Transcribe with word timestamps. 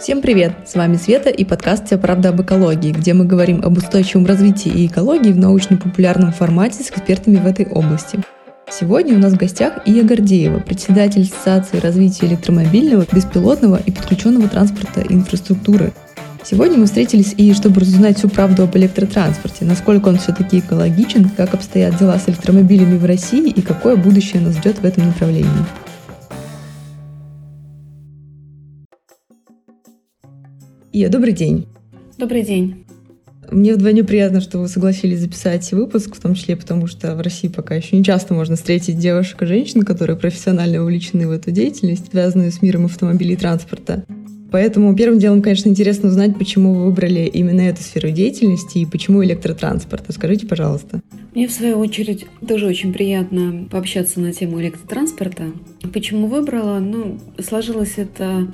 Всем 0.00 0.22
привет! 0.22 0.52
С 0.66 0.76
вами 0.76 0.96
Света 0.96 1.28
и 1.28 1.44
подкаст 1.44 1.84
«Вся 1.84 1.98
правда 1.98 2.30
об 2.30 2.40
экологии», 2.40 2.90
где 2.90 3.12
мы 3.12 3.26
говорим 3.26 3.60
об 3.62 3.76
устойчивом 3.76 4.24
развитии 4.24 4.72
и 4.72 4.86
экологии 4.86 5.30
в 5.30 5.36
научно-популярном 5.36 6.32
формате 6.32 6.82
с 6.82 6.90
экспертами 6.90 7.36
в 7.36 7.46
этой 7.46 7.66
области. 7.66 8.18
Сегодня 8.70 9.14
у 9.14 9.18
нас 9.18 9.34
в 9.34 9.36
гостях 9.36 9.82
Ия 9.84 10.02
Гордеева, 10.02 10.60
председатель 10.60 11.24
Ассоциации 11.24 11.80
развития 11.80 12.28
электромобильного, 12.28 13.04
беспилотного 13.12 13.78
и 13.84 13.90
подключенного 13.90 14.48
транспорта 14.48 15.02
и 15.02 15.12
инфраструктуры. 15.12 15.92
Сегодня 16.44 16.78
мы 16.78 16.86
встретились 16.86 17.34
и 17.36 17.52
чтобы 17.52 17.80
разузнать 17.80 18.16
всю 18.16 18.30
правду 18.30 18.62
об 18.62 18.74
электротранспорте, 18.78 19.66
насколько 19.66 20.08
он 20.08 20.16
все-таки 20.16 20.60
экологичен, 20.60 21.28
как 21.28 21.52
обстоят 21.52 21.98
дела 21.98 22.18
с 22.18 22.26
электромобилями 22.26 22.96
в 22.96 23.04
России 23.04 23.50
и 23.50 23.60
какое 23.60 23.96
будущее 23.96 24.40
нас 24.40 24.56
ждет 24.56 24.78
в 24.78 24.84
этом 24.86 25.08
направлении. 25.08 25.66
Ия, 30.92 31.08
добрый 31.08 31.32
день. 31.32 31.66
Добрый 32.18 32.42
день. 32.42 32.84
Мне 33.48 33.74
вдвойне 33.74 34.02
приятно, 34.02 34.40
что 34.40 34.58
вы 34.58 34.66
согласились 34.66 35.20
записать 35.20 35.70
выпуск, 35.70 36.16
в 36.16 36.20
том 36.20 36.34
числе 36.34 36.56
потому, 36.56 36.88
что 36.88 37.14
в 37.14 37.20
России 37.20 37.46
пока 37.46 37.76
еще 37.76 37.96
не 37.96 38.02
часто 38.02 38.34
можно 38.34 38.56
встретить 38.56 38.98
девушек 38.98 39.40
и 39.42 39.46
женщин, 39.46 39.82
которые 39.82 40.16
профессионально 40.16 40.82
увлечены 40.82 41.28
в 41.28 41.30
эту 41.30 41.52
деятельность, 41.52 42.10
связанную 42.10 42.50
с 42.50 42.60
миром 42.60 42.86
автомобилей 42.86 43.34
и 43.34 43.36
транспорта. 43.36 44.04
Поэтому 44.50 44.96
первым 44.96 45.20
делом, 45.20 45.42
конечно, 45.42 45.68
интересно 45.68 46.08
узнать, 46.08 46.36
почему 46.36 46.74
вы 46.74 46.86
выбрали 46.86 47.20
именно 47.20 47.60
эту 47.60 47.82
сферу 47.82 48.10
деятельности 48.10 48.78
и 48.78 48.86
почему 48.86 49.22
электротранспорт. 49.22 50.06
Скажите, 50.08 50.48
пожалуйста. 50.48 51.00
Мне, 51.36 51.46
в 51.46 51.52
свою 51.52 51.78
очередь, 51.78 52.26
тоже 52.48 52.66
очень 52.66 52.92
приятно 52.92 53.68
пообщаться 53.70 54.18
на 54.18 54.32
тему 54.32 54.60
электротранспорта. 54.60 55.52
Почему 55.92 56.26
выбрала? 56.26 56.80
Ну, 56.80 57.20
сложилось 57.38 57.94
это 57.96 58.48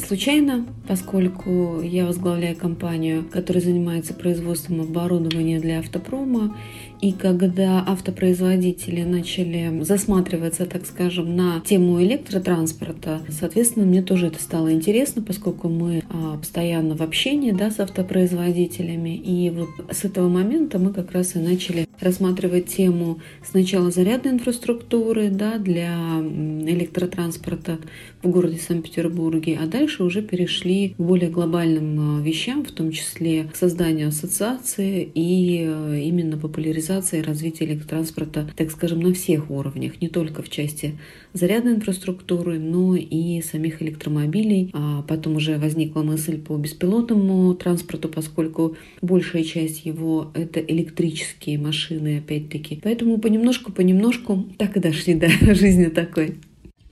случайно, 0.00 0.66
поскольку 0.88 1.80
я 1.82 2.06
возглавляю 2.06 2.56
компанию, 2.56 3.24
которая 3.24 3.62
занимается 3.62 4.14
производством 4.14 4.80
оборудования 4.80 5.60
для 5.60 5.78
автопрома. 5.78 6.56
И 7.00 7.12
когда 7.12 7.82
автопроизводители 7.86 9.02
начали 9.02 9.82
засматриваться, 9.82 10.66
так 10.66 10.84
скажем, 10.84 11.34
на 11.34 11.60
тему 11.60 12.02
электротранспорта, 12.02 13.22
соответственно, 13.30 13.86
мне 13.86 14.02
тоже 14.02 14.26
это 14.26 14.40
стало 14.40 14.72
интересно, 14.72 15.22
поскольку 15.22 15.70
мы 15.70 16.02
а, 16.10 16.36
постоянно 16.36 16.96
в 16.96 17.00
общении 17.00 17.52
да, 17.52 17.70
с 17.70 17.80
автопроизводителями. 17.80 19.16
И 19.16 19.48
вот 19.48 19.70
с 19.90 20.04
этого 20.04 20.28
момента 20.28 20.78
мы 20.78 20.92
как 20.92 21.12
раз 21.12 21.36
и 21.36 21.38
начали 21.38 21.86
рассматривать 22.00 22.66
тему 22.66 23.20
сначала 23.42 23.90
зарядной 23.90 24.34
инфраструктуры 24.34 25.30
да, 25.30 25.58
для 25.58 25.94
электротранспорта 26.20 27.78
в 28.22 28.28
городе 28.28 28.58
Санкт-Петербурге, 28.58 29.58
а 29.62 29.66
дальше 29.66 30.04
уже 30.04 30.20
перешли 30.20 30.90
к 30.90 30.96
более 30.96 31.30
глобальным 31.30 32.18
а, 32.18 32.22
вещам, 32.22 32.62
в 32.62 32.72
том 32.72 32.90
числе 32.90 33.44
к 33.44 33.56
созданию 33.56 34.08
ассоциации 34.08 35.10
и 35.14 35.64
а, 35.66 35.94
именно 35.94 36.36
популяризации 36.36 36.89
и 36.98 37.22
развития 37.22 37.64
электротранспорта, 37.66 38.50
так 38.56 38.70
скажем, 38.70 39.00
на 39.00 39.14
всех 39.14 39.50
уровнях, 39.50 40.00
не 40.00 40.08
только 40.08 40.42
в 40.42 40.48
части 40.48 40.98
зарядной 41.32 41.74
инфраструктуры, 41.74 42.58
но 42.58 42.96
и 42.96 43.40
самих 43.42 43.82
электромобилей. 43.82 44.70
А 44.72 45.02
потом 45.02 45.36
уже 45.36 45.58
возникла 45.58 46.02
мысль 46.02 46.38
по 46.38 46.56
беспилотному 46.56 47.54
транспорту, 47.54 48.08
поскольку 48.08 48.76
большая 49.00 49.44
часть 49.44 49.86
его 49.86 50.30
это 50.34 50.60
электрические 50.60 51.58
машины, 51.58 52.18
опять-таки. 52.18 52.80
Поэтому 52.82 53.18
понемножку-понемножку 53.18 54.48
так 54.58 54.76
и 54.76 54.80
дошли 54.80 55.14
до 55.14 55.28
жизни 55.54 55.86
такой. 55.86 56.36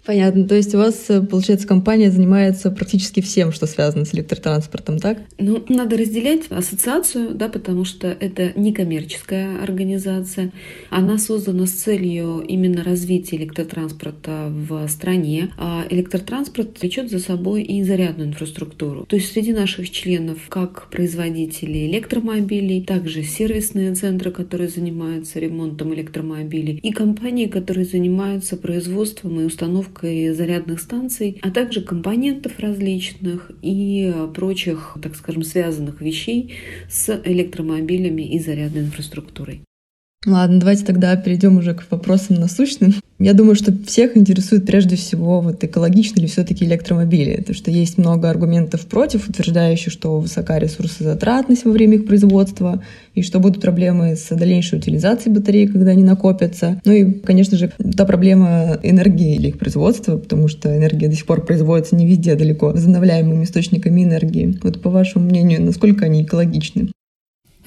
Понятно. 0.08 0.48
То 0.48 0.54
есть 0.54 0.74
у 0.74 0.78
вас, 0.78 1.04
э, 1.10 1.20
получается, 1.20 1.68
компания 1.68 2.10
занимается 2.10 2.70
практически 2.70 3.20
всем, 3.20 3.52
что 3.52 3.66
связано 3.66 4.06
с 4.06 4.14
электротранспортом, 4.14 5.00
так? 5.00 5.18
Ну, 5.38 5.62
надо 5.68 5.98
разделять 5.98 6.44
ассоциацию, 6.48 7.34
да, 7.34 7.50
потому 7.50 7.84
что 7.84 8.08
это 8.08 8.58
некоммерческая 8.58 9.62
организация. 9.62 10.50
Она 10.88 11.18
создана 11.18 11.66
с 11.66 11.72
целью 11.72 12.40
именно 12.40 12.82
развития 12.82 13.36
электротранспорта 13.36 14.50
в 14.50 14.88
стране. 14.88 15.50
А 15.58 15.84
электротранспорт 15.90 16.80
влечет 16.80 17.10
за 17.10 17.18
собой 17.18 17.62
и 17.62 17.82
зарядную 17.82 18.30
инфраструктуру. 18.30 19.04
То 19.04 19.16
есть 19.16 19.30
среди 19.30 19.52
наших 19.52 19.90
членов 19.90 20.38
как 20.48 20.88
производители 20.88 21.86
электромобилей, 21.86 22.82
также 22.82 23.22
сервисные 23.24 23.94
центры, 23.94 24.30
которые 24.30 24.70
занимаются 24.70 25.38
ремонтом 25.38 25.92
электромобилей, 25.92 26.80
и 26.82 26.92
компании, 26.92 27.46
которые 27.46 27.84
занимаются 27.84 28.56
производством 28.56 29.38
и 29.42 29.44
установкой 29.44 29.97
установкой 29.98 30.32
зарядных 30.32 30.80
станций, 30.80 31.38
а 31.42 31.50
также 31.50 31.80
компонентов 31.82 32.58
различных 32.58 33.50
и 33.62 34.12
прочих, 34.34 34.96
так 35.02 35.16
скажем, 35.16 35.42
связанных 35.42 36.00
вещей 36.00 36.54
с 36.88 37.20
электромобилями 37.24 38.22
и 38.22 38.38
зарядной 38.38 38.82
инфраструктурой. 38.82 39.62
Ладно, 40.26 40.58
давайте 40.58 40.84
тогда 40.84 41.14
перейдем 41.14 41.58
уже 41.58 41.74
к 41.74 41.84
вопросам 41.90 42.36
насущным. 42.36 42.92
Я 43.20 43.34
думаю, 43.34 43.54
что 43.54 43.72
всех 43.86 44.16
интересует 44.16 44.66
прежде 44.66 44.96
всего, 44.96 45.40
вот 45.40 45.62
экологичны 45.62 46.20
ли 46.20 46.26
все-таки 46.26 46.64
электромобили. 46.64 47.36
Потому 47.36 47.54
что 47.54 47.70
есть 47.70 47.98
много 47.98 48.28
аргументов 48.28 48.86
против, 48.86 49.28
утверждающих, 49.28 49.92
что 49.92 50.18
высока 50.18 50.58
ресурсозатратность 50.58 51.64
во 51.64 51.70
время 51.70 51.96
их 51.96 52.06
производства, 52.06 52.82
и 53.14 53.22
что 53.22 53.38
будут 53.38 53.62
проблемы 53.62 54.16
с 54.16 54.28
дальнейшей 54.34 54.80
утилизацией 54.80 55.34
батарей, 55.34 55.68
когда 55.68 55.92
они 55.92 56.02
накопятся. 56.02 56.80
Ну 56.84 56.92
и, 56.92 57.12
конечно 57.12 57.56
же, 57.56 57.72
та 57.96 58.04
проблема 58.04 58.78
энергии 58.82 59.36
или 59.36 59.48
их 59.48 59.58
производства, 59.58 60.16
потому 60.16 60.48
что 60.48 60.76
энергия 60.76 61.08
до 61.08 61.14
сих 61.14 61.26
пор 61.26 61.44
производится 61.44 61.94
не 61.94 62.06
везде 62.06 62.34
далеко 62.34 62.70
возобновляемыми 62.70 63.44
источниками 63.44 64.02
энергии. 64.02 64.58
Вот 64.64 64.82
по 64.82 64.90
вашему 64.90 65.26
мнению, 65.26 65.62
насколько 65.62 66.06
они 66.06 66.24
экологичны? 66.24 66.88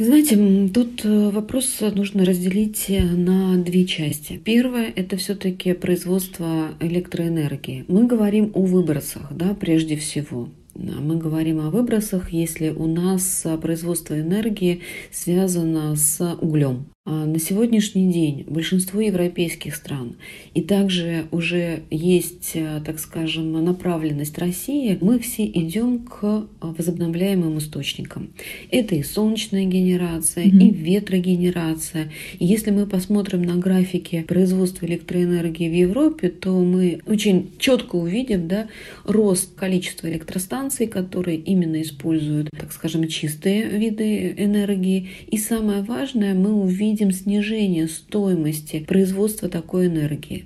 Знаете, 0.04 0.68
тут 0.74 1.06
э, 1.06 1.30
вопрос 1.30 1.80
нужно 1.94 2.26
разделить 2.26 2.86
э, 2.88 3.04
на 3.04 3.56
две 3.64 3.86
части. 3.86 4.42
Первое– 4.44 4.92
это 4.96 5.16
все-таки 5.16 5.74
производство 5.74 6.70
электроэнергии. 6.80 7.86
Мы 7.88 8.08
говорим 8.08 8.52
о 8.56 8.62
выбросах, 8.62 9.28
да, 9.32 9.54
прежде 9.54 9.98
всего. 9.98 10.50
Мы 10.74 11.18
говорим 11.18 11.60
о 11.60 11.70
выбросах, 11.70 12.32
если 12.32 12.70
у 12.70 12.88
нас 12.88 13.46
производство 13.62 14.20
энергии 14.20 14.82
связано 15.12 15.96
с 15.96 16.36
углем. 16.42 16.88
А 17.04 17.26
на 17.26 17.40
сегодняшний 17.40 18.14
день 18.14 18.46
большинство 18.48 19.02
европейских 19.02 19.74
стран 19.74 20.18
и 20.54 20.62
также 20.62 21.26
уже 21.32 21.82
есть, 21.90 22.52
э, 22.54 22.80
так 22.86 23.00
скажем, 23.00 23.54
направленность 23.54 24.38
России, 24.38 25.00
мы 25.02 25.18
все 25.18 25.48
идем 25.48 26.06
к 26.06 26.46
возобновляемым 26.62 27.58
источникам. 27.58 28.30
Это 28.70 28.94
и 28.94 29.02
солнечная 29.02 29.66
генерация, 29.66 30.46
mm-hmm. 30.46 30.60
и 30.60 30.70
ветрогенерация. 30.70 32.12
И 32.38 32.46
если 32.46 32.70
мы 32.70 32.86
посмотрим 32.86 33.42
на 33.42 33.56
графики 33.56 34.24
производства 34.28 34.86
электроэнергии 34.86 35.70
в 35.70 35.74
Европе, 35.74 36.30
то 36.30 36.52
мы 36.52 37.00
очень 37.08 37.50
четко 37.58 37.96
увидим 37.96 38.48
да, 38.48 38.68
рост 39.06 39.56
количества 39.56 40.08
электростанций, 40.08 40.86
которые 40.86 41.38
именно 41.38 41.82
используют, 41.82 42.50
так 42.52 42.72
скажем, 42.72 43.08
чистые 43.08 43.70
виды 43.70 44.36
энергии. 44.38 45.10
И 45.32 45.40
самое 45.40 45.82
важное, 45.82 46.36
мы 46.36 46.54
увидим 46.54 46.92
видим 47.02 47.12
снижение 47.12 47.88
стоимости 47.88 48.86
производства 48.88 49.50
такой 49.50 49.88
энергии. 49.88 50.46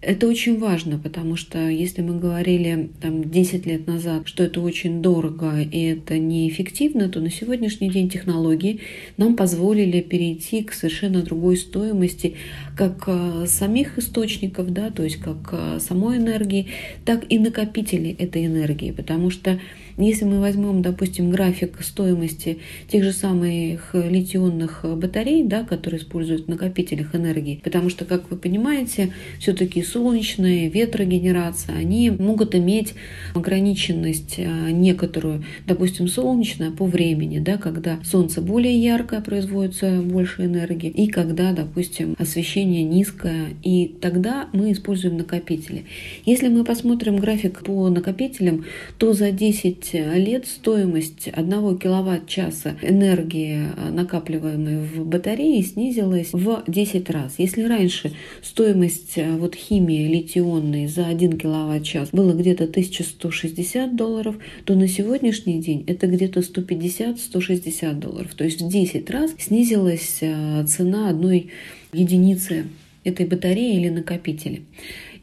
Это 0.00 0.26
очень 0.26 0.58
важно, 0.58 0.98
потому 0.98 1.36
что 1.36 1.68
если 1.68 2.02
мы 2.02 2.18
говорили 2.18 2.90
там 3.00 3.30
10 3.30 3.66
лет 3.66 3.86
назад, 3.86 4.26
что 4.26 4.42
это 4.42 4.60
очень 4.60 5.00
дорого 5.00 5.60
и 5.60 5.80
это 5.80 6.18
неэффективно, 6.18 7.08
то 7.08 7.20
на 7.20 7.30
сегодняшний 7.30 7.88
день 7.88 8.10
технологии 8.10 8.80
нам 9.16 9.36
позволили 9.36 10.00
перейти 10.00 10.64
к 10.64 10.72
совершенно 10.72 11.22
другой 11.22 11.56
стоимости 11.56 12.34
как 12.76 13.04
э, 13.06 13.46
самих 13.46 13.96
источников, 13.98 14.72
да, 14.72 14.90
то 14.90 15.04
есть 15.04 15.16
как 15.16 15.50
э, 15.52 15.78
самой 15.78 16.18
энергии, 16.18 16.66
так 17.04 17.24
и 17.28 17.38
накопителей 17.38 18.10
этой 18.18 18.46
энергии, 18.46 18.90
потому 18.90 19.30
что 19.30 19.60
если 19.96 20.24
мы 20.24 20.40
возьмем, 20.40 20.82
допустим, 20.82 21.30
график 21.30 21.82
стоимости 21.82 22.58
тех 22.88 23.04
же 23.04 23.12
самых 23.12 23.94
литионных 23.94 24.84
батарей, 24.84 25.44
да, 25.44 25.64
которые 25.64 26.00
используют 26.00 26.46
в 26.46 26.48
накопителях 26.48 27.14
энергии, 27.14 27.60
потому 27.62 27.90
что, 27.90 28.04
как 28.04 28.30
вы 28.30 28.36
понимаете, 28.36 29.12
все-таки 29.38 29.82
солнечная, 29.82 30.68
ветрогенерация, 30.68 31.76
они 31.76 32.10
могут 32.10 32.54
иметь 32.54 32.94
ограниченность 33.34 34.36
а, 34.38 34.70
некоторую, 34.70 35.44
допустим, 35.66 36.08
солнечная 36.08 36.70
по 36.70 36.84
времени, 36.84 37.38
да, 37.38 37.56
когда 37.56 37.98
солнце 38.04 38.40
более 38.40 38.76
яркое, 38.78 39.20
производится 39.20 40.00
больше 40.00 40.44
энергии, 40.44 40.90
и 40.90 41.08
когда, 41.08 41.52
допустим, 41.52 42.14
освещение 42.18 42.82
низкое, 42.82 43.50
и 43.62 43.94
тогда 44.00 44.48
мы 44.52 44.72
используем 44.72 45.16
накопители. 45.16 45.84
Если 46.24 46.48
мы 46.48 46.64
посмотрим 46.64 47.16
график 47.16 47.62
по 47.64 47.88
накопителям, 47.88 48.64
то 48.98 49.12
за 49.12 49.30
10 49.30 49.81
10 49.82 50.16
лет 50.16 50.46
стоимость 50.46 51.28
1 51.32 51.78
киловатт-часа 51.78 52.76
энергии, 52.82 53.66
накапливаемой 53.90 54.78
в 54.86 55.04
батарее, 55.04 55.62
снизилась 55.62 56.32
в 56.32 56.62
10 56.66 57.10
раз. 57.10 57.34
Если 57.38 57.62
раньше 57.62 58.12
стоимость 58.42 59.14
э, 59.16 59.36
вот 59.36 59.54
химии 59.54 60.06
литионной 60.06 60.86
за 60.86 61.06
1 61.06 61.38
киловатт-час 61.38 62.10
было 62.12 62.32
где-то 62.32 62.64
1160 62.64 63.96
долларов, 63.96 64.36
то 64.64 64.74
на 64.74 64.86
сегодняшний 64.88 65.60
день 65.60 65.84
это 65.86 66.06
где-то 66.06 66.40
150-160 66.40 67.94
долларов. 67.94 68.34
То 68.34 68.44
есть 68.44 68.62
в 68.62 68.68
10 68.68 69.10
раз 69.10 69.34
снизилась 69.38 70.18
э, 70.20 70.64
цена 70.66 71.10
одной 71.10 71.50
единицы 71.92 72.66
этой 73.04 73.26
батареи 73.26 73.76
или 73.76 73.88
накопителя. 73.88 74.60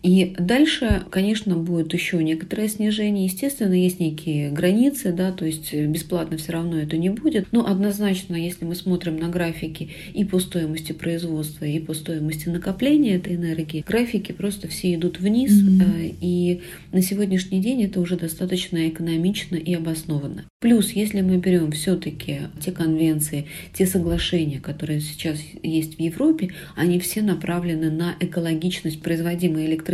И 0.01 0.33
дальше, 0.39 1.03
конечно, 1.09 1.57
будет 1.57 1.93
еще 1.93 2.23
некоторое 2.23 2.69
снижение. 2.69 3.25
Естественно, 3.25 3.73
есть 3.73 3.99
некие 3.99 4.49
границы, 4.49 5.11
да, 5.11 5.31
то 5.31 5.45
есть 5.45 5.73
бесплатно 5.73 6.37
все 6.37 6.53
равно 6.53 6.77
это 6.77 6.95
не 6.95 7.09
будет. 7.09 7.47
Но 7.51 7.67
однозначно, 7.67 8.35
если 8.35 8.63
мы 8.63 8.75
смотрим 8.75 9.17
на 9.17 9.27
графики 9.27 9.89
и 10.13 10.23
по 10.23 10.39
стоимости 10.39 10.93
производства, 10.93 11.65
и 11.65 11.79
по 11.79 11.93
стоимости 11.93 12.47
накопления 12.47 13.15
этой 13.15 13.35
энергии, 13.35 13.83
графики 13.85 14.31
просто 14.31 14.69
все 14.69 14.95
идут 14.95 15.19
вниз. 15.19 15.51
Mm-hmm. 15.51 16.15
И 16.21 16.61
на 16.93 17.01
сегодняшний 17.01 17.59
день 17.59 17.83
это 17.83 17.99
уже 17.99 18.15
достаточно 18.15 18.87
экономично 18.87 19.57
и 19.57 19.73
обоснованно. 19.73 20.45
Плюс, 20.61 20.91
если 20.91 21.21
мы 21.21 21.37
берем 21.37 21.71
все-таки 21.71 22.41
те 22.61 22.71
конвенции, 22.71 23.47
те 23.73 23.85
соглашения, 23.85 24.59
которые 24.59 25.01
сейчас 25.01 25.39
есть 25.61 25.97
в 25.97 25.99
Европе, 25.99 26.51
они 26.75 26.99
все 26.99 27.21
направлены 27.21 27.91
на 27.91 28.15
экологичность 28.19 29.01
производимой 29.01 29.65
электроэнергии. 29.65 29.88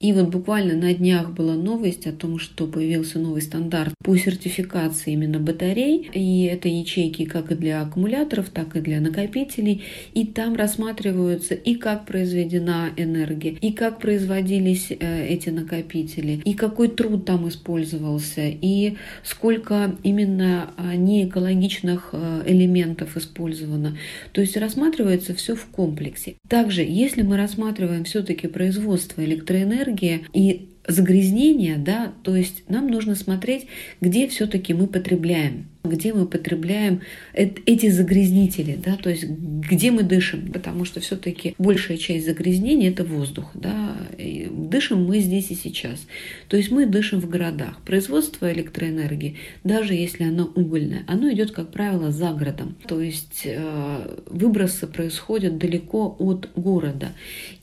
И 0.00 0.12
вот 0.12 0.28
буквально 0.28 0.74
на 0.74 0.92
днях 0.92 1.30
была 1.30 1.54
новость 1.54 2.06
о 2.06 2.12
том, 2.12 2.38
что 2.38 2.66
появился 2.66 3.18
новый 3.18 3.42
стандарт 3.42 3.94
по 4.02 4.16
сертификации 4.16 5.12
именно 5.12 5.38
батарей. 5.38 6.10
И 6.12 6.44
это 6.44 6.68
ячейки 6.68 7.24
как 7.24 7.52
и 7.52 7.54
для 7.54 7.82
аккумуляторов, 7.82 8.50
так 8.50 8.76
и 8.76 8.80
для 8.80 9.00
накопителей. 9.00 9.84
И 10.14 10.26
там 10.26 10.56
рассматриваются 10.56 11.54
и 11.54 11.74
как 11.76 12.06
произведена 12.06 12.90
энергия, 12.96 13.52
и 13.60 13.72
как 13.72 14.00
производились 14.00 14.88
э, 14.90 15.26
эти 15.28 15.50
накопители, 15.50 16.42
и 16.44 16.54
какой 16.54 16.88
труд 16.88 17.24
там 17.24 17.48
использовался, 17.48 18.42
и 18.42 18.96
сколько 19.22 19.96
именно 20.02 20.72
а, 20.76 20.96
не 20.96 21.26
экологичных 21.26 22.10
а, 22.12 22.42
элементов 22.46 23.16
использовано. 23.16 23.96
То 24.32 24.40
есть 24.40 24.56
рассматривается 24.56 25.34
все 25.34 25.54
в 25.54 25.66
комплексе. 25.66 26.36
Также, 26.48 26.82
если 26.82 27.22
мы 27.22 27.36
рассматриваем 27.36 28.04
все-таки 28.04 28.48
производство 28.48 29.19
электроэнергии 29.24 30.26
и 30.32 30.68
загрязнение, 30.86 31.76
да, 31.76 32.12
то 32.22 32.34
есть 32.34 32.68
нам 32.68 32.88
нужно 32.88 33.14
смотреть, 33.14 33.66
где 34.00 34.28
все-таки 34.28 34.74
мы 34.74 34.86
потребляем 34.86 35.66
где 35.82 36.12
мы 36.12 36.26
потребляем 36.26 37.00
эти 37.32 37.88
загрязнители, 37.88 38.78
да, 38.82 38.96
то 38.96 39.10
есть 39.10 39.24
где 39.24 39.90
мы 39.90 40.02
дышим, 40.02 40.52
потому 40.52 40.84
что 40.84 41.00
все-таки 41.00 41.54
большая 41.58 41.96
часть 41.96 42.26
загрязнения 42.26 42.90
это 42.90 43.04
воздух, 43.04 43.50
да, 43.54 43.96
и 44.18 44.48
дышим 44.50 45.04
мы 45.04 45.20
здесь 45.20 45.50
и 45.50 45.54
сейчас, 45.54 46.06
то 46.48 46.56
есть 46.56 46.70
мы 46.70 46.86
дышим 46.86 47.20
в 47.20 47.28
городах. 47.28 47.80
Производство 47.84 48.52
электроэнергии, 48.52 49.36
даже 49.64 49.94
если 49.94 50.24
оно 50.24 50.50
угольное, 50.54 51.04
оно 51.06 51.32
идет, 51.32 51.52
как 51.52 51.70
правило, 51.70 52.10
за 52.10 52.32
городом, 52.32 52.76
то 52.86 53.00
есть 53.00 53.42
э, 53.44 54.18
выбросы 54.26 54.86
происходят 54.86 55.58
далеко 55.58 56.14
от 56.18 56.50
города, 56.56 57.12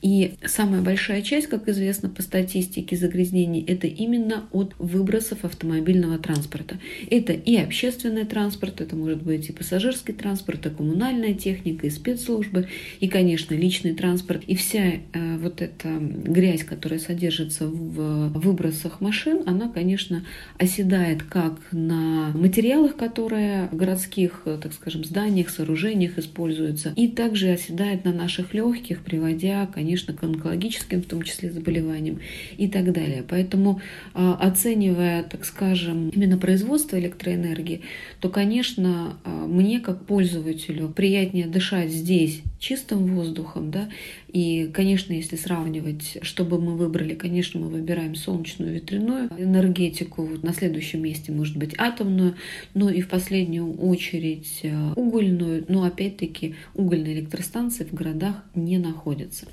и 0.02 0.34
самая 0.44 0.82
большая 0.82 1.22
часть, 1.22 1.46
как 1.46 1.68
известно 1.68 2.08
по 2.08 2.22
статистике 2.22 2.96
загрязнений, 2.96 3.64
это 3.64 3.86
именно 3.86 4.48
от 4.52 4.74
выбросов 4.78 5.44
автомобильного 5.44 6.18
транспорта. 6.18 6.78
Это 7.10 7.32
и 7.32 7.56
общественный 7.56 8.07
общественный 8.08 8.24
транспорт, 8.24 8.80
это 8.80 8.96
может 8.96 9.22
быть 9.22 9.48
и 9.48 9.52
пассажирский 9.52 10.14
транспорт, 10.14 10.66
и 10.66 10.70
коммунальная 10.70 11.34
техника, 11.34 11.86
и 11.86 11.90
спецслужбы, 11.90 12.68
и, 13.00 13.08
конечно, 13.08 13.54
личный 13.54 13.94
транспорт. 13.94 14.42
И 14.46 14.54
вся 14.54 14.94
э, 15.12 15.38
вот 15.38 15.60
эта 15.60 15.88
грязь, 15.98 16.64
которая 16.64 16.98
содержится 16.98 17.66
в 17.66 18.28
выбросах 18.38 19.00
машин, 19.00 19.42
она, 19.46 19.68
конечно, 19.68 20.24
оседает 20.58 21.22
как 21.22 21.58
на 21.72 22.32
материалах, 22.34 22.96
которые 22.96 23.68
в 23.72 23.76
городских, 23.76 24.42
так 24.44 24.72
скажем, 24.72 25.04
зданиях, 25.04 25.50
сооружениях 25.50 26.18
используются, 26.18 26.92
и 26.96 27.08
также 27.08 27.50
оседает 27.50 28.04
на 28.04 28.12
наших 28.12 28.54
легких, 28.54 29.00
приводя, 29.02 29.66
конечно, 29.66 30.14
к 30.14 30.22
онкологическим, 30.22 31.02
в 31.02 31.06
том 31.06 31.22
числе, 31.22 31.50
заболеваниям 31.50 32.20
и 32.56 32.68
так 32.68 32.92
далее. 32.92 33.22
Поэтому, 33.28 33.80
э, 34.14 34.34
оценивая, 34.40 35.22
так 35.24 35.44
скажем, 35.44 36.08
именно 36.08 36.38
производство 36.38 36.98
электроэнергии, 36.98 37.82
то, 38.20 38.28
конечно, 38.28 39.16
а, 39.24 39.30
мне 39.46 39.80
как 39.80 40.06
пользователю 40.06 40.88
приятнее 40.88 41.46
дышать 41.46 41.90
здесь 41.90 42.42
чистым 42.58 43.14
воздухом, 43.14 43.70
да, 43.70 43.88
и, 44.28 44.70
конечно, 44.74 45.14
если 45.14 45.36
сравнивать, 45.36 46.18
что 46.20 46.44
бы 46.44 46.60
мы 46.60 46.76
выбрали, 46.76 47.14
конечно, 47.14 47.58
мы 47.60 47.68
выбираем 47.68 48.14
солнечную 48.14 48.74
ветряную 48.74 49.30
энергетику, 49.38 50.22
вот 50.22 50.42
на 50.42 50.52
следующем 50.52 51.02
месте 51.02 51.32
может 51.32 51.56
быть 51.56 51.74
атомную, 51.78 52.36
но 52.74 52.90
и 52.90 53.00
в 53.00 53.08
последнюю 53.08 53.74
очередь 53.80 54.60
а, 54.64 54.92
угольную, 54.96 55.64
но 55.68 55.84
опять-таки 55.84 56.56
угольные 56.74 57.14
электростанции 57.14 57.84
в 57.84 57.94
городах 57.94 58.44
не 58.54 58.76
находятся. 58.76 59.46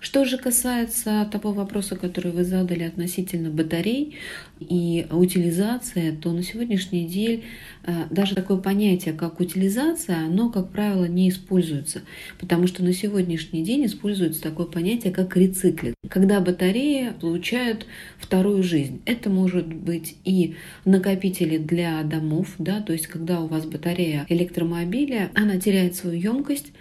Что 0.00 0.24
же 0.24 0.38
касается 0.38 1.28
того 1.32 1.52
вопроса, 1.52 1.96
который 1.96 2.30
вы 2.30 2.44
задали 2.44 2.82
относительно 2.82 3.50
батарей 3.50 4.16
и 4.60 5.06
утилизации, 5.10 6.10
то 6.10 6.32
на 6.32 6.42
сегодняшний 6.42 7.06
день 7.06 7.44
э, 7.84 8.04
даже 8.10 8.34
такое 8.34 8.58
понятие, 8.58 9.14
как 9.14 9.40
утилизация, 9.40 10.26
оно, 10.26 10.50
как 10.50 10.70
правило, 10.70 11.06
не 11.06 11.30
используется, 11.30 12.02
потому 12.38 12.66
что 12.66 12.84
на 12.84 12.92
сегодняшний 12.92 13.64
день 13.64 13.86
используется 13.86 14.15
такое 14.42 14.66
понятие, 14.66 15.12
как 15.12 15.36
рециклинг, 15.36 15.94
когда 16.08 16.40
батареи 16.40 17.12
получают 17.20 17.86
вторую 18.18 18.62
жизнь. 18.62 19.02
Это 19.06 19.30
может 19.30 19.66
быть 19.72 20.16
и 20.24 20.56
накопители 20.84 21.58
для 21.58 22.02
домов, 22.02 22.54
да, 22.58 22.80
то 22.80 22.92
есть 22.92 23.06
когда 23.06 23.40
у 23.40 23.46
вас 23.46 23.66
батарея 23.66 24.26
электромобиля, 24.28 25.30
она 25.34 25.58
теряет 25.58 25.94
свою 25.94 26.18
емкость, 26.18 26.72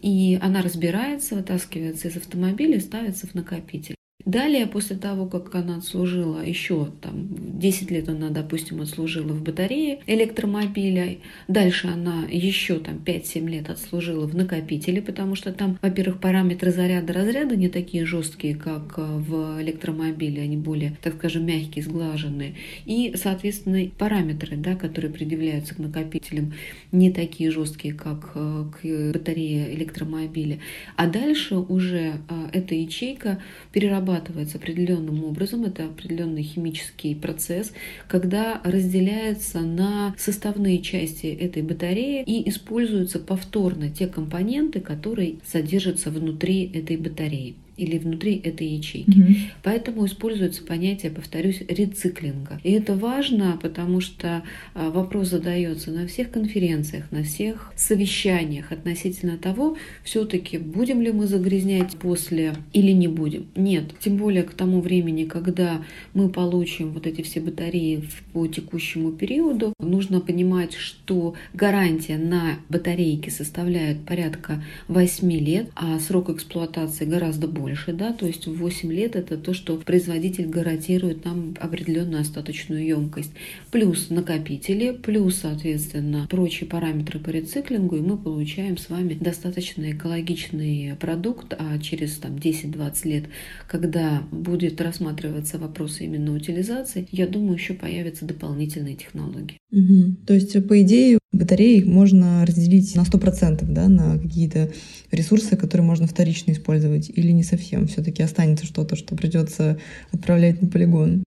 и 0.00 0.38
она 0.42 0.62
разбирается, 0.62 1.36
вытаскивается 1.36 2.08
из 2.08 2.16
автомобиля 2.16 2.76
и 2.76 2.80
ставится 2.80 3.26
в 3.26 3.34
накопитель. 3.34 3.94
Далее, 4.24 4.66
после 4.66 4.96
того, 4.96 5.26
как 5.26 5.54
она 5.54 5.78
отслужила 5.78 6.44
еще 6.44 6.88
там 7.00 7.28
10 7.58 7.90
лет 7.90 8.08
она, 8.08 8.30
допустим, 8.30 8.80
отслужила 8.80 9.32
в 9.32 9.42
батарее 9.42 10.00
электромобиля, 10.06 11.18
дальше 11.48 11.88
она 11.88 12.24
еще 12.30 12.78
там 12.78 13.00
5-7 13.04 13.48
лет 13.48 13.70
отслужила 13.70 14.26
в 14.26 14.36
накопителе, 14.36 15.02
потому 15.02 15.34
что 15.34 15.52
там, 15.52 15.78
во-первых, 15.82 16.20
параметры 16.20 16.70
заряда 16.70 17.12
разряда 17.12 17.56
не 17.56 17.68
такие 17.68 18.06
жесткие, 18.06 18.54
как 18.54 18.94
э, 18.96 19.02
в 19.02 19.60
электромобиле, 19.60 20.42
они 20.42 20.56
более, 20.56 20.96
так 21.02 21.14
скажем, 21.14 21.44
мягкие, 21.44 21.84
сглаженные. 21.84 22.54
И, 22.84 23.14
соответственно, 23.16 23.90
параметры, 23.98 24.56
да, 24.56 24.76
которые 24.76 25.12
предъявляются 25.12 25.74
к 25.74 25.78
накопителям, 25.78 26.52
не 26.92 27.10
такие 27.10 27.50
жесткие, 27.50 27.94
как 27.94 28.32
э, 28.34 28.64
к 28.70 29.12
батарее 29.12 29.74
электромобиля. 29.74 30.60
А 30.96 31.06
дальше 31.08 31.56
уже 31.56 32.14
э, 32.28 32.48
эта 32.52 32.74
ячейка 32.74 33.40
перерабатывается 33.72 34.11
обрабатывается 34.12 34.58
определенным 34.58 35.24
образом, 35.24 35.64
это 35.64 35.86
определенный 35.86 36.42
химический 36.42 37.14
процесс, 37.14 37.72
когда 38.08 38.60
разделяется 38.64 39.60
на 39.60 40.14
составные 40.18 40.80
части 40.80 41.26
этой 41.26 41.62
батареи 41.62 42.22
и 42.24 42.48
используются 42.48 43.18
повторно 43.18 43.90
те 43.90 44.06
компоненты, 44.06 44.80
которые 44.80 45.36
содержатся 45.44 46.10
внутри 46.10 46.70
этой 46.72 46.96
батареи 46.96 47.54
или 47.82 47.98
внутри 47.98 48.36
этой 48.36 48.66
ячейки. 48.68 49.10
Mm-hmm. 49.10 49.36
Поэтому 49.62 50.06
используется 50.06 50.62
понятие, 50.62 51.10
повторюсь, 51.10 51.62
рециклинга. 51.68 52.60
И 52.62 52.72
это 52.72 52.94
важно, 52.94 53.58
потому 53.60 54.00
что 54.00 54.42
а, 54.74 54.90
вопрос 54.90 55.28
задается 55.28 55.90
на 55.90 56.06
всех 56.06 56.30
конференциях, 56.30 57.10
на 57.10 57.24
всех 57.24 57.72
совещаниях 57.76 58.70
относительно 58.70 59.36
того, 59.36 59.76
все-таки 60.04 60.58
будем 60.58 61.02
ли 61.02 61.10
мы 61.12 61.26
загрязнять 61.26 61.96
после 61.96 62.54
или 62.72 62.92
не 62.92 63.08
будем. 63.08 63.46
Нет. 63.56 63.84
Тем 64.00 64.16
более 64.16 64.44
к 64.44 64.52
тому 64.52 64.80
времени, 64.80 65.24
когда 65.24 65.82
мы 66.14 66.28
получим 66.28 66.92
вот 66.92 67.06
эти 67.06 67.22
все 67.22 67.40
батареи 67.40 68.04
по 68.32 68.46
текущему 68.46 69.10
периоду, 69.12 69.74
нужно 69.80 70.20
понимать, 70.20 70.74
что 70.74 71.34
гарантия 71.52 72.16
на 72.16 72.58
батарейки 72.68 73.30
составляет 73.30 74.04
порядка 74.04 74.62
8 74.88 75.32
лет, 75.32 75.70
а 75.74 75.98
срок 75.98 76.30
эксплуатации 76.30 77.04
гораздо 77.04 77.48
больше 77.48 77.71
больше, 77.72 77.92
да, 77.94 78.12
то 78.12 78.26
есть 78.26 78.46
8 78.46 78.92
лет 78.92 79.16
это 79.16 79.38
то, 79.38 79.54
что 79.54 79.76
производитель 79.76 80.46
гарантирует 80.46 81.24
нам 81.24 81.56
определенную 81.58 82.20
остаточную 82.20 82.86
емкость. 82.86 83.30
Плюс 83.70 84.10
накопители, 84.10 84.92
плюс, 84.92 85.36
соответственно, 85.36 86.26
прочие 86.30 86.68
параметры 86.68 87.18
по 87.18 87.30
рециклингу, 87.30 87.96
и 87.96 88.00
мы 88.00 88.18
получаем 88.18 88.76
с 88.76 88.90
вами 88.90 89.14
достаточно 89.14 89.90
экологичный 89.90 90.94
продукт, 91.00 91.54
а 91.58 91.78
через 91.78 92.16
там 92.16 92.36
10-20 92.36 93.08
лет, 93.08 93.24
когда 93.66 94.22
будет 94.30 94.80
рассматриваться 94.80 95.58
вопрос 95.58 96.00
именно 96.00 96.34
утилизации, 96.34 97.08
я 97.10 97.26
думаю, 97.26 97.54
еще 97.54 97.72
появятся 97.72 98.26
дополнительные 98.26 98.96
технологии. 98.96 99.56
Угу. 99.72 100.26
То 100.26 100.34
есть, 100.34 100.68
по 100.68 100.82
идее, 100.82 101.18
батареи 101.32 101.82
можно 101.82 102.44
разделить 102.44 102.94
на 102.94 103.02
100%, 103.02 103.64
да, 103.72 103.88
на 103.88 104.18
какие-то 104.18 104.70
ресурсы, 105.10 105.56
которые 105.56 105.86
можно 105.86 106.06
вторично 106.06 106.52
использовать, 106.52 107.10
или 107.10 107.32
не 107.32 107.42
совсем. 107.52 107.86
Все-таки 107.86 108.22
останется 108.22 108.66
что-то, 108.66 108.96
что 108.96 109.14
придется 109.14 109.78
отправлять 110.12 110.62
на 110.62 110.68
полигон. 110.68 111.24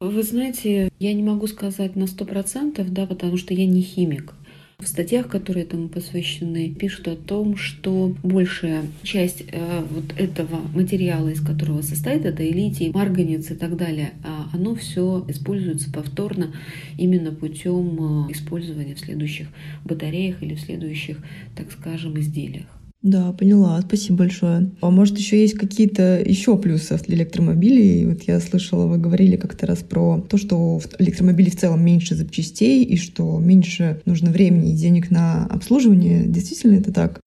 Вы 0.00 0.22
знаете, 0.22 0.90
я 1.00 1.12
не 1.12 1.24
могу 1.24 1.48
сказать 1.48 1.96
на 1.96 2.06
сто 2.06 2.24
процентов, 2.24 2.92
да, 2.92 3.04
потому 3.06 3.36
что 3.36 3.52
я 3.52 3.66
не 3.66 3.82
химик. 3.82 4.34
В 4.80 4.86
статьях, 4.86 5.26
которые 5.26 5.64
этому 5.64 5.88
посвящены, 5.88 6.72
пишут 6.72 7.08
о 7.08 7.16
том, 7.16 7.56
что 7.56 8.14
большая 8.22 8.84
часть 9.02 9.42
э, 9.50 9.82
вот 9.90 10.04
этого 10.16 10.60
материала, 10.72 11.30
из 11.30 11.40
которого 11.40 11.82
состоит, 11.82 12.24
это 12.24 12.44
и 12.44 12.52
литий, 12.52 12.92
марганец 12.92 13.50
и 13.50 13.56
так 13.56 13.76
далее, 13.76 14.12
а 14.22 14.48
оно 14.52 14.76
все 14.76 15.24
используется 15.26 15.90
повторно 15.90 16.54
именно 16.96 17.32
путем 17.32 18.28
э, 18.28 18.32
использования 18.32 18.94
в 18.94 19.00
следующих 19.00 19.48
батареях 19.84 20.44
или 20.44 20.54
в 20.54 20.60
следующих, 20.60 21.18
так 21.56 21.72
скажем, 21.72 22.16
изделиях. 22.20 22.77
Да, 23.02 23.32
поняла. 23.32 23.80
Спасибо 23.80 24.18
большое. 24.18 24.70
А 24.80 24.90
может, 24.90 25.18
еще 25.18 25.40
есть 25.40 25.54
какие-то 25.54 26.20
еще 26.20 26.58
плюсы 26.58 26.98
для 27.06 27.18
электромобилей? 27.18 28.06
Вот 28.06 28.22
я 28.22 28.40
слышала, 28.40 28.86
вы 28.86 28.98
говорили 28.98 29.36
как-то 29.36 29.66
раз 29.66 29.78
про 29.78 30.20
то, 30.20 30.36
что 30.36 30.80
в 30.80 30.88
электромобиле 30.98 31.50
в 31.50 31.56
целом 31.56 31.84
меньше 31.84 32.16
запчастей 32.16 32.82
и 32.82 32.96
что 32.96 33.38
меньше 33.38 34.02
нужно 34.04 34.32
времени 34.32 34.72
и 34.72 34.76
денег 34.76 35.10
на 35.10 35.46
обслуживание. 35.46 36.24
Действительно 36.26 36.74
это 36.74 36.92
так? 36.92 37.20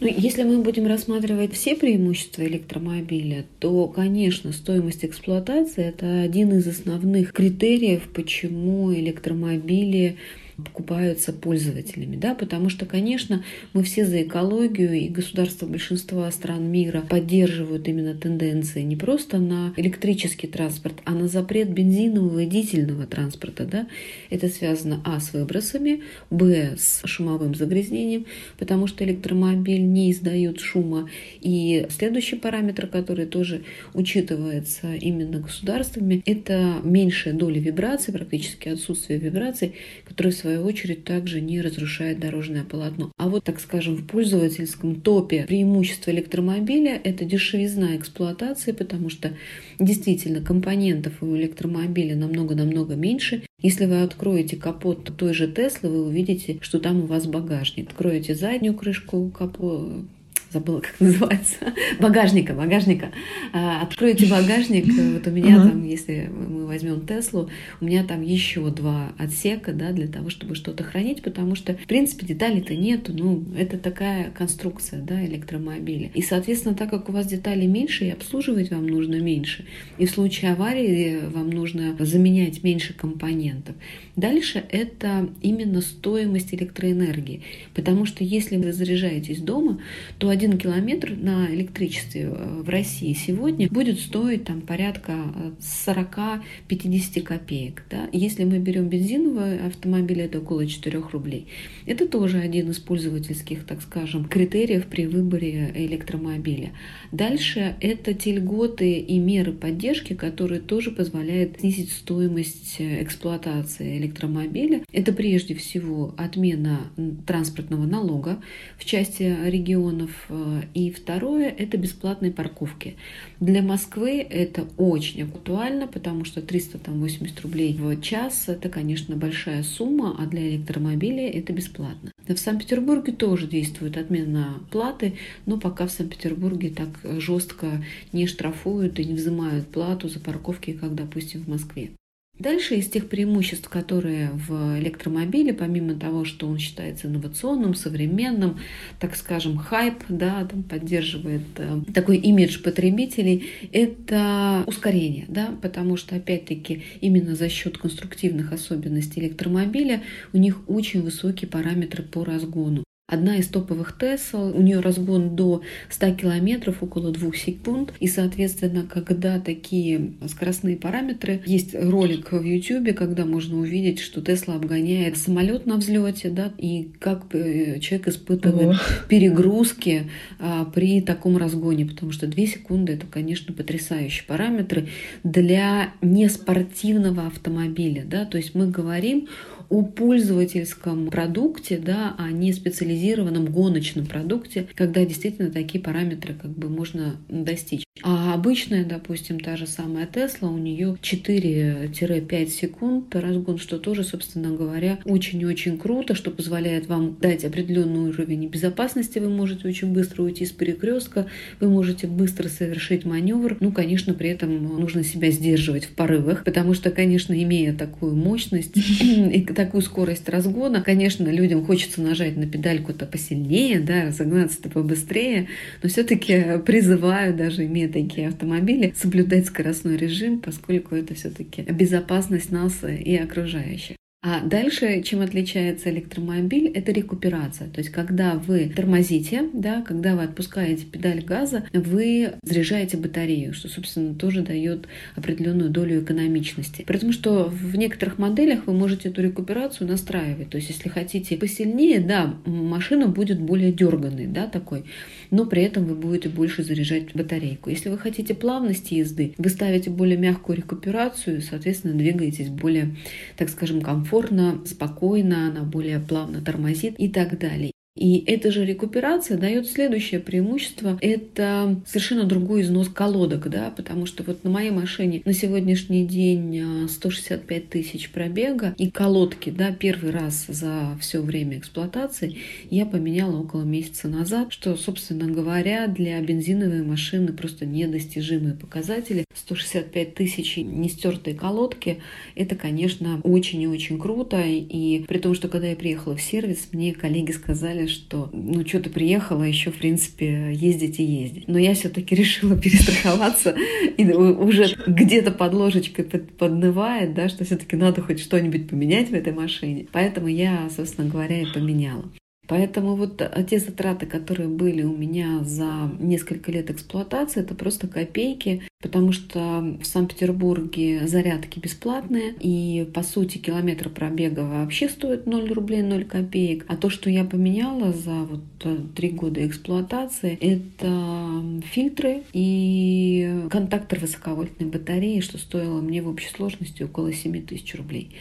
Ну, 0.00 0.06
если 0.06 0.44
мы 0.44 0.62
будем 0.62 0.86
рассматривать 0.86 1.54
все 1.54 1.74
преимущества 1.74 2.42
электромобиля, 2.42 3.46
то, 3.58 3.88
конечно, 3.88 4.52
стоимость 4.52 5.04
эксплуатации– 5.04 5.84
это 5.86 6.20
один 6.20 6.52
из 6.52 6.68
основных 6.68 7.32
критериев, 7.32 8.02
почему 8.14 8.94
электромобили 8.94 10.16
покупаются 10.64 11.32
пользователями, 11.32 12.16
да, 12.16 12.34
потому 12.34 12.68
что, 12.68 12.84
конечно, 12.84 13.44
мы 13.72 13.84
все 13.84 14.04
за 14.04 14.22
экологию, 14.22 14.92
и 14.94 15.08
государства 15.08 15.66
большинства 15.66 16.30
стран 16.32 16.70
мира 16.70 17.04
поддерживают 17.08 17.86
именно 17.86 18.14
тенденции 18.14 18.82
не 18.82 18.96
просто 18.96 19.38
на 19.38 19.72
электрический 19.76 20.48
транспорт, 20.48 20.96
а 21.04 21.12
на 21.12 21.28
запрет 21.28 21.70
бензинового 21.70 22.40
и 22.40 22.46
дизельного 22.46 23.06
транспорта, 23.06 23.64
да. 23.64 23.88
Это 24.30 24.48
связано, 24.48 25.00
а, 25.04 25.20
с 25.20 25.32
выбросами, 25.32 26.02
б, 26.30 26.74
с 26.76 27.02
шумовым 27.06 27.54
загрязнением, 27.54 28.26
потому 28.58 28.88
что 28.88 29.04
электромобиль 29.04 29.84
не 29.84 30.10
издает 30.10 30.58
шума. 30.58 31.08
И 31.40 31.86
следующий 31.90 32.36
параметр, 32.36 32.88
который 32.88 33.26
тоже 33.26 33.62
учитывается 33.94 34.94
именно 34.94 35.38
государствами, 35.38 36.20
это 36.26 36.80
меньшая 36.82 37.34
доля 37.34 37.60
вибраций, 37.60 38.12
практически 38.12 38.68
отсутствие 38.68 39.20
вибраций, 39.20 39.74
которые 40.04 40.32
в 40.32 40.36
свою 40.48 40.64
очередь, 40.64 41.04
также 41.04 41.42
не 41.42 41.60
разрушает 41.60 42.20
дорожное 42.20 42.64
полотно. 42.64 43.12
А 43.18 43.28
вот, 43.28 43.44
так 43.44 43.60
скажем, 43.60 43.96
в 43.96 44.06
пользовательском 44.06 45.00
топе 45.02 45.44
преимущество 45.46 46.10
электромобиля– 46.10 46.98
это 47.04 47.26
дешевизна 47.26 47.96
эксплуатации, 47.96 48.72
потому 48.72 49.10
что 49.10 49.34
действительно 49.78 50.40
компонентов 50.40 51.22
у 51.22 51.36
электромобиля 51.36 52.16
намного-намного 52.16 52.94
меньше. 52.94 53.42
Если 53.60 53.84
вы 53.84 54.02
откроете 54.02 54.56
капот 54.56 55.14
той 55.18 55.34
же 55.34 55.48
Теслы, 55.48 55.90
вы 55.90 56.06
увидите, 56.06 56.58
что 56.62 56.78
там 56.78 57.02
у 57.02 57.06
вас 57.06 57.26
багажник. 57.26 57.90
Откроете 57.90 58.34
заднюю 58.34 58.74
крышку 58.74 59.30
капота, 59.30 60.04
забыла, 60.50 60.80
как 60.80 60.94
называется, 61.00 61.56
багажника, 62.00 62.54
багажника. 62.54 63.10
А, 63.52 63.82
откроете 63.82 64.26
багажник, 64.26 64.86
вот 64.86 65.26
у 65.26 65.30
меня 65.30 65.56
там, 65.56 65.84
если 65.84 66.30
мы 66.32 66.66
возьмем 66.66 67.06
Теслу, 67.06 67.50
у 67.80 67.84
меня 67.84 68.04
там 68.04 68.22
еще 68.22 68.68
два 68.70 69.12
отсека, 69.18 69.72
да, 69.72 69.92
для 69.92 70.08
того, 70.08 70.30
чтобы 70.30 70.54
что-то 70.54 70.84
хранить, 70.84 71.22
потому 71.22 71.54
что, 71.54 71.74
в 71.74 71.86
принципе, 71.86 72.26
деталей-то 72.26 72.74
нету, 72.74 73.12
ну, 73.14 73.44
это 73.56 73.78
такая 73.78 74.30
конструкция, 74.30 75.00
да, 75.00 75.24
электромобиля. 75.24 76.10
И, 76.14 76.22
соответственно, 76.22 76.74
так 76.74 76.90
как 76.90 77.08
у 77.08 77.12
вас 77.12 77.26
деталей 77.26 77.66
меньше, 77.66 78.06
и 78.06 78.10
обслуживать 78.10 78.70
вам 78.70 78.86
нужно 78.86 79.20
меньше, 79.20 79.64
и 79.98 80.06
в 80.06 80.10
случае 80.10 80.52
аварии 80.52 81.20
вам 81.26 81.50
нужно 81.50 81.96
заменять 81.98 82.62
меньше 82.62 82.94
компонентов. 82.94 83.74
Дальше 84.16 84.64
это 84.70 85.28
именно 85.42 85.80
стоимость 85.80 86.54
электроэнергии, 86.54 87.42
потому 87.74 88.06
что 88.06 88.24
если 88.24 88.56
вы 88.56 88.72
заряжаетесь 88.72 89.40
дома, 89.40 89.80
то 90.18 90.30
один 90.38 90.56
километр 90.56 91.16
на 91.20 91.52
электричестве 91.52 92.30
э, 92.30 92.62
в 92.62 92.68
России 92.68 93.12
сегодня 93.12 93.68
будет 93.68 93.98
стоить 93.98 94.44
там 94.44 94.60
порядка 94.60 95.16
40-50 95.58 96.40
э, 96.70 97.20
копеек. 97.22 97.82
Да? 97.90 98.08
Если 98.12 98.44
мы 98.44 98.58
берем 98.58 98.88
бензиновый 98.88 99.58
автомобиль, 99.66 100.20
это 100.20 100.38
около 100.38 100.64
4 100.64 101.02
рублей. 101.12 101.48
Это 101.86 102.06
тоже 102.06 102.38
один 102.38 102.70
из 102.70 102.78
пользовательских, 102.78 103.64
так 103.66 103.82
скажем, 103.82 104.26
критериев 104.26 104.86
при 104.86 105.08
выборе 105.08 105.72
электромобиля. 105.74 106.70
Дальше 107.10 107.74
это 107.80 108.14
те 108.14 108.36
льготы 108.36 108.92
и 108.92 109.18
меры 109.18 109.50
поддержки, 109.50 110.14
которые 110.14 110.60
тоже 110.60 110.92
позволяют 110.92 111.58
снизить 111.58 111.90
стоимость 111.90 112.76
э, 112.78 113.02
эксплуатации 113.02 113.98
электромобиля. 113.98 114.84
Это 114.92 115.12
прежде 115.12 115.56
всего 115.56 116.14
отмена 116.16 116.92
транспортного 117.26 117.86
налога 117.86 118.40
в 118.78 118.84
части 118.84 119.36
регионов 119.44 120.27
и 120.74 120.90
второе– 120.90 121.48
это 121.58 121.76
бесплатные 121.76 122.32
парковки. 122.32 122.96
Для 123.40 123.62
Москвы 123.62 124.20
это 124.20 124.66
очень 124.76 125.22
актуально, 125.22 125.86
потому 125.86 126.24
что 126.24 126.42
380 126.42 127.40
рублей 127.40 127.74
в 127.74 128.00
час– 128.00 128.44
это, 128.48 128.68
конечно, 128.68 129.16
большая 129.16 129.62
сумма, 129.62 130.16
а 130.18 130.26
для 130.26 130.48
электромобиля 130.50 131.28
это 131.30 131.52
бесплатно. 131.52 132.12
В 132.26 132.36
Санкт-Петербурге 132.36 133.12
тоже 133.12 133.46
действует 133.46 133.96
отмена 133.96 134.60
платы, 134.70 135.14
но 135.46 135.58
пока 135.58 135.86
в 135.86 135.90
Санкт-Петербурге 135.90 136.70
так 136.70 136.88
жестко 137.20 137.82
не 138.12 138.26
штрафуют 138.26 138.98
и 138.98 139.04
не 139.04 139.14
взимают 139.14 139.68
плату 139.68 140.08
за 140.08 140.20
парковки, 140.20 140.72
как, 140.72 140.94
допустим, 140.94 141.42
в 141.42 141.48
Москве. 141.48 141.90
Дальше 142.38 142.76
из 142.76 142.88
тех 142.88 143.08
преимуществ, 143.08 143.68
которые 143.68 144.30
в 144.30 144.78
электромобиле, 144.78 145.52
помимо 145.52 145.94
того, 145.94 146.24
что 146.24 146.46
он 146.46 146.58
считается 146.58 147.08
инновационным, 147.08 147.74
современным, 147.74 148.60
так 149.00 149.16
скажем, 149.16 149.56
хайп, 149.58 150.04
да, 150.08 150.44
там 150.44 150.62
поддерживает 150.62 151.42
э, 151.56 151.80
такой 151.92 152.18
имидж 152.18 152.62
потребителей, 152.62 153.50
это 153.72 154.62
ускорение, 154.66 155.24
да, 155.26 155.52
потому 155.60 155.96
что, 155.96 156.14
опять-таки, 156.14 156.84
именно 157.00 157.34
за 157.34 157.48
счет 157.48 157.76
конструктивных 157.76 158.52
особенностей 158.52 159.20
электромобиля 159.20 160.04
у 160.32 160.38
них 160.38 160.60
очень 160.68 161.02
высокие 161.02 161.50
параметры 161.50 162.04
по 162.04 162.24
разгону. 162.24 162.84
Одна 163.10 163.38
из 163.38 163.48
топовых 163.48 163.96
Tesla, 163.98 164.52
у 164.52 164.60
нее 164.60 164.80
разгон 164.80 165.34
до 165.34 165.62
100 165.88 166.14
километров, 166.16 166.82
около 166.82 167.10
2 167.10 167.32
секунд. 167.32 167.94
И, 168.00 168.06
соответственно, 168.06 168.86
когда 168.86 169.40
такие 169.40 170.12
скоростные 170.26 170.76
параметры, 170.76 171.40
есть 171.46 171.74
ролик 171.74 172.32
в 172.32 172.42
YouTube, 172.42 172.94
когда 172.94 173.24
можно 173.24 173.56
увидеть, 173.56 174.00
что 174.00 174.20
Tesla 174.20 174.56
обгоняет 174.56 175.16
самолет 175.16 175.64
на 175.64 175.78
взлете, 175.78 176.28
да, 176.28 176.52
и 176.58 176.90
как 176.98 177.34
э, 177.34 177.80
человек 177.80 178.08
испытывает 178.08 178.76
О. 178.76 179.08
перегрузки 179.08 180.10
а, 180.38 180.66
при 180.66 181.00
таком 181.00 181.38
разгоне, 181.38 181.86
потому 181.86 182.12
что 182.12 182.26
2 182.26 182.44
секунды 182.44 182.92
это, 182.92 183.06
конечно, 183.06 183.54
потрясающие 183.54 184.26
параметры 184.26 184.88
для 185.24 185.94
неспортивного 186.02 187.26
автомобиля, 187.28 188.04
да, 188.04 188.26
то 188.26 188.36
есть 188.36 188.54
мы 188.54 188.66
говорим 188.66 189.28
о 189.70 189.82
пользовательском 189.82 191.10
продукте, 191.10 191.78
да, 191.78 192.14
а 192.18 192.30
не 192.30 192.52
специализированном 192.52 193.46
гоночном 193.46 194.06
продукте, 194.06 194.66
когда 194.74 195.04
действительно 195.04 195.50
такие 195.50 195.82
параметры 195.82 196.34
как 196.34 196.50
бы 196.50 196.68
можно 196.68 197.16
достичь. 197.28 197.84
А 198.02 198.34
обычная, 198.34 198.84
допустим, 198.84 199.40
та 199.40 199.56
же 199.56 199.66
самая 199.66 200.06
Тесла, 200.06 200.48
у 200.48 200.58
нее 200.58 200.96
4-5 201.02 202.46
секунд 202.46 203.14
разгон, 203.14 203.58
что 203.58 203.78
тоже, 203.78 204.04
собственно 204.04 204.54
говоря, 204.54 204.98
очень-очень 205.04 205.78
круто, 205.78 206.14
что 206.14 206.30
позволяет 206.30 206.86
вам 206.86 207.16
дать 207.20 207.44
определенный 207.44 208.10
уровень 208.10 208.46
безопасности. 208.46 209.18
Вы 209.18 209.30
можете 209.30 209.66
очень 209.66 209.92
быстро 209.92 210.22
уйти 210.22 210.46
с 210.46 210.52
перекрестка, 210.52 211.26
вы 211.60 211.68
можете 211.68 212.06
быстро 212.06 212.48
совершить 212.48 213.04
маневр. 213.04 213.56
Ну, 213.60 213.72
конечно, 213.72 214.14
при 214.14 214.30
этом 214.30 214.78
нужно 214.78 215.02
себя 215.02 215.30
сдерживать 215.30 215.84
в 215.84 215.90
порывах, 215.90 216.44
потому 216.44 216.74
что, 216.74 216.90
конечно, 216.90 217.40
имея 217.42 217.74
такую 217.74 218.14
мощность 218.14 218.76
и 219.00 219.42
такую 219.58 219.82
скорость 219.82 220.28
разгона, 220.28 220.82
конечно, 220.82 221.26
людям 221.26 221.66
хочется 221.66 222.00
нажать 222.00 222.36
на 222.36 222.46
педальку-то 222.46 223.06
посильнее, 223.06 223.80
да, 223.80 224.04
разогнаться-то 224.04 224.70
побыстрее, 224.70 225.48
но 225.82 225.88
все-таки 225.88 226.58
призываю, 226.64 227.34
даже 227.34 227.66
имея 227.66 227.88
такие 227.88 228.28
автомобили, 228.28 228.94
соблюдать 228.96 229.46
скоростной 229.46 229.96
режим, 229.96 230.38
поскольку 230.38 230.94
это 230.94 231.14
все-таки 231.14 231.62
безопасность 231.62 232.52
нас 232.52 232.84
и 232.84 233.16
окружающих. 233.16 233.97
А 234.20 234.40
дальше, 234.40 235.00
чем 235.02 235.20
отличается 235.20 235.90
электромобиль, 235.90 236.66
это 236.74 236.90
рекуперация. 236.90 237.68
То 237.68 237.78
есть, 237.78 237.90
когда 237.90 238.34
вы 238.34 238.68
тормозите, 238.68 239.48
да, 239.52 239.82
когда 239.82 240.16
вы 240.16 240.24
отпускаете 240.24 240.86
педаль 240.86 241.22
газа, 241.22 241.68
вы 241.72 242.32
заряжаете 242.42 242.96
батарею, 242.96 243.54
что, 243.54 243.68
собственно, 243.68 244.16
тоже 244.16 244.42
дает 244.42 244.88
определенную 245.14 245.70
долю 245.70 246.02
экономичности. 246.02 246.82
При 246.84 246.98
том, 246.98 247.12
что 247.12 247.44
в 247.44 247.76
некоторых 247.76 248.18
моделях 248.18 248.66
вы 248.66 248.72
можете 248.72 249.08
эту 249.10 249.22
рекуперацию 249.22 249.86
настраивать. 249.86 250.50
То 250.50 250.56
есть, 250.56 250.70
если 250.70 250.88
хотите 250.88 251.36
посильнее, 251.36 252.00
да, 252.00 252.34
машина 252.44 253.06
будет 253.06 253.40
более 253.40 253.72
дерганной, 253.72 254.26
да, 254.26 254.48
такой. 254.48 254.82
Но 255.30 255.46
при 255.46 255.62
этом 255.62 255.84
вы 255.84 255.94
будете 255.94 256.28
больше 256.28 256.62
заряжать 256.62 257.14
батарейку. 257.14 257.70
Если 257.70 257.88
вы 257.88 257.98
хотите 257.98 258.34
плавности 258.34 258.94
езды, 258.94 259.34
вы 259.38 259.48
ставите 259.48 259.90
более 259.90 260.18
мягкую 260.18 260.58
рекуперацию, 260.58 261.42
соответственно, 261.42 261.94
двигаетесь 261.94 262.48
более, 262.48 262.96
так 263.36 263.48
скажем, 263.48 263.80
комфортно, 263.80 264.62
спокойно, 264.66 265.48
она 265.48 265.62
более 265.62 266.00
плавно 266.00 266.40
тормозит 266.40 266.94
и 266.98 267.08
так 267.08 267.38
далее. 267.38 267.72
И 267.98 268.22
эта 268.26 268.52
же 268.52 268.64
рекуперация 268.64 269.36
дает 269.36 269.66
следующее 269.66 270.20
преимущество. 270.20 270.96
Это 271.00 271.80
совершенно 271.84 272.24
другой 272.24 272.62
износ 272.62 272.88
колодок, 272.88 273.50
да, 273.50 273.72
потому 273.76 274.06
что 274.06 274.22
вот 274.22 274.44
на 274.44 274.50
моей 274.50 274.70
машине 274.70 275.22
на 275.24 275.32
сегодняшний 275.32 276.06
день 276.06 276.88
165 276.88 277.62
а, 277.64 277.66
тысяч 277.68 278.10
пробега 278.10 278.74
и 278.78 278.88
колодки, 278.88 279.50
да, 279.50 279.72
первый 279.72 280.12
раз 280.12 280.46
за 280.46 280.96
все 281.00 281.20
время 281.20 281.58
эксплуатации 281.58 282.36
я 282.70 282.86
поменяла 282.86 283.40
около 283.40 283.62
месяца 283.62 284.06
назад, 284.06 284.52
что, 284.52 284.76
собственно 284.76 285.26
говоря, 285.26 285.88
для 285.88 286.20
бензиновой 286.20 286.84
машины 286.84 287.32
просто 287.32 287.66
недостижимые 287.66 288.54
показатели. 288.54 289.24
165 289.34 290.14
тысяч 290.14 290.56
нестертые 290.56 291.34
колодки, 291.34 291.98
это, 292.34 292.54
конечно, 292.54 293.20
очень 293.24 293.60
и 293.62 293.66
очень 293.66 293.98
круто. 293.98 294.40
И 294.40 295.04
при 295.06 295.18
том, 295.18 295.34
что 295.34 295.48
когда 295.48 295.68
я 295.68 295.76
приехала 295.76 296.16
в 296.16 296.22
сервис, 296.22 296.68
мне 296.72 296.92
коллеги 296.92 297.32
сказали, 297.32 297.87
что 297.88 298.30
ну 298.32 298.66
что 298.66 298.80
ты 298.80 298.90
приехала, 298.90 299.42
еще 299.42 299.70
в 299.70 299.78
принципе 299.78 300.52
ездить 300.52 301.00
и 301.00 301.04
ездить. 301.04 301.48
Но 301.48 301.58
я 301.58 301.74
все-таки 301.74 302.14
решила 302.14 302.56
перестраховаться 302.56 303.54
и 303.96 304.04
уже 304.12 304.76
где-то 304.86 305.30
под 305.30 305.54
ложечкой 305.54 306.04
поднывает, 306.04 307.14
да, 307.14 307.28
что 307.28 307.44
все-таки 307.44 307.76
надо 307.76 308.02
хоть 308.02 308.20
что-нибудь 308.20 308.68
поменять 308.68 309.10
в 309.10 309.14
этой 309.14 309.32
машине. 309.32 309.86
Поэтому 309.92 310.28
я, 310.28 310.68
собственно 310.74 311.08
говоря, 311.08 311.40
и 311.40 311.46
поменяла. 311.46 312.04
Поэтому 312.48 312.96
вот 312.96 313.22
те 313.50 313.58
затраты, 313.58 314.06
которые 314.06 314.48
были 314.48 314.82
у 314.82 314.96
меня 314.96 315.44
за 315.44 315.92
несколько 315.98 316.50
лет 316.50 316.70
эксплуатации, 316.70 317.42
это 317.42 317.54
просто 317.54 317.88
копейки, 317.88 318.62
потому 318.80 319.10
что 319.10 319.76
в 319.80 319.84
Санкт-Петербурге 319.84 321.08
зарядки 321.08 321.58
бесплатные, 321.58 322.34
и 322.38 322.88
по 322.94 323.02
сути 323.02 323.38
километр 323.38 323.88
пробега 323.88 324.40
вообще 324.40 324.88
стоит 324.88 325.26
0 325.26 325.52
рублей 325.52 325.82
0 325.82 326.04
копеек. 326.04 326.64
А 326.68 326.76
то, 326.76 326.88
что 326.88 327.10
я 327.10 327.24
поменяла 327.24 327.92
за 327.92 328.14
вот 328.14 328.44
э, 328.62 328.78
три 328.94 329.10
года 329.10 329.44
эксплуатации, 329.44 330.38
это 330.40 331.60
фильтры 331.72 332.22
и 332.32 333.46
контактор 333.50 333.98
высоковольтной 333.98 334.68
батареи, 334.68 335.20
что 335.20 335.38
стоило 335.38 335.80
мне 335.80 336.00
в 336.00 336.08
общей 336.08 336.28
сложности 336.28 336.84
около 336.84 337.12
7 337.12 337.46
тысяч 337.46 337.74
рублей. 337.74 338.14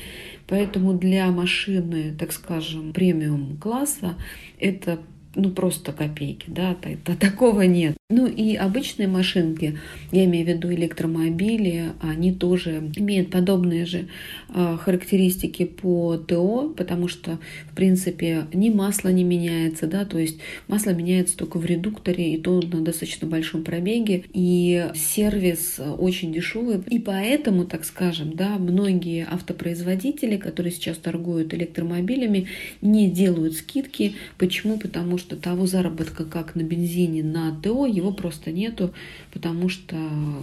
Поэтому 0.48 0.94
для 0.94 1.28
машины, 1.28 2.16
так 2.18 2.32
скажем, 2.32 2.94
премиум 2.94 3.58
класса 3.58 4.16
это 4.60 5.00
ну 5.38 5.52
просто 5.52 5.94
копейки, 5.94 6.46
да, 6.48 6.76
такого 7.20 7.62
нет. 7.62 7.96
Ну 8.10 8.26
и 8.26 8.56
обычные 8.56 9.08
машинки, 9.08 9.78
я 10.12 10.26
имею 10.26 10.46
в 10.46 10.50
виду 10.50 10.74
электромобили, 10.74 11.92
они 12.02 12.34
тоже 12.34 12.90
имеют 12.96 13.30
подобные 13.30 13.86
же 13.86 14.08
а, 14.50 14.78
характеристики 14.78 15.66
по 15.66 16.18
ТО, 16.18 16.74
потому 16.76 17.08
что, 17.08 17.38
в 17.70 17.76
принципе, 17.76 18.48
ни 18.54 18.70
масло 18.70 19.10
не 19.10 19.24
меняется, 19.24 19.88
да, 19.88 20.06
то 20.06 20.18
есть 20.18 20.40
масло 20.68 20.92
меняется 20.92 21.38
только 21.38 21.58
в 21.60 21.66
редукторе, 21.66 22.34
и 22.34 22.38
то 22.38 22.62
на 22.62 22.82
достаточно 22.82 23.28
большом 23.28 23.64
пробеге, 23.64 24.24
и 24.34 24.90
сервис 24.96 25.80
очень 25.98 26.34
дешевый, 26.34 26.80
и 26.90 27.00
поэтому, 27.00 27.66
так 27.66 27.84
скажем, 27.84 28.34
да, 28.34 28.58
многие 28.58 29.28
автопроизводители, 29.30 30.38
которые 30.38 30.72
сейчас 30.72 30.98
торгуют 30.98 31.54
электромобилями, 31.54 32.48
не 32.82 33.10
делают 33.10 33.56
скидки. 33.56 34.16
Почему? 34.38 34.80
Потому 34.80 35.18
что 35.18 35.27
того 35.36 35.68
заработка, 35.68 36.26
как 36.26 36.56
на 36.56 36.62
бензине, 36.62 37.24
на 37.24 37.52
ТО, 37.62 37.86
его 37.86 38.12
просто 38.12 38.52
нету, 38.52 38.94
потому 39.34 39.70
что 39.70 39.96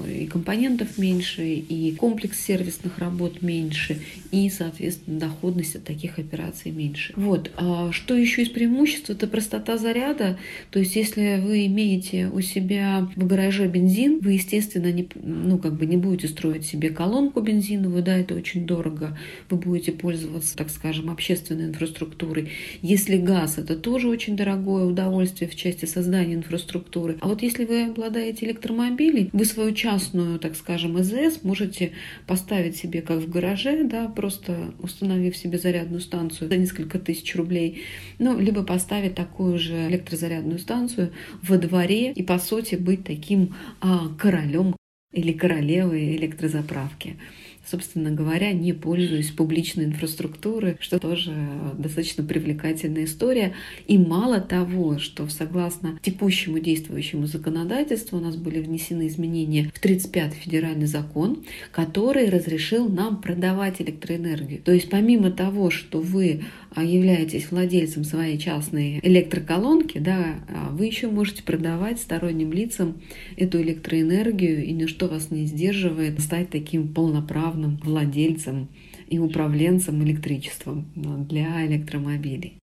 и 0.08 0.26
компонентов 0.26 0.98
меньше, 0.98 1.44
и 1.44 1.94
комплекс 1.96 2.38
сервисных 2.38 2.98
работ 2.98 3.42
меньше, 3.42 4.00
и, 4.30 4.50
соответственно, 4.50 5.20
доходность 5.20 5.76
от 5.76 5.84
таких 5.84 6.18
операций 6.18 6.70
меньше. 6.70 7.12
Вот. 7.16 7.50
А 7.56 7.92
что 7.92 8.14
еще 8.14 8.42
из 8.42 8.48
преимуществ? 8.48 9.10
Это 9.10 9.26
простота 9.26 9.78
заряда. 9.78 10.38
То 10.70 10.78
есть, 10.78 10.96
если 10.96 11.40
вы 11.44 11.66
имеете 11.66 12.28
у 12.28 12.40
себя 12.40 13.08
в 13.16 13.26
гараже 13.26 13.66
бензин, 13.68 14.20
вы, 14.20 14.32
естественно, 14.32 14.92
не, 14.92 15.08
ну, 15.14 15.58
как 15.58 15.74
бы 15.74 15.86
не 15.86 15.96
будете 15.96 16.28
строить 16.28 16.66
себе 16.66 16.90
колонку 16.90 17.40
бензиновую, 17.40 18.02
да, 18.02 18.16
это 18.16 18.34
очень 18.34 18.66
дорого. 18.66 19.16
Вы 19.50 19.56
будете 19.56 19.92
пользоваться, 19.92 20.56
так 20.56 20.70
скажем, 20.70 21.10
общественной 21.10 21.66
инфраструктурой. 21.66 22.50
Если 22.82 23.16
газ, 23.16 23.58
это 23.58 23.76
тоже 23.76 24.08
очень 24.08 24.36
дорогое 24.74 24.84
удовольствие 24.84 25.48
в 25.48 25.56
части 25.56 25.84
создания 25.84 26.34
инфраструктуры. 26.34 27.16
А 27.20 27.28
вот 27.28 27.42
если 27.42 27.64
вы 27.64 27.84
обладаете 27.84 28.46
электромобилем, 28.46 29.30
вы 29.32 29.44
свою 29.44 29.72
частную, 29.72 30.38
так 30.38 30.56
скажем, 30.56 31.00
ЭЗС 31.00 31.42
можете 31.42 31.92
поставить 32.26 32.76
себе 32.76 33.02
как 33.02 33.18
в 33.18 33.30
гараже, 33.30 33.84
да, 33.84 34.08
просто 34.08 34.74
установив 34.80 35.36
себе 35.36 35.58
зарядную 35.58 36.00
станцию 36.00 36.48
за 36.48 36.56
несколько 36.56 36.98
тысяч 36.98 37.36
рублей, 37.36 37.82
ну, 38.18 38.38
либо 38.38 38.62
поставить 38.62 39.14
такую 39.14 39.58
же 39.58 39.88
электрозарядную 39.88 40.58
станцию 40.58 41.12
во 41.42 41.56
дворе 41.56 42.12
и, 42.12 42.22
по 42.22 42.38
сути, 42.38 42.74
быть 42.74 43.04
таким 43.04 43.54
а, 43.80 44.08
королем 44.18 44.76
или 45.12 45.32
королевой 45.32 46.16
электрозаправки 46.16 47.16
собственно 47.66 48.10
говоря, 48.10 48.52
не 48.52 48.72
пользуюсь 48.72 49.30
публичной 49.30 49.84
инфраструктурой, 49.84 50.76
что 50.80 50.98
тоже 50.98 51.32
достаточно 51.78 52.24
привлекательная 52.24 53.04
история. 53.04 53.54
И 53.86 53.98
мало 53.98 54.40
того, 54.40 54.98
что 54.98 55.28
согласно 55.28 55.98
текущему 56.02 56.58
действующему 56.58 57.26
законодательству 57.26 58.18
у 58.18 58.20
нас 58.20 58.36
были 58.36 58.60
внесены 58.60 59.08
изменения 59.08 59.70
в 59.74 59.84
35-й 59.84 60.36
федеральный 60.36 60.86
закон, 60.86 61.44
который 61.72 62.28
разрешил 62.28 62.88
нам 62.88 63.20
продавать 63.20 63.80
электроэнергию. 63.80 64.60
То 64.62 64.72
есть 64.72 64.90
помимо 64.90 65.30
того, 65.30 65.70
что 65.70 66.00
вы 66.00 66.44
являетесь 66.82 67.50
владельцем 67.50 68.04
своей 68.04 68.38
частной 68.38 69.00
электроколонки, 69.02 69.98
да, 69.98 70.36
а 70.48 70.70
вы 70.70 70.86
еще 70.86 71.08
можете 71.08 71.42
продавать 71.42 72.00
сторонним 72.00 72.52
лицам 72.52 73.00
эту 73.36 73.60
электроэнергию, 73.62 74.64
и 74.64 74.72
ничто 74.72 75.08
вас 75.08 75.30
не 75.30 75.46
сдерживает 75.46 76.20
стать 76.20 76.50
таким 76.50 76.88
полноправным 76.92 77.78
владельцем 77.84 78.68
и 79.08 79.18
управленцем 79.18 80.02
электричеством 80.02 80.90
для 81.28 81.66
электромобилей. 81.66 82.58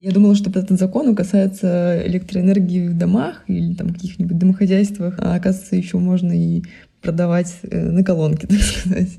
Я 0.00 0.10
думала, 0.10 0.34
что 0.34 0.50
этот 0.50 0.70
закон 0.78 1.14
касается 1.14 2.02
электроэнергии 2.06 2.88
в 2.88 2.98
домах 2.98 3.44
или 3.46 3.72
там 3.74 3.94
каких-нибудь 3.94 4.36
домохозяйствах, 4.36 5.14
а 5.18 5.36
оказывается, 5.36 5.76
еще 5.76 5.98
можно 5.98 6.32
и 6.32 6.64
продавать 7.02 7.54
э, 7.62 7.90
на 7.90 8.04
колонке, 8.04 8.46
так 8.48 8.60
сказать, 8.60 9.18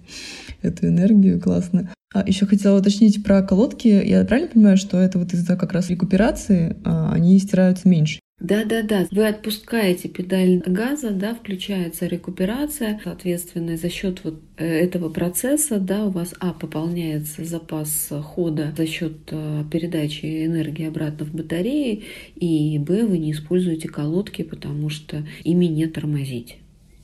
эту 0.62 0.88
энергию. 0.88 1.39
Классно. 1.39 1.93
А 2.13 2.24
еще 2.26 2.46
хотела 2.46 2.80
уточнить 2.80 3.24
про 3.24 3.41
колодки. 3.41 3.88
Я 3.88 4.24
правильно 4.24 4.50
понимаю, 4.50 4.78
что 4.78 5.00
это 5.00 5.17
вот 5.17 5.34
из-за 5.34 5.56
как 5.56 5.74
раз 5.74 5.89
рекуперации 5.89 6.78
а, 6.84 7.12
они 7.12 7.39
стираются 7.39 7.89
меньше? 7.89 8.19
Да, 8.39 8.65
да, 8.65 8.84
да. 8.84 9.08
Вы 9.12 9.28
отпускаете 9.28 10.10
педаль 10.10 10.62
газа, 10.65 11.12
да, 11.12 11.34
включается 11.34 12.08
рекуперация, 12.08 13.00
соответственно, 13.02 13.78
за 13.78 13.89
счет 13.89 14.19
вот 14.24 14.41
э, 14.58 14.65
этого 14.65 15.10
процесса, 15.10 15.80
да, 15.80 16.06
у 16.06 16.10
вас 16.10 16.34
а 16.39 16.52
пополняется 16.52 17.46
запас 17.46 18.12
хода 18.22 18.74
за 18.76 18.86
счет 18.86 19.13
э, 19.32 19.63
передачи 19.72 20.46
энергии 20.46 20.88
обратно 20.88 21.26
в 21.26 21.34
батареи, 21.34 22.04
и 22.36 22.78
б 22.80 23.06
вы 23.06 23.17
не 23.17 23.32
используете 23.32 23.88
колодки, 23.88 24.41
потому 24.41 24.89
что 24.89 25.24
ими 25.43 25.67
не 25.67 25.88
тормозить. 25.88 26.58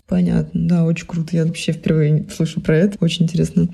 Понятно, 0.10 0.68
да, 0.68 0.84
очень 0.86 1.06
круто. 1.06 1.36
Я 1.36 1.46
вообще 1.46 1.72
впервые 1.72 2.26
слышу 2.36 2.60
про 2.62 2.76
это. 2.76 2.98
Очень 3.00 3.26
интересно. 3.26 3.68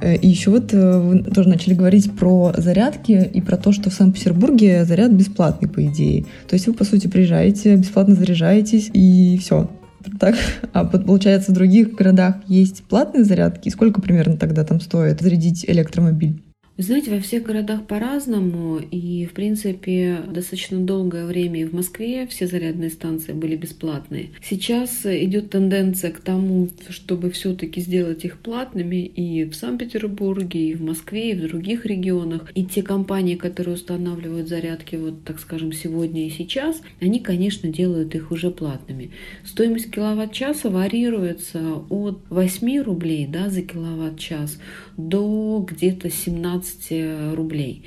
Э, 0.00 0.16
и 0.16 0.26
еще 0.26 0.50
вот 0.50 0.74
э, 0.74 0.98
вы 0.98 1.22
тоже 1.22 1.48
начали 1.48 1.74
говорить 1.74 2.12
про 2.16 2.52
зарядки 2.56 3.30
и 3.32 3.40
про 3.40 3.56
то, 3.56 3.70
что 3.70 3.90
в 3.90 3.94
Санкт-Петербурге 3.94 4.84
заряд 4.84 5.12
бесплатный, 5.12 5.68
по 5.68 5.84
идее. 5.86 6.24
То 6.48 6.54
есть 6.54 6.66
вы, 6.66 6.74
по 6.74 6.84
сути, 6.84 7.06
приезжаете, 7.06 7.76
бесплатно 7.76 8.16
заряжаетесь, 8.16 8.90
и 8.92 9.38
все. 9.38 9.70
Так? 10.18 10.34
А 10.72 10.84
получается, 10.84 11.52
в 11.52 11.54
других 11.54 11.94
городах 11.94 12.36
есть 12.48 12.82
платные 12.82 13.22
зарядки. 13.22 13.68
Сколько 13.68 14.02
примерно 14.02 14.36
тогда 14.36 14.64
там 14.64 14.80
стоит 14.80 15.20
зарядить 15.20 15.64
электромобиль? 15.64 16.42
Знаете, 16.78 17.10
во 17.10 17.20
всех 17.20 17.42
городах 17.42 17.86
по-разному, 17.86 18.78
и, 18.78 19.26
в 19.26 19.34
принципе, 19.34 20.20
достаточно 20.26 20.78
долгое 20.78 21.26
время 21.26 21.60
и 21.60 21.64
в 21.66 21.74
Москве 21.74 22.26
все 22.26 22.46
зарядные 22.46 22.88
станции 22.88 23.32
были 23.32 23.56
бесплатные. 23.56 24.30
Сейчас 24.42 25.04
идет 25.04 25.50
тенденция 25.50 26.12
к 26.12 26.20
тому, 26.20 26.70
чтобы 26.88 27.30
все-таки 27.30 27.82
сделать 27.82 28.24
их 28.24 28.38
платными 28.38 29.04
и 29.04 29.44
в 29.44 29.54
Санкт-Петербурге, 29.54 30.70
и 30.70 30.74
в 30.74 30.82
Москве, 30.82 31.32
и 31.32 31.34
в 31.34 31.42
других 31.42 31.84
регионах. 31.84 32.50
И 32.54 32.64
те 32.64 32.82
компании, 32.82 33.36
которые 33.36 33.74
устанавливают 33.74 34.48
зарядки, 34.48 34.96
вот, 34.96 35.24
так 35.24 35.40
скажем, 35.40 35.72
сегодня 35.72 36.26
и 36.26 36.30
сейчас, 36.30 36.80
они, 37.02 37.20
конечно, 37.20 37.68
делают 37.68 38.14
их 38.14 38.30
уже 38.32 38.50
платными. 38.50 39.10
Стоимость 39.44 39.90
киловатт-часа 39.90 40.70
варьируется 40.70 41.82
от 41.90 42.22
8 42.30 42.82
рублей 42.82 43.26
да, 43.26 43.50
за 43.50 43.60
киловатт-час 43.60 44.58
до 44.96 45.64
где-то 45.68 46.10
17 46.10 46.62
15 46.62 47.36
рублей. 47.36 47.84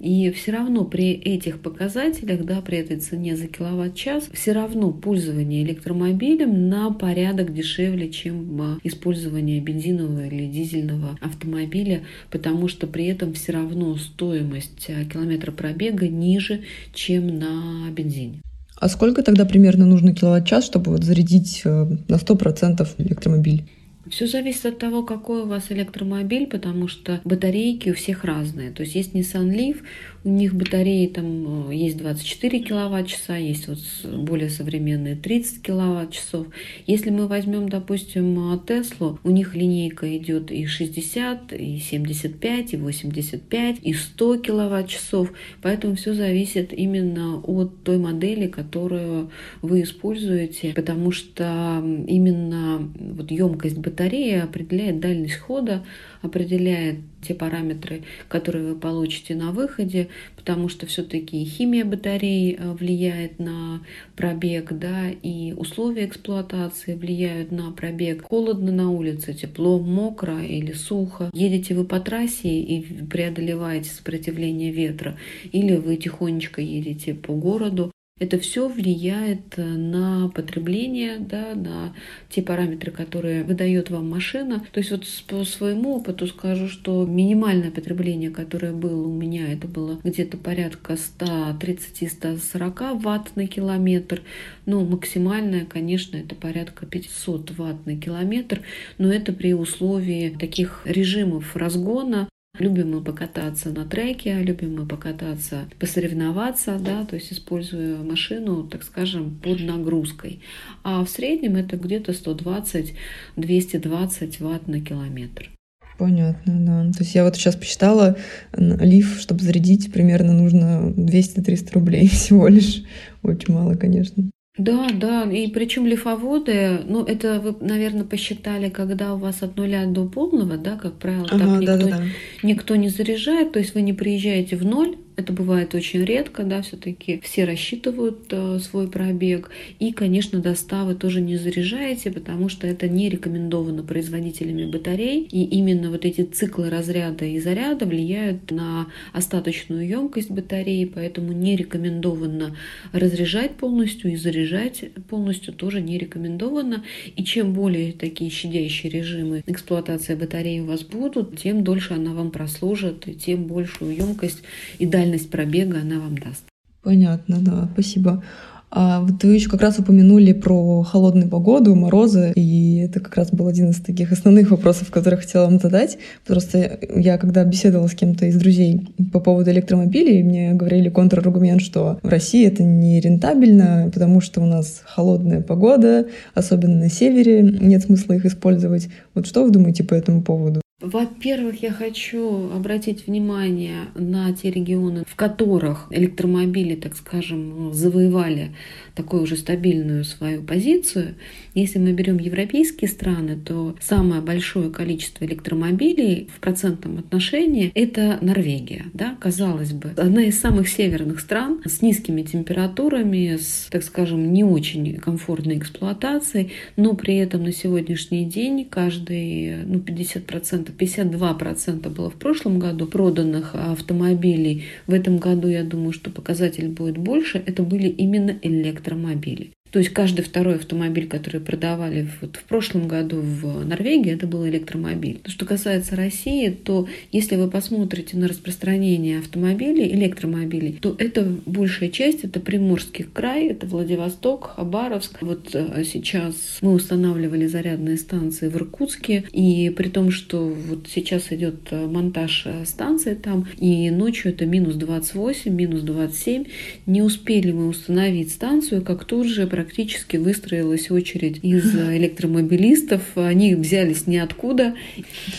И 0.00 0.30
все 0.30 0.52
равно 0.52 0.84
при 0.84 1.10
этих 1.10 1.58
показателях, 1.58 2.44
да, 2.44 2.60
при 2.60 2.78
этой 2.78 2.98
цене 2.98 3.36
за 3.36 3.48
киловатт-час, 3.48 4.28
все 4.32 4.52
равно 4.52 4.92
пользование 4.92 5.64
электромобилем 5.64 6.68
на 6.68 6.92
порядок 6.92 7.52
дешевле, 7.52 8.08
чем 8.08 8.62
а, 8.62 8.78
использование 8.84 9.60
бензинового 9.60 10.26
или 10.26 10.46
дизельного 10.46 11.18
автомобиля, 11.20 12.04
потому 12.30 12.68
что 12.68 12.86
при 12.86 13.06
этом 13.06 13.32
все 13.32 13.50
равно 13.50 13.96
стоимость 13.96 14.88
а, 14.88 15.04
километра 15.04 15.50
пробега 15.50 16.06
ниже, 16.06 16.60
чем 16.94 17.36
на 17.36 17.90
бензине. 17.90 18.40
А 18.76 18.88
сколько 18.88 19.24
тогда 19.24 19.44
примерно 19.46 19.84
нужно 19.84 20.14
киловатт-час, 20.14 20.64
чтобы 20.64 20.92
вот 20.92 21.02
зарядить 21.02 21.62
э, 21.64 21.86
на 22.06 22.14
100% 22.14 22.86
электромобиль? 22.98 23.64
Все 24.10 24.26
зависит 24.26 24.66
от 24.66 24.78
того, 24.78 25.02
какой 25.02 25.42
у 25.42 25.46
вас 25.46 25.70
электромобиль, 25.70 26.46
потому 26.46 26.88
что 26.88 27.20
батарейки 27.24 27.90
у 27.90 27.94
всех 27.94 28.24
разные. 28.24 28.70
То 28.70 28.82
есть 28.82 28.94
есть 28.94 29.14
Nissan 29.14 29.50
Leaf, 29.50 29.82
у 30.24 30.28
них 30.30 30.54
батареи 30.54 31.06
там 31.06 31.70
э, 31.70 31.74
есть 31.74 31.96
24 31.96 32.60
киловатт-часа, 32.60 33.36
есть 33.36 33.68
вот 33.68 33.78
более 34.04 34.50
современные 34.50 35.16
30 35.16 35.62
киловатт-часов. 35.62 36.48
Если 36.86 37.10
мы 37.10 37.28
возьмем, 37.28 37.68
допустим, 37.68 38.60
Теслу, 38.66 39.18
у 39.22 39.30
них 39.30 39.54
линейка 39.54 40.16
идет 40.16 40.50
и 40.50 40.66
60, 40.66 41.52
и 41.52 41.78
75, 41.78 42.74
и 42.74 42.76
85, 42.76 43.76
и 43.82 43.94
100 43.94 44.36
киловатт-часов. 44.38 45.32
Поэтому 45.62 45.94
все 45.94 46.14
зависит 46.14 46.72
именно 46.72 47.38
от 47.38 47.82
той 47.84 47.98
модели, 47.98 48.48
которую 48.48 49.30
вы 49.62 49.82
используете, 49.82 50.72
потому 50.74 51.12
что 51.12 51.82
именно 52.06 52.90
вот 52.98 53.30
емкость 53.30 53.78
батареи 53.78 54.40
определяет 54.40 55.00
дальность 55.00 55.36
хода, 55.36 55.84
определяет 56.22 56.98
те 57.22 57.34
параметры, 57.34 58.02
которые 58.28 58.72
вы 58.72 58.78
получите 58.78 59.34
на 59.34 59.52
выходе, 59.52 60.08
потому 60.36 60.68
что 60.68 60.86
все-таки 60.86 61.44
химия 61.44 61.84
батареи 61.84 62.56
э, 62.58 62.72
влияет 62.72 63.38
на 63.38 63.82
пробег, 64.16 64.72
да, 64.72 65.10
и 65.10 65.52
условия 65.56 66.06
эксплуатации 66.06 66.94
влияют 66.94 67.50
на 67.50 67.70
пробег. 67.72 68.24
Холодно 68.24 68.72
на 68.72 68.90
улице, 68.90 69.34
тепло, 69.34 69.78
мокро 69.78 70.42
или 70.42 70.72
сухо. 70.72 71.30
Едете 71.32 71.74
вы 71.74 71.84
по 71.84 72.00
трассе 72.00 72.60
и 72.60 72.80
преодолеваете 73.04 73.90
сопротивление 73.90 74.70
ветра, 74.70 75.18
или 75.52 75.76
вы 75.76 75.96
тихонечко 75.96 76.60
едете 76.60 77.14
по 77.14 77.32
городу, 77.34 77.92
это 78.18 78.38
все 78.38 78.68
влияет 78.68 79.58
э, 79.58 79.64
на 79.64 80.28
потребление, 80.28 81.18
да, 81.18 81.54
на 81.54 81.94
те 82.28 82.42
параметры, 82.42 82.90
которые 82.90 83.44
выдает 83.44 83.90
вам 83.90 84.10
машина. 84.10 84.64
То 84.72 84.80
есть 84.80 84.90
вот 84.90 85.06
по 85.28 85.44
своему 85.44 85.94
опыту 85.96 86.26
скажу, 86.26 86.66
что 86.68 87.06
минимальное 87.06 87.70
потребление, 87.70 88.30
которое 88.30 88.72
было 88.72 89.06
у 89.06 89.12
меня, 89.12 89.52
это 89.52 89.68
было 89.68 90.00
где-то 90.02 90.36
порядка 90.36 90.94
130-140 90.94 93.00
ватт 93.00 93.36
на 93.36 93.46
километр. 93.46 94.22
Ну, 94.66 94.84
максимальное, 94.84 95.64
конечно, 95.64 96.16
это 96.16 96.34
порядка 96.34 96.86
500 96.86 97.56
ватт 97.56 97.86
на 97.86 97.96
километр, 97.96 98.62
но 98.98 99.12
это 99.12 99.32
при 99.32 99.54
условии 99.54 100.36
таких 100.38 100.82
режимов 100.84 101.56
разгона, 101.56 102.28
Любим 102.58 102.90
мы 102.90 103.00
покататься 103.02 103.70
на 103.70 103.84
треке, 103.84 104.42
любим 104.42 104.76
мы 104.76 104.86
покататься, 104.86 105.68
посоревноваться, 105.78 106.78
да, 106.78 107.04
то 107.04 107.16
есть 107.16 107.32
используя 107.32 107.98
машину, 107.98 108.64
так 108.64 108.82
скажем, 108.82 109.38
под 109.42 109.60
нагрузкой. 109.60 110.40
А 110.82 111.04
в 111.04 111.08
среднем 111.08 111.56
это 111.56 111.76
где-то 111.76 112.12
120-220 112.12 114.42
ватт 114.42 114.66
на 114.66 114.80
километр. 114.80 115.50
Понятно, 115.98 116.54
да. 116.60 116.90
То 116.92 117.00
есть 117.00 117.14
я 117.14 117.24
вот 117.24 117.36
сейчас 117.36 117.56
посчитала, 117.56 118.16
лиф, 118.56 119.20
чтобы 119.20 119.42
зарядить, 119.42 119.92
примерно 119.92 120.32
нужно 120.32 120.94
200-300 120.96 121.72
рублей 121.72 122.08
всего 122.08 122.48
лишь. 122.48 122.84
Очень 123.22 123.52
мало, 123.54 123.74
конечно. 123.74 124.30
Да, 124.58 124.88
да, 124.92 125.22
и 125.22 125.46
причем 125.48 125.86
лифоводы, 125.86 126.80
ну 126.84 127.04
это 127.04 127.40
вы, 127.40 127.54
наверное, 127.60 128.04
посчитали, 128.04 128.68
когда 128.68 129.14
у 129.14 129.16
вас 129.16 129.42
от 129.42 129.56
нуля 129.56 129.86
до 129.86 130.04
полного, 130.06 130.56
да, 130.56 130.76
как 130.76 130.94
правило, 130.94 131.28
ага, 131.30 131.44
никто, 131.44 131.66
да, 131.66 131.76
да, 131.76 131.88
да. 131.88 132.04
никто 132.42 132.74
не 132.74 132.88
заряжает, 132.88 133.52
то 133.52 133.60
есть 133.60 133.74
вы 133.74 133.82
не 133.82 133.92
приезжаете 133.92 134.56
в 134.56 134.64
ноль, 134.64 134.96
это 135.18 135.32
бывает 135.32 135.74
очень 135.74 136.04
редко, 136.04 136.44
да, 136.44 136.62
все-таки 136.62 137.20
все 137.24 137.44
рассчитывают 137.44 138.26
э, 138.30 138.60
свой 138.60 138.88
пробег. 138.88 139.50
И, 139.80 139.90
конечно, 139.90 140.38
доставы 140.38 140.94
тоже 140.94 141.20
не 141.20 141.36
заряжаете, 141.36 142.12
потому 142.12 142.48
что 142.48 142.68
это 142.68 142.88
не 142.88 143.08
рекомендовано 143.08 143.82
производителями 143.82 144.70
батарей. 144.70 145.22
И 145.22 145.42
именно 145.42 145.90
вот 145.90 146.04
эти 146.04 146.22
циклы 146.22 146.70
разряда 146.70 147.24
и 147.24 147.40
заряда 147.40 147.84
влияют 147.84 148.52
на 148.52 148.86
остаточную 149.12 149.88
емкость 149.88 150.30
батареи, 150.30 150.84
поэтому 150.84 151.32
не 151.32 151.56
рекомендовано 151.56 152.56
разряжать 152.92 153.56
полностью 153.56 154.12
и 154.12 154.16
заряжать 154.16 154.84
полностью 155.08 155.52
тоже 155.52 155.80
не 155.80 155.98
рекомендовано. 155.98 156.84
И 157.16 157.24
чем 157.24 157.54
более 157.54 157.90
такие 157.92 158.30
щадящие 158.30 158.92
режимы 158.92 159.42
эксплуатации 159.48 160.14
батареи 160.14 160.60
у 160.60 160.66
вас 160.66 160.84
будут, 160.84 161.40
тем 161.40 161.64
дольше 161.64 161.94
она 161.94 162.12
вам 162.12 162.30
прослужит, 162.30 163.08
и 163.08 163.14
тем 163.14 163.46
большую 163.46 163.96
емкость 163.96 164.44
и 164.78 164.86
дальше 164.86 165.07
дальность 165.08 165.30
пробега 165.30 165.78
она 165.80 166.00
вам 166.00 166.16
даст. 166.18 166.44
Понятно, 166.82 167.38
да, 167.40 167.68
спасибо. 167.72 168.22
А 168.70 169.00
вот 169.00 169.24
вы 169.24 169.34
еще 169.34 169.48
как 169.48 169.62
раз 169.62 169.78
упомянули 169.78 170.34
про 170.34 170.82
холодную 170.82 171.30
погоду, 171.30 171.74
морозы, 171.74 172.32
и 172.34 172.80
это 172.80 173.00
как 173.00 173.16
раз 173.16 173.30
был 173.30 173.48
один 173.48 173.70
из 173.70 173.80
таких 173.80 174.12
основных 174.12 174.50
вопросов, 174.50 174.90
которые 174.90 175.18
хотела 175.18 175.46
вам 175.46 175.58
задать. 175.58 175.96
Просто 176.26 176.78
я, 176.94 177.16
когда 177.16 177.44
беседовала 177.44 177.86
с 177.86 177.94
кем-то 177.94 178.26
из 178.26 178.36
друзей 178.36 178.86
по 179.10 179.20
поводу 179.20 179.50
электромобилей, 179.50 180.22
мне 180.22 180.52
говорили 180.52 180.90
контраргумент, 180.90 181.62
что 181.62 181.98
в 182.02 182.08
России 182.08 182.46
это 182.46 182.62
не 182.62 183.00
рентабельно, 183.00 183.90
потому 183.92 184.20
что 184.20 184.42
у 184.42 184.46
нас 184.46 184.82
холодная 184.84 185.40
погода, 185.40 186.06
особенно 186.34 186.76
на 186.76 186.90
севере, 186.90 187.40
нет 187.40 187.84
смысла 187.84 188.12
их 188.12 188.26
использовать. 188.26 188.88
Вот 189.14 189.26
что 189.26 189.44
вы 189.44 189.50
думаете 189.50 189.82
по 189.82 189.94
этому 189.94 190.20
поводу? 190.20 190.60
Во-первых, 190.80 191.60
я 191.64 191.72
хочу 191.72 192.52
обратить 192.52 193.08
внимание 193.08 193.86
на 193.96 194.32
те 194.32 194.48
регионы, 194.48 195.02
в 195.08 195.16
которых 195.16 195.88
электромобили, 195.90 196.76
так 196.76 196.94
скажем, 196.94 197.72
завоевали 197.72 198.54
такую 198.98 199.22
уже 199.22 199.36
стабильную 199.36 200.04
свою 200.04 200.42
позицию. 200.42 201.14
Если 201.54 201.78
мы 201.78 201.92
берем 201.92 202.18
европейские 202.18 202.90
страны, 202.90 203.36
то 203.36 203.76
самое 203.80 204.20
большое 204.20 204.70
количество 204.70 205.24
электромобилей 205.24 206.28
в 206.34 206.40
процентном 206.40 206.98
отношении– 206.98 207.70
это 207.74 208.18
Норвегия. 208.20 208.86
Да? 208.92 209.16
Казалось 209.20 209.72
бы, 209.72 209.92
одна 209.96 210.24
из 210.24 210.40
самых 210.40 210.68
северных 210.68 211.20
стран 211.20 211.60
с 211.64 211.80
низкими 211.80 212.22
температурами, 212.22 213.36
с, 213.36 213.68
так 213.70 213.84
скажем, 213.84 214.32
не 214.32 214.42
очень 214.42 214.96
комфортной 214.96 215.58
эксплуатацией, 215.58 216.50
но 216.76 216.94
при 216.94 217.16
этом 217.18 217.44
на 217.44 217.52
сегодняшний 217.52 218.24
день 218.24 218.66
каждый 218.68 219.64
ну, 219.64 219.78
50%, 219.78 220.72
52% 220.76 221.88
было 221.88 222.10
в 222.10 222.14
прошлом 222.14 222.58
году 222.58 222.86
проданных 222.86 223.54
автомобилей. 223.54 224.64
В 224.88 224.92
этом 224.92 225.18
году, 225.18 225.46
я 225.46 225.62
думаю, 225.62 225.92
что 225.92 226.10
показатель 226.10 226.68
будет 226.68 226.98
больше. 226.98 227.40
Это 227.46 227.62
были 227.62 227.88
именно 227.88 228.34
электромобили 228.42 228.87
электромобили. 228.88 229.54
То 229.70 229.78
есть 229.78 229.90
каждый 229.92 230.22
второй 230.22 230.56
автомобиль, 230.56 231.08
который 231.08 231.40
продавали 231.40 232.08
вот 232.20 232.36
в 232.36 232.44
прошлом 232.44 232.88
году 232.88 233.20
в 233.20 233.64
Норвегии, 233.64 234.12
это 234.12 234.26
был 234.26 234.46
электромобиль. 234.46 235.20
Что 235.26 235.44
касается 235.44 235.96
России, 235.96 236.50
то 236.50 236.88
если 237.12 237.36
вы 237.36 237.50
посмотрите 237.50 238.16
на 238.16 238.28
распространение 238.28 239.18
автомобилей, 239.18 239.92
электромобилей, 239.94 240.78
то 240.80 240.94
это 240.98 241.24
большая 241.46 241.90
часть, 241.90 242.24
это 242.24 242.40
Приморский 242.40 243.04
край, 243.04 243.48
это 243.48 243.66
Владивосток, 243.66 244.54
Хабаровск. 244.56 245.22
Вот 245.22 245.54
э, 245.54 245.84
сейчас 245.84 246.58
мы 246.60 246.72
устанавливали 246.72 247.46
зарядные 247.46 247.96
станции 247.96 248.48
в 248.48 248.56
Иркутске, 248.56 249.24
и 249.32 249.70
при 249.70 249.88
том, 249.88 250.10
что 250.10 250.48
вот 250.48 250.86
сейчас 250.92 251.32
идет 251.32 251.68
э, 251.70 251.86
монтаж 251.86 252.44
э, 252.46 252.64
станции 252.64 253.14
там, 253.14 253.46
и 253.58 253.90
ночью 253.90 254.32
это 254.32 254.46
минус 254.46 254.74
28, 254.76 255.52
минус 255.52 255.82
27, 255.82 256.44
не 256.86 257.02
успели 257.02 257.52
мы 257.52 257.68
установить 257.68 258.32
станцию, 258.32 258.82
как 258.82 259.04
тут 259.04 259.26
же 259.26 259.46
практически 259.58 260.16
выстроилась 260.16 260.88
очередь 260.88 261.40
из 261.42 261.74
электромобилистов. 261.74 263.02
Они 263.16 263.56
взялись 263.56 264.06
ниоткуда. 264.06 264.74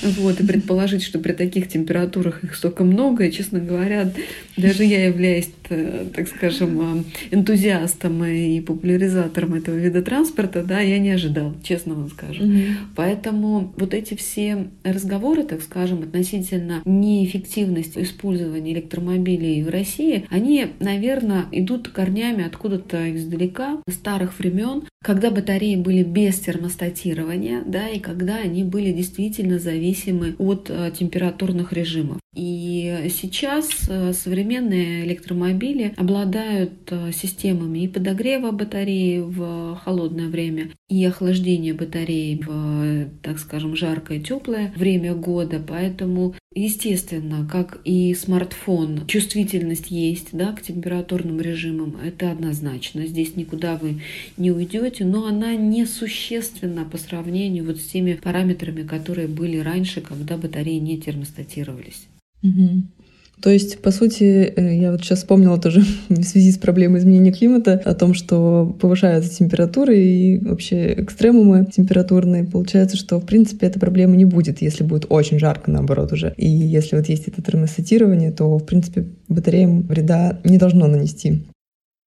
Вот, 0.03 0.41
и 0.41 0.45
предположить, 0.45 1.03
что 1.03 1.19
при 1.19 1.32
таких 1.32 1.69
температурах 1.69 2.43
их 2.43 2.53
столько 2.53 2.84
много, 2.84 3.25
и, 3.25 3.32
честно 3.32 3.62
говоря, 3.62 4.12
даже 4.58 4.84
я 4.84 5.05
являюсь, 5.05 5.49
э, 5.69 6.08
так 6.13 6.27
скажем, 6.27 6.82
э, 6.82 7.03
энтузиастом 7.32 8.25
и 8.25 8.60
популяризатором 8.60 9.53
этого 9.53 9.77
вида 9.77 10.01
транспорта, 10.01 10.63
да, 10.63 10.82
я 10.82 10.99
не 10.99 11.12
ожидал, 11.12 11.55
честно 11.63 11.93
вам 11.93 12.10
скажу. 12.10 12.43
Угу. 12.43 12.62
Поэтому 12.97 13.73
вот 13.77 13.93
эти 13.93 14.15
все 14.15 14.67
разговоры, 14.84 15.43
так 15.43 15.62
скажем, 15.62 16.03
относительно 16.03 16.82
неэффективности 16.84 17.99
использования 17.99 18.73
электромобилей 18.73 19.63
в 19.63 19.69
России, 19.69 20.25
они, 20.29 20.67
наверное, 20.82 21.45
идут 21.53 21.88
корнями 21.88 22.45
откуда-то 22.45 23.15
издалека. 23.15 23.77
Старых 24.10 24.39
времен, 24.39 24.84
когда 25.04 25.30
батареи 25.30 25.76
были 25.76 26.04
без 26.04 26.39
термостатирования, 26.39 27.63
да, 27.65 27.88
и 27.89 28.00
когда 28.00 28.38
они 28.38 28.63
были 28.63 28.91
действительно 28.91 29.60
зависимы 29.60 30.36
от 30.39 30.69
э, 30.69 30.91
температурных 30.98 31.72
режимов. 31.74 32.17
И 32.36 33.08
сейчас 33.10 33.88
э, 33.88 34.13
современные 34.13 35.06
электромобили 35.06 35.93
обладают 35.95 36.74
э, 36.91 37.12
системами 37.12 37.80
и 37.80 37.88
подогрева 37.88 38.52
батареи 38.52 39.19
в 39.19 39.76
холодное 39.84 40.28
время, 40.28 40.72
и 40.89 41.04
охлаждения 41.06 41.74
батареи 41.74 42.41
в, 42.45 43.10
так 43.22 43.39
скажем, 43.39 43.76
жаркое 43.76 44.19
теплое 44.19 44.74
время 44.76 45.13
года. 45.15 45.62
Поэтому, 45.65 46.36
естественно, 46.54 47.48
как 47.50 47.80
и 47.86 48.13
смартфон, 48.13 49.08
чувствительность 49.08 49.91
есть 49.91 50.30
да, 50.32 50.52
к 50.52 50.62
температурным 50.62 51.39
режимам, 51.39 51.98
это 52.04 52.32
однозначно. 52.32 53.06
Здесь 53.08 53.36
никуда 53.36 53.76
вы 53.76 53.98
не 54.38 54.51
уйдете, 54.51 55.05
но 55.05 55.25
она 55.25 55.55
несущественна 55.55 56.85
по 56.85 56.97
сравнению 56.97 57.65
вот 57.65 57.77
с 57.77 57.88
теми 57.88 58.13
параметрами, 58.13 58.83
которые 58.83 59.27
были 59.27 59.57
раньше, 59.57 60.01
когда 60.01 60.38
батареи 60.38 60.79
не 60.79 60.97
термостатировались. 60.97 62.07
Угу. 62.43 62.83
То 63.41 63.49
есть, 63.49 63.81
по 63.81 63.91
сути, 63.91 64.23
э, 64.23 64.75
я 64.77 64.91
вот 64.91 65.01
сейчас 65.01 65.19
вспомнила 65.19 65.59
тоже 65.59 65.81
в 66.09 66.23
связи 66.23 66.51
с 66.51 66.57
проблемой 66.57 66.99
изменения 66.99 67.31
климата 67.31 67.81
о 67.85 67.93
том, 67.93 68.13
что 68.13 68.75
повышаются 68.79 69.33
температуры 69.33 69.97
и 69.97 70.38
вообще 70.39 70.93
экстремумы 70.93 71.65
температурные. 71.65 72.43
Получается, 72.43 72.97
что, 72.97 73.19
в 73.19 73.25
принципе, 73.25 73.67
эта 73.67 73.79
проблема 73.79 74.15
не 74.15 74.25
будет, 74.25 74.62
если 74.62 74.83
будет 74.83 75.05
очень 75.09 75.39
жарко, 75.39 75.71
наоборот, 75.71 76.12
уже. 76.12 76.33
И 76.38 76.49
если 76.49 76.97
вот 76.97 77.07
есть 77.07 77.27
это 77.27 77.41
термостатирование, 77.41 78.31
то, 78.31 78.57
в 78.57 78.65
принципе, 78.65 79.07
батареям 79.29 79.83
вреда 79.83 80.39
не 80.43 80.57
должно 80.57 80.88
нанести. 80.88 81.43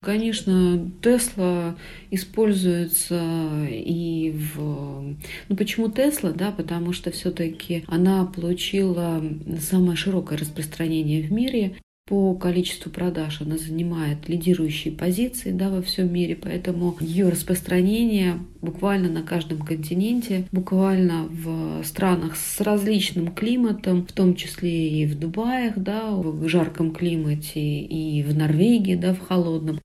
Конечно, 0.02 0.90
Тесла 1.00 1.76
используется 2.10 3.22
и 3.70 4.32
в... 4.32 5.14
Ну, 5.48 5.56
почему 5.56 5.88
Тесла, 5.88 6.32
да, 6.32 6.50
потому 6.50 6.92
что 6.92 7.12
все-таки 7.12 7.84
она 7.86 8.24
получила 8.26 9.22
самое 9.60 9.96
широкое 9.96 10.38
распространение 10.38 11.22
в 11.22 11.30
мире 11.30 11.76
по 12.12 12.34
количеству 12.34 12.90
продаж 12.90 13.40
она 13.40 13.56
занимает 13.56 14.28
лидирующие 14.28 14.92
позиции 14.92 15.52
да, 15.52 15.70
во 15.70 15.82
всем 15.82 16.12
мире, 16.12 16.36
поэтому 16.36 16.96
ее 17.00 17.28
распространение 17.28 18.40
буквально 18.60 19.08
на 19.08 19.22
каждом 19.22 19.60
континенте, 19.60 20.46
буквально 20.50 21.28
в 21.30 21.84
странах 21.84 22.36
с 22.36 22.60
различным 22.60 23.32
климатом, 23.32 24.04
в 24.04 24.12
том 24.12 24.34
числе 24.34 24.88
и 24.90 25.06
в 25.06 25.18
Дубаях, 25.18 25.78
да, 25.78 26.10
в 26.10 26.46
жарком 26.48 26.92
климате, 26.92 27.60
и 27.60 28.22
в 28.24 28.36
Норвегии, 28.36 28.96
да, 28.96 29.14
в 29.14 29.20
холодном. 29.20 29.80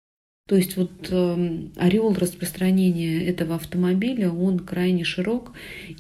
То 0.47 0.55
есть 0.55 0.77
вот 0.77 0.91
э, 1.09 1.59
ореол 1.75 2.13
распространения 2.13 3.25
этого 3.25 3.55
автомобиля, 3.55 4.31
он 4.31 4.59
крайне 4.59 5.03
широк, 5.03 5.51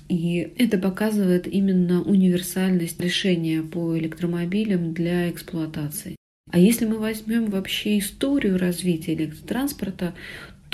и 0.07 0.53
это 0.57 0.77
показывает 0.77 1.47
именно 1.47 2.01
универсальность 2.01 2.99
решения 3.01 3.61
по 3.61 3.97
электромобилям 3.97 4.93
для 4.93 5.29
эксплуатации. 5.29 6.15
А 6.49 6.59
если 6.59 6.85
мы 6.85 6.97
возьмем 6.97 7.47
вообще 7.47 7.99
историю 7.99 8.57
развития 8.57 9.15
электротранспорта, 9.15 10.13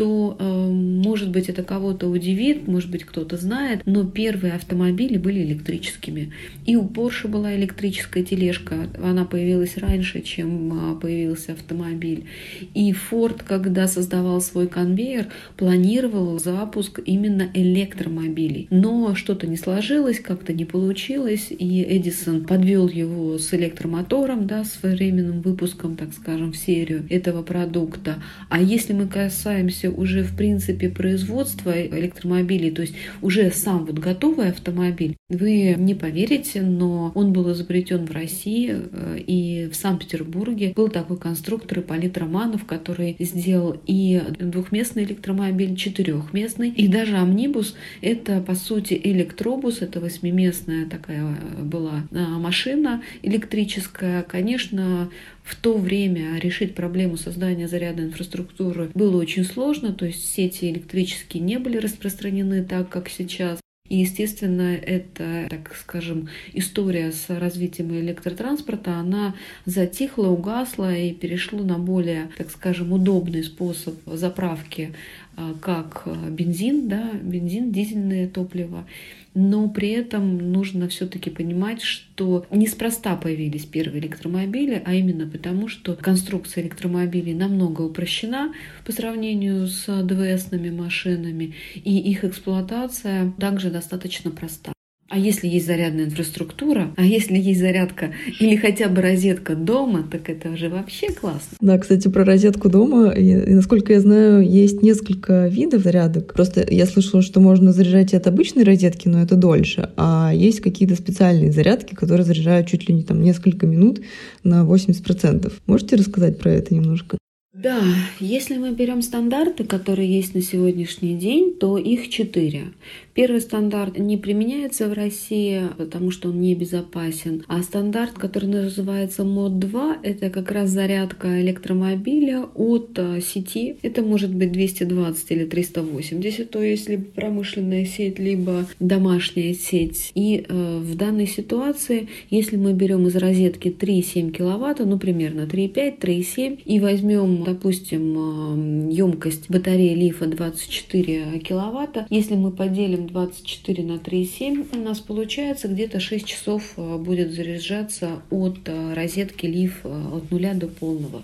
то, 0.04 0.36
э, 0.38 0.44
может 0.44 1.30
быть, 1.30 1.48
это 1.48 1.63
кого-то 1.63 2.10
удивит, 2.10 2.68
может 2.68 2.92
быть, 2.92 3.06
кто-то 3.06 3.38
знает, 3.38 3.84
но 3.86 4.04
первые 4.04 4.52
автомобили 4.52 5.18
были 5.18 5.39
электрическими. 5.44 6.34
И 6.66 6.76
у 6.76 6.84
Porsche 6.84 7.30
была 7.30 7.56
электрическая 7.56 8.22
тележка, 8.22 8.89
она 9.02 9.24
появилась 9.24 9.78
раньше, 9.78 10.20
чем 10.20 10.96
э, 10.98 11.00
появился 11.00 11.54
автомобиль. 11.54 12.26
И 12.74 12.92
Ford, 12.92 13.44
когда 13.48 13.88
создавал 13.88 14.42
свой 14.42 14.68
конвейер, 14.68 15.28
планировал 15.56 16.38
запуск 16.38 17.00
именно 17.06 17.50
электромобилей. 17.54 18.68
Но 18.72 19.16
что-то 19.16 19.48
не 19.48 19.56
сложилось, 19.56 20.20
как-то 20.20 20.52
не 20.52 20.66
получилось, 20.66 21.48
и 21.50 21.82
Эдисон 21.82 22.44
подвел 22.44 22.89
его 22.89 23.38
с 23.38 23.54
электромотором, 23.54 24.48
да, 24.48 24.66
с 24.66 24.84
временным 24.84 25.39
выпуском, 25.39 25.96
так 25.96 26.10
скажем, 26.12 26.52
в 26.52 26.58
серию 26.58 27.06
этого 27.10 27.42
продукта. 27.42 28.22
А 28.50 28.62
если 28.62 28.92
мы 28.92 29.08
касаемся 29.08 29.93
уже 29.96 30.24
в 30.24 30.36
принципе 30.36 30.90
производства 30.90 31.72
электромобилей, 31.82 32.72
то 32.72 32.82
есть 32.82 32.96
уже 33.22 33.52
сам 33.52 33.86
вот 33.86 34.00
готовый 34.00 34.50
автомобиль, 34.50 35.16
вы 35.30 35.76
не 35.78 35.96
поверите, 35.96 36.62
но 36.62 37.12
он 37.16 37.34
был 37.34 37.52
изобретен 37.52 38.06
в 38.06 38.12
России 38.12 38.74
э, 38.74 39.20
и 39.20 39.70
в 39.72 39.76
Санкт-Петербурге. 39.76 40.74
Был 40.76 40.90
такой 40.90 41.18
конструктор 41.18 41.80
Ипполит 41.80 42.18
Романов, 42.18 42.66
который 42.66 43.16
сделал 43.20 43.78
и 43.86 44.22
двухместный 44.40 45.04
электромобиль, 45.04 45.76
четырехместный, 45.76 46.70
и 46.70 46.88
даже 46.88 47.18
амнибус. 47.18 47.76
Это, 48.02 48.42
по 48.42 48.56
сути, 48.56 49.00
электробус, 49.04 49.82
это 49.82 50.00
восьмиместная 50.00 50.88
такая 50.88 51.38
была 51.62 52.04
э, 52.12 52.18
машина 52.20 53.02
электрическая. 53.22 54.24
Конечно, 54.24 55.10
в 55.44 55.56
то 55.56 55.78
время 55.78 56.38
решить 56.40 56.74
проблему 56.74 57.18
создания 57.18 57.68
зарядной 57.68 58.06
инфраструктуры 58.06 58.90
было 58.94 59.18
очень 59.18 59.44
сложно, 59.44 59.94
то 59.94 60.06
есть 60.06 60.34
сети 60.34 60.70
электрические 60.70 61.44
не 61.44 61.60
были 61.60 61.78
распространены 61.78 62.64
так, 62.64 62.90
как 62.90 63.10
сейчас. 63.10 63.60
И, 63.90 63.98
естественно, 63.98 64.76
эта, 64.76 65.48
так 65.50 65.76
скажем, 65.76 66.30
история 66.54 67.12
с 67.12 67.30
развитием 67.30 67.94
электротранспорта, 67.94 68.96
она 68.96 69.36
затихла, 69.66 70.30
угасла 70.30 70.96
и 70.96 71.14
перешла 71.14 71.64
на 71.64 71.78
более, 71.78 72.30
так 72.38 72.50
скажем, 72.50 72.94
удобный 72.94 73.44
способ 73.44 73.96
заправки, 74.06 74.94
а, 75.36 75.54
как 75.60 76.08
бензин, 76.30 76.88
да, 76.88 77.12
бензин, 77.22 77.74
дизельное 77.74 78.30
топливо 78.30 78.86
но 79.34 79.69
при 79.69 79.89
этом 79.89 80.52
нужно 80.52 80.88
все-таки 80.88 81.30
понимать, 81.30 81.82
что 81.82 82.46
неспроста 82.52 83.15
появились 83.15 83.65
первые 83.65 84.02
электромобили, 84.02 84.82
а 84.86 84.93
именно 84.93 85.28
потому, 85.28 85.67
что 85.67 85.96
конструкция 85.96 86.63
электромобилей 86.63 87.34
намного 87.34 87.82
упрощена 87.82 88.54
по 88.86 88.91
сравнению 88.91 89.67
с 89.67 89.86
ДВСными 90.04 90.69
машинами, 90.69 91.56
и 91.76 91.98
их 91.98 92.24
эксплуатация 92.24 93.34
также 93.39 93.69
достаточно 93.69 94.32
проста. 94.32 94.74
А 95.13 95.17
если 95.19 95.47
есть 95.47 95.67
зарядная 95.67 96.06
инфраструктура, 96.06 96.91
а 96.97 97.06
если 97.06 97.38
есть 97.38 97.60
зарядка 97.60 98.13
или 98.39 98.56
хотя 98.56 98.89
бы 98.89 98.99
розетка 99.04 99.54
дома, 99.54 100.08
так 100.12 100.28
это 100.28 100.49
уже 100.49 100.69
вообще 100.69 101.12
классно. 101.12 101.56
Да, 101.62 101.78
кстати, 101.78 102.08
про 102.08 102.26
розетку 102.26 102.67
дома, 102.67 103.12
и, 103.12 103.30
и, 103.30 103.54
насколько 103.54 103.93
я 103.93 103.99
знаю, 103.99 104.41
есть 104.41 104.82
несколько 104.82 105.45
видов 105.45 105.84
зарядок. 105.84 106.34
Просто 106.34 106.65
я 106.67 106.88
слышала, 106.88 107.21
что 107.21 107.39
можно 107.41 107.73
заряжать 107.73 108.15
от 108.15 108.26
обычной 108.26 108.63
розетки, 108.63 109.08
но 109.08 109.21
это 109.21 109.36
дольше. 109.36 109.91
А 109.97 110.32
есть 110.34 110.62
какие-то 110.62 110.95
специальные 110.95 111.52
зарядки, 111.52 111.93
которые 111.93 112.26
заряжают 112.26 112.67
чуть 112.67 112.89
ли 112.89 112.95
не 112.95 113.04
там 113.04 113.21
несколько 113.21 113.67
минут 113.67 114.02
на 114.43 114.65
80%. 114.65 115.54
Можете 115.67 115.95
рассказать 115.95 116.39
про 116.39 116.49
это 116.49 116.73
немножко? 116.73 117.19
Да, 117.54 117.80
если 118.19 118.58
мы 118.58 118.71
берем 118.71 119.04
стандарты, 119.04 119.63
которые 119.63 120.12
есть 120.12 120.34
на 120.34 120.41
сегодняшний 120.41 121.15
день, 121.15 121.54
то 121.54 121.78
их 121.78 122.10
четыре. 122.10 122.73
Первый 123.13 123.41
стандарт 123.41 123.99
не 123.99 124.17
применяется 124.17 124.89
в 124.89 124.93
России, 124.93 125.62
потому 125.78 126.10
что 126.10 126.30
он 126.30 126.41
небезопасен. 126.41 127.43
А 127.47 127.62
стандарт, 127.62 128.13
который 128.13 128.49
называется 128.49 129.23
МОД 129.23 129.60
2, 129.60 129.97
это 130.02 130.32
как 130.32 130.52
раз 130.52 130.71
зарядка 130.71 131.39
электромобиля 131.41 132.45
от 132.56 132.97
э, 132.97 133.21
сети. 133.21 133.78
Это 133.84 134.02
может 134.02 134.34
быть 134.34 134.52
220 134.52 135.32
или 135.32 135.45
380, 135.45 136.49
то 136.49 136.63
есть 136.63 136.89
либо 136.89 137.04
промышленная 137.04 137.86
сеть, 137.86 138.17
либо 138.17 138.65
домашняя 138.80 139.54
сеть. 139.54 140.12
И 140.15 140.43
э, 140.47 140.80
в 140.80 140.95
данной 140.95 141.28
ситуации, 141.28 142.08
если 142.32 142.58
мы 142.58 142.73
берем 142.73 143.06
из 143.06 143.15
розетки 143.15 143.67
3,7 143.67 144.32
киловатта, 144.32 144.86
ну 144.86 144.97
примерно 144.97 145.41
3,5, 145.41 145.99
3,7, 145.99 146.62
и 146.65 146.80
возьмем, 146.80 147.43
допустим, 147.43 148.89
э, 148.89 148.91
емкость 148.91 149.52
батареи 149.52 149.93
лифа 149.93 150.26
24 150.26 151.39
киловатта, 151.39 152.08
если 152.10 152.34
мы 152.34 152.52
поделим 152.52 153.03
24 153.08 153.84
на 153.84 153.94
3,7 153.94 154.78
у 154.78 154.84
нас 154.84 155.00
получается 155.00 155.68
где-то 155.68 156.00
6 156.00 156.26
часов 156.26 156.74
э, 156.78 156.98
будет 156.98 157.32
заряжаться 157.32 158.22
от 158.30 158.58
э, 158.66 158.94
розетки 158.94 159.46
лиф 159.46 159.82
э, 159.84 159.89
от 159.89 160.32
нуля 160.32 160.54
до 160.54 160.68
полного. 160.68 161.24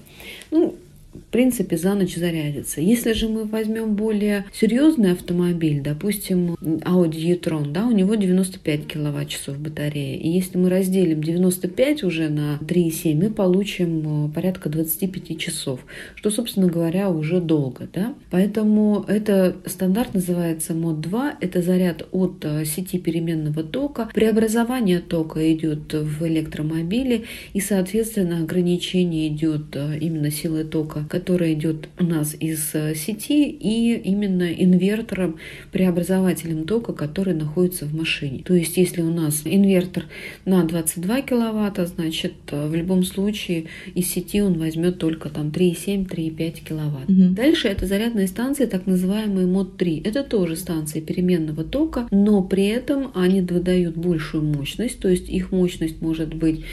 Ну, 0.51 0.75
в 1.13 1.31
принципе, 1.31 1.77
за 1.77 1.95
ночь 1.95 2.15
зарядится. 2.15 2.81
Если 2.81 3.13
же 3.13 3.29
мы 3.29 3.45
возьмем 3.45 3.95
более 3.95 4.45
серьезный 4.53 5.11
автомобиль, 5.11 5.81
допустим, 5.81 6.55
Audi 6.61 7.17
e-tron, 7.17 7.71
да, 7.71 7.87
у 7.87 7.91
него 7.91 8.15
95 8.15 8.87
киловатт-часов 8.87 9.57
батареи. 9.57 10.17
И 10.17 10.29
если 10.29 10.57
мы 10.57 10.69
разделим 10.69 11.23
95 11.23 12.03
уже 12.03 12.29
на 12.29 12.59
3,7, 12.61 13.15
мы 13.15 13.29
получим 13.31 14.27
э, 14.27 14.33
порядка 14.33 14.69
25 14.69 15.39
часов, 15.39 15.81
что, 16.15 16.29
собственно 16.29 16.67
говоря, 16.67 17.09
уже 17.09 17.41
долго, 17.41 17.87
да. 17.91 18.13
Поэтому 18.29 19.03
это 19.07 19.55
стандарт 19.65 20.13
называется 20.13 20.73
мод 20.73 21.01
2, 21.01 21.37
это 21.41 21.61
заряд 21.61 22.07
от 22.11 22.43
э, 22.45 22.65
сети 22.65 22.99
переменного 22.99 23.63
тока. 23.63 24.09
Преобразование 24.13 24.99
тока 24.99 25.51
идет 25.53 25.93
в 25.93 26.25
электромобиле, 26.25 27.23
и, 27.53 27.59
соответственно, 27.59 28.39
ограничение 28.39 29.27
идет 29.27 29.75
э, 29.75 29.97
именно 29.99 30.29
силы 30.31 30.63
тока 30.63 30.99
которая 31.09 31.53
идет 31.53 31.89
у 31.99 32.03
нас 32.03 32.35
из 32.39 32.73
э, 32.73 32.95
сети, 32.95 33.49
и 33.49 33.95
именно 33.95 34.53
инвертором, 34.53 35.37
преобразователем 35.71 36.65
тока, 36.65 36.93
который 36.93 37.33
находится 37.33 37.85
в 37.85 37.95
машине. 37.95 38.43
То 38.45 38.53
есть, 38.53 38.77
если 38.77 39.01
у 39.01 39.11
нас 39.11 39.41
инвертор 39.43 40.05
на 40.45 40.63
22 40.63 41.21
киловатта, 41.23 41.87
значит, 41.87 42.33
э, 42.51 42.67
в 42.67 42.75
любом 42.75 43.03
случае 43.03 43.65
из 43.95 44.07
сети 44.07 44.41
он 44.41 44.57
возьмет 44.59 44.99
только 44.99 45.29
там 45.29 45.49
3,7-3,5 45.49 46.63
киловатт. 46.63 47.09
Угу. 47.09 47.33
Дальше 47.33 47.67
это 47.67 47.87
зарядные 47.87 48.27
станции, 48.27 48.65
так 48.65 48.85
называемые 48.85 49.47
МОД-3. 49.47 50.01
Это 50.05 50.23
тоже 50.23 50.55
станции 50.55 50.99
переменного 50.99 51.63
тока, 51.63 52.07
но 52.11 52.43
при 52.43 52.67
этом 52.67 53.11
они 53.15 53.41
выдают 53.41 53.97
большую 53.97 54.43
мощность, 54.43 54.99
то 54.99 55.09
есть 55.09 55.29
их 55.29 55.51
мощность 55.51 56.01
может 56.01 56.33
быть 56.33 56.63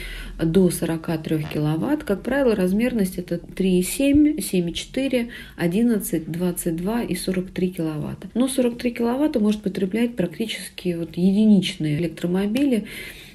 до 0.41 0.69
43 0.69 1.45
киловатт. 1.53 2.03
Как 2.03 2.21
правило, 2.21 2.55
размерность 2.55 3.17
это 3.17 3.35
3,7, 3.35 4.16
7,4, 4.17 5.29
11, 5.55 6.31
22 6.31 7.03
и 7.03 7.15
43 7.15 7.69
киловатта. 7.69 8.29
Но 8.33 8.47
43 8.47 8.91
киловатта 8.91 9.39
может 9.39 9.61
потреблять 9.61 10.15
практически 10.15 10.95
вот 10.97 11.17
единичные 11.17 11.97
электромобили, 11.97 12.85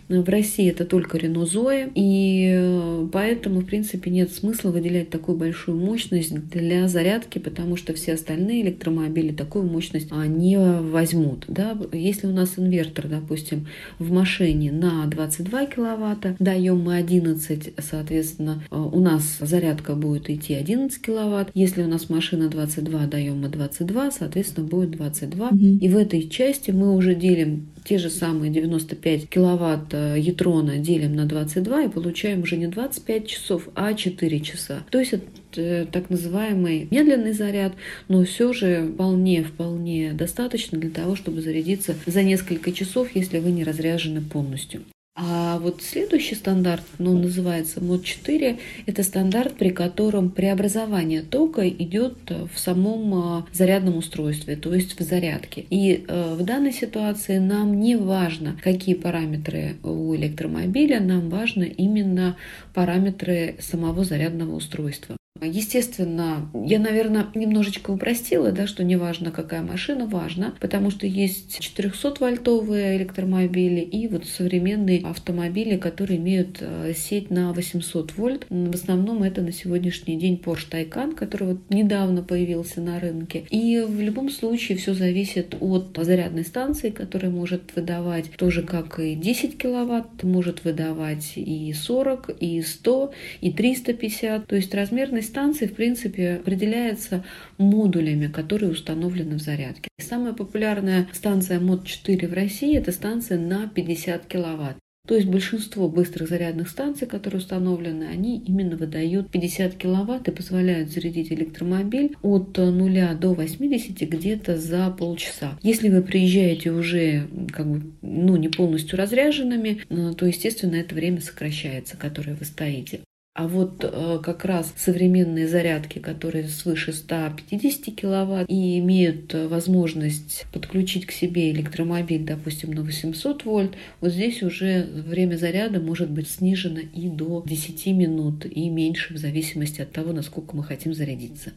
в 0.09 0.29
России 0.29 0.69
это 0.71 0.85
только 0.85 1.19
Renault 1.19 1.53
Zoe, 1.53 1.91
и 1.95 2.53
э, 2.55 3.09
поэтому, 3.13 3.61
в 3.61 3.67
принципе, 3.67 4.11
нет 4.11 4.33
смысла 4.33 4.71
выделять 4.71 5.11
такую 5.11 5.39
большую 5.39 5.79
мощность 5.79 6.35
для 6.49 6.89
зарядки, 6.89 7.39
потому 7.39 7.77
что 7.77 7.95
все 7.95 8.15
остальные 8.15 8.63
электромобили 8.63 9.33
такую 9.33 9.65
мощность 9.65 10.11
не 10.13 10.59
возьмут. 10.59 11.45
Да? 11.49 11.79
Если 11.93 12.27
у 12.27 12.33
нас 12.33 12.59
инвертор, 12.59 13.09
допустим, 13.09 13.67
в 13.99 14.13
машине 14.13 14.73
на 14.73 15.07
22 15.07 15.67
киловатта, 15.67 16.37
даем 16.39 16.81
мы 16.81 16.97
11, 16.97 17.75
соответственно, 17.79 18.63
э, 18.71 18.77
у 18.77 19.01
нас 19.01 19.39
зарядка 19.41 19.95
будет 19.95 20.29
идти 20.29 20.55
11 20.55 21.01
киловатт. 21.01 21.51
Если 21.55 21.83
у 21.83 21.89
нас 21.89 22.09
машина 22.11 22.49
22, 22.49 23.07
даем 23.07 23.41
мы 23.41 23.49
22, 23.49 24.11
соответственно, 24.11 24.67
будет 24.67 24.91
22. 24.91 25.49
Угу. 25.49 25.57
И 25.57 25.89
в 25.89 25.97
этой 25.97 26.29
части 26.29 26.71
мы 26.71 26.95
уже 26.95 27.15
делим 27.15 27.69
те 27.85 27.99
же 27.99 28.11
самые 28.11 28.51
95 28.51 29.29
киловатт 29.29 29.93
э, 29.93 30.17
ятрона 30.19 30.79
делим 30.79 31.17
на 31.17 31.27
22 31.27 31.85
и 31.85 31.89
получаем 31.89 32.43
уже 32.43 32.57
не 32.57 32.67
25 32.67 33.27
часов, 33.27 33.69
а 33.75 33.95
4 33.95 34.41
часа. 34.41 34.85
То 34.91 34.99
есть 34.99 35.15
это 35.15 35.27
э, 35.57 35.87
так 35.91 36.11
называемый 36.11 36.89
медленный 36.91 37.33
заряд, 37.33 37.73
но 38.09 38.25
все 38.25 38.53
же 38.53 38.91
вполне-вполне 38.95 40.13
достаточно 40.13 40.79
для 40.79 40.91
того, 40.91 41.17
чтобы 41.17 41.41
зарядиться 41.41 41.95
за 42.07 42.23
несколько 42.23 42.73
часов, 42.73 43.09
если 43.15 43.39
вы 43.39 43.51
не 43.51 43.65
разряжены 43.65 44.21
полностью. 44.21 44.83
А 45.15 45.59
вот 45.59 45.83
следующий 45.83 46.35
стандарт, 46.35 46.85
ну, 46.99 47.13
он 47.13 47.21
называется 47.21 47.85
мод 47.85 48.03
4, 48.03 48.59
это 48.87 49.03
стандарт, 49.03 49.55
при 49.59 49.69
котором 49.69 50.31
преобразование 50.31 51.21
тока 51.21 51.69
идет 51.69 52.17
в 52.31 52.59
самом 52.59 53.15
а, 53.15 53.47
зарядном 53.53 53.99
устройстве, 53.99 54.57
то 54.57 54.75
есть 54.75 54.99
в 54.99 55.03
зарядке. 55.03 55.67
И 55.69 56.07
э, 56.09 56.35
в 56.35 56.43
данной 56.45 56.73
ситуации 56.73 57.37
нам 57.37 57.79
не 57.79 57.97
важно, 57.97 58.59
какие 58.63 58.95
параметры 58.95 59.77
у 59.83 60.15
электромобиля, 60.15 60.99
нам 61.01 61.29
важно 61.29 61.65
именно 61.65 62.39
параметры 62.73 63.57
самого 63.61 64.05
зарядного 64.05 64.55
устройства. 64.55 65.17
Естественно, 65.41 66.49
я, 66.55 66.79
наверное, 66.79 67.27
немножечко 67.35 67.91
упростила, 67.91 68.53
да, 68.53 68.67
что 68.67 68.85
неважно, 68.85 69.33
какая 69.33 69.63
машина, 69.63 70.07
важно, 70.07 70.55
потому 70.61 70.91
что 70.91 71.07
есть 71.07 71.59
400-вольтовые 71.59 72.97
электромобили 72.97 73.81
и 73.81 74.07
вот 74.09 74.27
современные 74.27 75.01
автомобили, 75.01 75.79
которые 75.79 76.19
имеют 76.19 76.59
э, 76.61 76.93
сеть 76.95 77.31
на 77.31 77.53
800 77.53 78.17
вольт. 78.17 78.47
В 78.51 78.75
основном 78.75 79.23
это 79.23 79.41
на 79.41 79.53
сегодняшний 79.53 80.17
день 80.17 80.41
Porsche 80.43 80.71
Taycan, 80.71 81.15
который 81.15 81.49
вот 81.49 81.71
недавно 81.71 82.23
появился 82.23 82.81
на 82.81 83.01
рынке. 83.01 83.45
И 83.51 83.81
в 83.81 84.01
любом 84.01 84.31
случае 84.31 84.79
все 84.79 84.95
зависит 84.95 85.57
от 85.59 85.99
зарядной 86.01 86.45
станции, 86.45 86.91
которая 86.91 87.33
может 87.33 87.75
выдавать 87.75 88.31
тоже 88.37 88.63
как 88.63 89.01
и 89.01 89.15
10 89.15 89.59
киловатт, 89.59 90.23
может 90.23 90.63
выдавать 90.63 91.33
и 91.37 91.73
40, 91.73 92.31
и 92.39 92.63
100, 92.63 93.13
и 93.41 93.51
350. 93.51 94.47
То 94.47 94.57
есть 94.57 94.75
размерность 94.75 95.22
станции, 95.23 95.67
в 95.67 95.75
принципе, 95.75 96.35
определяется 96.35 97.25
модулями, 97.59 98.27
которые 98.27 98.71
установлены 98.71 99.37
в 99.37 99.41
зарядке. 99.41 99.89
самая 99.99 100.33
популярная 100.33 101.09
станция 101.13 101.61
МОД-4 101.61 102.29
в 102.29 102.33
России– 102.33 102.77
это 102.79 102.93
станция 102.93 103.39
на 103.39 103.69
50 103.69 104.27
киловатт. 104.27 104.77
То 105.07 105.17
есть 105.17 105.27
большинство 105.27 105.89
быстрых 105.89 106.29
зарядных 106.29 106.69
станций, 106.69 107.09
которые 107.09 107.39
установлены, 107.41 108.05
они 108.05 108.39
именно 108.39 108.77
выдают 108.77 109.31
50 109.33 109.75
киловатт 109.75 110.29
и 110.29 110.31
позволяют 110.31 110.91
зарядить 110.91 111.33
электромобиль 111.33 112.15
от 112.23 112.57
0 112.57 113.17
до 113.19 113.35
80 113.35 114.09
где-то 114.09 114.57
за 114.57 114.91
полчаса. 114.91 115.59
Если 115.61 115.89
вы 115.89 116.03
приезжаете 116.03 116.71
уже 116.71 117.27
как 117.53 117.67
бы, 117.67 117.83
ну, 118.01 118.37
не 118.37 118.49
полностью 118.49 118.97
разряженными, 118.97 119.83
э, 119.89 120.13
то, 120.17 120.25
естественно, 120.25 120.77
это 120.77 120.95
время 120.95 121.21
сокращается, 121.21 121.97
которое 121.97 122.35
вы 122.35 122.45
стоите. 122.45 123.01
А 123.35 123.49
вот 123.49 123.83
э, 123.83 124.21
как 124.23 124.45
раз 124.45 124.75
современные 124.77 125.49
зарядки, 125.49 125.99
которые 125.99 126.49
свыше 126.49 126.93
150 126.93 127.95
киловатт 127.97 128.51
и 128.51 128.79
имеют 128.79 129.35
э, 129.35 129.49
возможность 129.49 130.45
подключить 130.53 131.07
к 131.07 131.13
себе 131.13 131.51
электромобиль, 131.51 132.25
допустим, 132.25 132.73
на 132.73 132.83
800 132.83 133.47
вольт, 133.47 133.75
вот 134.03 134.13
здесь 134.13 134.43
уже 134.43 134.85
время 134.85 135.37
заряда 135.37 135.81
может 135.81 136.11
быть 136.11 136.29
снижено 136.29 136.81
и 136.81 137.09
до 137.09 137.43
10 137.47 137.87
минут 137.87 138.45
и 138.45 138.69
меньше 138.69 139.15
в 139.15 139.17
зависимости 139.17 139.81
от 139.81 139.93
того, 139.93 140.13
насколько 140.13 140.55
мы 140.55 140.63
хотим 140.63 140.93
зарядиться. 140.93 141.53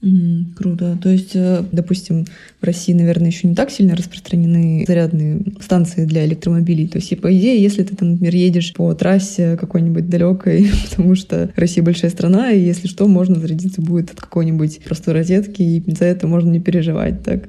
Mm, 0.00 0.54
круто. 0.54 0.96
То 1.02 1.08
есть, 1.08 1.34
э, 1.34 1.64
допустим, 1.72 2.24
в 2.60 2.64
России, 2.64 2.92
наверное, 2.92 3.28
еще 3.28 3.48
не 3.48 3.56
так 3.56 3.70
сильно 3.70 3.96
распространены 3.96 4.84
зарядные 4.86 5.42
станции 5.60 6.04
для 6.04 6.24
электромобилей. 6.24 6.86
То 6.86 6.98
есть, 6.98 7.10
и 7.10 7.16
по 7.16 7.36
идее, 7.36 7.60
если 7.60 7.82
ты, 7.82 7.96
там, 7.96 8.12
например, 8.12 8.34
едешь 8.34 8.72
по 8.74 8.94
трассе 8.94 9.56
какой-нибудь 9.56 10.08
далекой, 10.08 10.70
потому 10.88 11.16
что 11.16 11.50
Россия 11.56 11.82
большая 11.82 12.12
страна, 12.12 12.52
и 12.52 12.60
если 12.60 12.86
что, 12.86 13.08
можно 13.08 13.40
зарядиться 13.40 13.82
будет 13.82 14.12
от 14.12 14.20
какой-нибудь 14.20 14.80
простой 14.84 15.14
розетки, 15.14 15.62
и 15.62 15.82
за 15.92 16.04
это 16.04 16.28
можно 16.28 16.50
не 16.50 16.60
переживать, 16.60 17.24
так? 17.24 17.48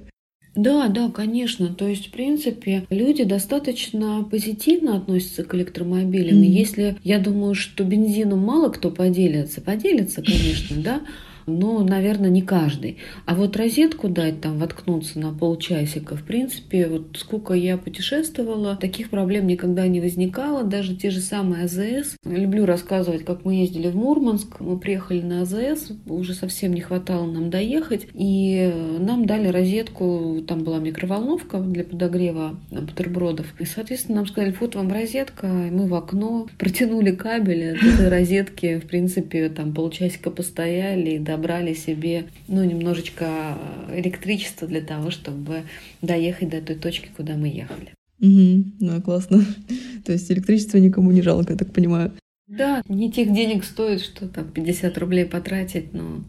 Да, 0.55 0.87
да, 0.87 1.09
конечно. 1.09 1.67
То 1.67 1.87
есть, 1.87 2.07
в 2.07 2.11
принципе, 2.11 2.85
люди 2.89 3.23
достаточно 3.23 4.27
позитивно 4.29 4.97
относятся 4.97 5.43
к 5.43 5.53
электромобилям. 5.53 6.41
Mm-hmm. 6.41 6.45
Если 6.45 6.97
я 7.03 7.19
думаю, 7.19 7.53
что 7.53 7.83
бензином 7.83 8.39
мало 8.39 8.69
кто 8.69 8.89
поделится, 8.89 9.61
поделится, 9.61 10.23
конечно, 10.23 10.75
да, 10.83 11.01
но, 11.45 11.83
наверное, 11.83 12.29
не 12.29 12.41
каждый. 12.41 12.97
А 13.25 13.35
вот 13.35 13.55
розетку 13.57 14.07
дать, 14.09 14.41
там, 14.41 14.57
воткнуться 14.57 15.19
на 15.19 15.33
полчасика, 15.33 16.15
в 16.15 16.23
принципе, 16.23 16.87
вот 16.87 17.17
сколько 17.17 17.53
я 17.53 17.77
путешествовала, 17.77 18.75
таких 18.75 19.09
проблем 19.09 19.47
никогда 19.47 19.87
не 19.87 20.01
возникало, 20.01 20.63
даже 20.63 20.95
те 20.95 21.09
же 21.09 21.19
самые 21.19 21.65
АЗС. 21.65 22.15
Люблю 22.25 22.65
рассказывать, 22.65 23.25
как 23.25 23.45
мы 23.45 23.55
ездили 23.55 23.89
в 23.89 23.95
Мурманск, 23.95 24.59
мы 24.59 24.79
приехали 24.79 25.21
на 25.21 25.41
АЗС, 25.41 25.91
уже 26.07 26.33
совсем 26.33 26.73
не 26.73 26.81
хватало 26.81 27.25
нам 27.25 27.49
доехать, 27.49 28.07
и 28.13 28.73
нам 28.99 29.25
дали 29.25 29.47
розетку, 29.47 30.43
там 30.47 30.63
была 30.63 30.79
микроволновка 30.79 31.59
для 31.59 31.83
подогрева 31.83 32.59
бутербродов, 32.71 33.53
и, 33.59 33.65
соответственно, 33.65 34.17
нам 34.17 34.27
сказали, 34.27 34.55
вот 34.59 34.75
вам 34.75 34.91
розетка, 34.91 35.47
и 35.47 35.71
мы 35.71 35.87
в 35.87 35.95
окно 35.95 36.47
протянули 36.57 37.11
кабель 37.11 37.71
от 37.73 37.83
этой 37.83 38.09
розетки, 38.09 38.79
в 38.79 38.87
принципе, 38.87 39.49
там 39.49 39.73
полчасика 39.73 40.31
постояли, 40.31 41.11
и 41.11 41.19
добрали 41.39 41.73
себе, 41.73 42.25
ну, 42.47 42.63
немножечко 42.63 43.57
электричества 43.95 44.67
для 44.67 44.81
того, 44.81 45.09
чтобы 45.09 45.63
доехать 46.01 46.49
до 46.49 46.61
той 46.61 46.75
точки, 46.75 47.09
куда 47.15 47.35
мы 47.35 47.47
ехали. 47.47 47.93
Угу, 48.19 48.65
ну, 48.81 49.01
классно. 49.01 49.45
То 50.05 50.11
есть 50.11 50.29
электричество 50.31 50.77
никому 50.77 51.11
не 51.11 51.21
жалко, 51.21 51.53
я 51.53 51.57
так 51.57 51.71
понимаю. 51.71 52.11
Да, 52.47 52.81
не 52.89 53.11
тех 53.11 53.31
денег 53.31 53.63
стоит, 53.63 54.01
что 54.01 54.27
там 54.27 54.49
50 54.49 54.97
рублей 54.97 55.25
потратить, 55.25 55.93
но 55.93 56.23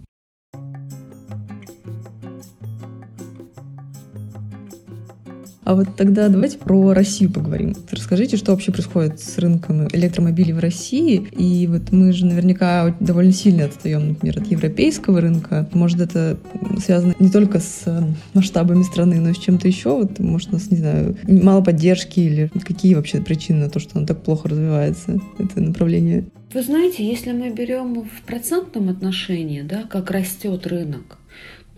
А 5.64 5.74
вот 5.74 5.88
тогда 5.96 6.28
давайте 6.28 6.58
про 6.58 6.94
Россию 6.94 7.30
поговорим. 7.32 7.74
Расскажите, 7.90 8.36
что 8.36 8.52
вообще 8.52 8.72
происходит 8.72 9.20
с 9.20 9.38
рынком 9.38 9.88
электромобилей 9.88 10.52
в 10.52 10.58
России. 10.58 11.28
И 11.36 11.66
вот 11.66 11.92
мы 11.92 12.12
же 12.12 12.26
наверняка 12.26 12.96
довольно 12.98 13.32
сильно 13.32 13.66
отстаем, 13.66 14.08
например, 14.08 14.38
от 14.38 14.46
европейского 14.46 15.20
рынка. 15.20 15.68
Может, 15.72 16.00
это 16.00 16.38
связано 16.78 17.14
не 17.18 17.30
только 17.30 17.60
с 17.60 17.84
масштабами 18.32 18.82
страны, 18.82 19.20
но 19.20 19.30
и 19.30 19.34
с 19.34 19.38
чем-то 19.38 19.68
еще. 19.68 19.90
Вот, 19.90 20.18
может, 20.18 20.48
у 20.50 20.52
нас, 20.52 20.70
не 20.70 20.78
знаю, 20.78 21.16
мало 21.28 21.62
поддержки 21.62 22.20
или 22.20 22.50
какие 22.64 22.94
вообще 22.94 23.20
причины 23.20 23.64
на 23.64 23.70
то, 23.70 23.80
что 23.80 23.98
оно 23.98 24.06
так 24.06 24.22
плохо 24.22 24.48
развивается, 24.48 25.20
это 25.38 25.60
направление? 25.60 26.24
Вы 26.52 26.62
знаете, 26.62 27.06
если 27.06 27.30
мы 27.30 27.50
берем 27.50 28.02
в 28.02 28.26
процентном 28.26 28.88
отношении, 28.88 29.62
да, 29.62 29.84
как 29.84 30.10
растет 30.10 30.66
рынок, 30.66 31.18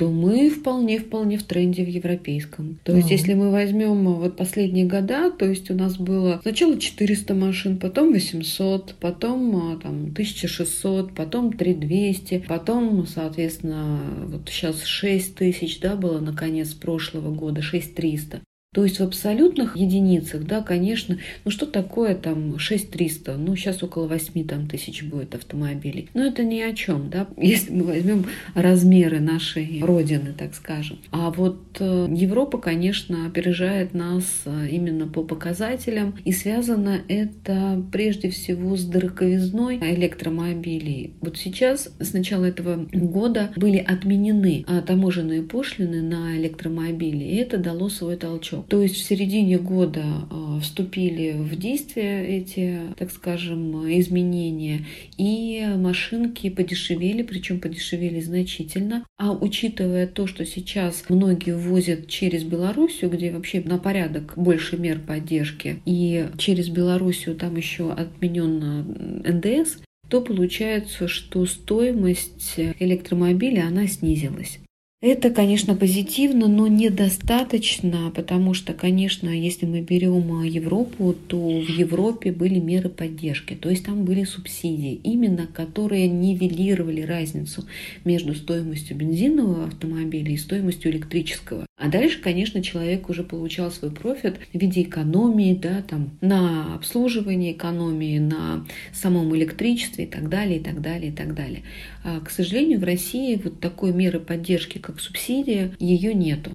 то 0.03 0.11
мы 0.11 0.51
вполне-вполне 0.51 1.39
в 1.39 1.45
тренде 1.45 1.85
в 1.85 1.89
европейском. 1.89 2.81
То 2.83 2.97
есть, 2.97 3.13
если 3.13 3.35
мы 3.35 3.53
возьмем 3.53 4.03
вот 4.15 4.37
последние 4.37 4.85
года, 4.85 5.31
то 5.31 5.49
есть 5.49 5.71
у 5.71 5.75
нас 5.75 5.97
было 5.97 6.41
сначала 6.43 6.77
400 6.77 7.35
машин, 7.35 7.79
потом 7.79 8.13
800, 8.13 8.97
потом 8.99 9.57
а, 9.57 9.77
там 9.77 10.11
1600, 10.11 11.15
потом 11.15 11.53
3200, 11.53 12.47
потом, 12.49 13.07
соответственно, 13.07 14.01
вот 14.27 14.49
сейчас 14.49 14.83
6 14.83 15.37
тысяч, 15.37 15.79
да, 15.79 15.95
было 15.95 16.19
на 16.19 16.35
конец 16.35 16.71
прошлого 16.71 17.33
года, 17.33 17.63
6300. 17.63 18.41
То 18.75 18.85
есть 18.85 19.01
в 19.01 19.03
абсолютных 19.03 19.77
единицах, 19.77 20.45
да, 20.45 20.63
конечно, 20.63 21.19
ну 21.45 21.51
что 21.51 21.67
такое 21.67 22.15
там 22.15 22.59
6300, 22.59 23.37
ну 23.37 23.55
сейчас 23.55 23.83
около 23.83 24.07
8 24.07 24.47
там, 24.47 24.67
тысяч 24.67 25.03
будет 25.03 25.35
автомобилей. 25.35 26.09
Но 26.15 26.25
это 26.25 26.43
ни 26.43 26.59
о 26.59 26.73
чем, 26.73 27.11
да, 27.11 27.29
если 27.37 27.71
мы 27.71 27.85
возьмем 27.85 28.25
размеры 28.55 29.21
нашей 29.21 29.83
родины, 29.83 30.33
так 30.33 30.55
скажем. 30.55 30.99
А 31.11 31.31
вот 31.31 31.61
э, 31.81 32.09
Европа, 32.11 32.57
конечно, 32.57 33.27
опережает 33.27 33.93
нас 33.93 34.25
э, 34.47 34.69
именно 34.71 35.07
по 35.07 35.23
показателям, 35.23 36.15
и 36.25 36.33
связано 36.33 37.03
это 37.09 37.85
прежде 37.93 38.31
всего 38.31 38.75
с 38.75 38.85
дороговизной 38.87 39.81
электромобилей. 39.81 41.13
Вот 41.21 41.37
сейчас, 41.37 41.91
с 42.01 42.15
начала 42.15 42.47
этого 42.47 42.89
года, 42.91 43.53
были 43.55 43.77
отменены 43.77 44.65
а, 44.67 44.81
таможенные 44.81 45.43
пошлины 45.43 46.01
на 46.01 46.39
электромобили, 46.39 47.25
и 47.25 47.37
это 47.37 47.59
дало 47.59 47.91
свой 47.91 48.17
толчок. 48.17 48.62
То 48.69 48.83
есть 48.83 48.97
в 48.97 49.05
середине 49.05 49.59
года 49.59 50.05
а, 50.31 50.61
вступили 50.61 51.33
в 51.33 51.57
действие 51.57 52.27
эти, 52.27 52.81
так 52.97 53.11
скажем, 53.11 53.89
изменения, 53.99 54.87
и 55.17 55.65
машинки 55.77 56.51
подешевели, 56.51 57.23
причем 57.23 57.61
подешевели 57.61 58.21
значительно. 58.21 59.05
А 59.19 59.33
учитывая 59.33 60.07
то, 60.07 60.27
что 60.27 60.45
сейчас 60.45 61.05
многие 61.09 61.57
возят 61.57 62.09
через 62.09 62.45
Белоруссию, 62.45 63.11
где 63.11 63.31
вообще 63.31 63.61
на 63.61 63.79
порядок 63.79 64.35
больше 64.37 64.77
мер 64.77 64.99
поддержки, 64.99 65.81
и 65.85 66.29
через 66.39 66.69
Белоруссию 66.69 67.37
там 67.37 67.57
еще 67.57 67.93
отменен 67.93 69.23
НДС, 69.25 69.79
то 70.09 70.21
получается, 70.21 71.09
что 71.09 71.47
стоимость 71.47 72.55
электромобиля, 72.57 73.67
она 73.67 73.87
снизилась. 73.87 74.59
Это, 75.03 75.31
конечно, 75.31 75.75
позитивно, 75.75 76.47
но 76.47 76.69
недостаточно, 76.69 78.13
потому 78.15 78.55
что, 78.55 78.73
конечно, 78.73 79.29
если 79.29 79.67
мы 79.67 79.81
берем 79.81 80.41
Европу, 80.45 81.13
то 81.27 81.37
в 81.39 81.69
Европе 81.69 82.31
были 82.31 82.61
меры 82.61 82.89
поддержки, 82.89 83.55
то 83.55 83.69
есть 83.69 83.85
там 83.85 84.05
были 84.05 84.23
субсидии, 84.23 85.01
именно 85.03 85.49
которые 85.49 86.07
нивелировали 86.07 87.01
разницу 87.01 87.65
между 88.05 88.33
стоимостью 88.37 88.97
бензинового 88.97 89.65
автомобиля 89.65 90.31
и 90.31 90.37
стоимостью 90.37 90.93
электрического. 90.93 91.67
А 91.83 91.89
дальше, 91.89 92.21
конечно, 92.21 92.63
человек 92.63 93.09
уже 93.09 93.25
получал 93.25 93.73
свой 93.73 93.91
профит 93.91 94.39
в 94.53 94.57
виде 94.57 94.83
экономии, 94.83 95.53
да, 95.53 95.83
там, 95.83 96.17
на 96.21 96.77
обслуживании 96.77 97.55
экономии, 97.55 98.21
на 98.21 98.65
самом 98.93 99.35
электричестве 99.35 100.05
и 100.05 100.07
так 100.07 100.29
далее, 100.29 100.61
и 100.61 100.63
так 100.63 100.81
далее, 100.81 101.11
и 101.11 101.13
так 101.13 101.35
далее. 101.35 101.65
А, 102.05 102.21
к 102.21 102.31
сожалению, 102.31 102.79
в 102.79 102.85
России 102.85 103.35
вот 103.35 103.59
такой 103.59 103.93
меры 103.93 104.21
поддержки, 104.21 104.79
как 104.79 105.01
субсидия, 105.01 105.75
ее 105.81 106.15
нету. 106.15 106.53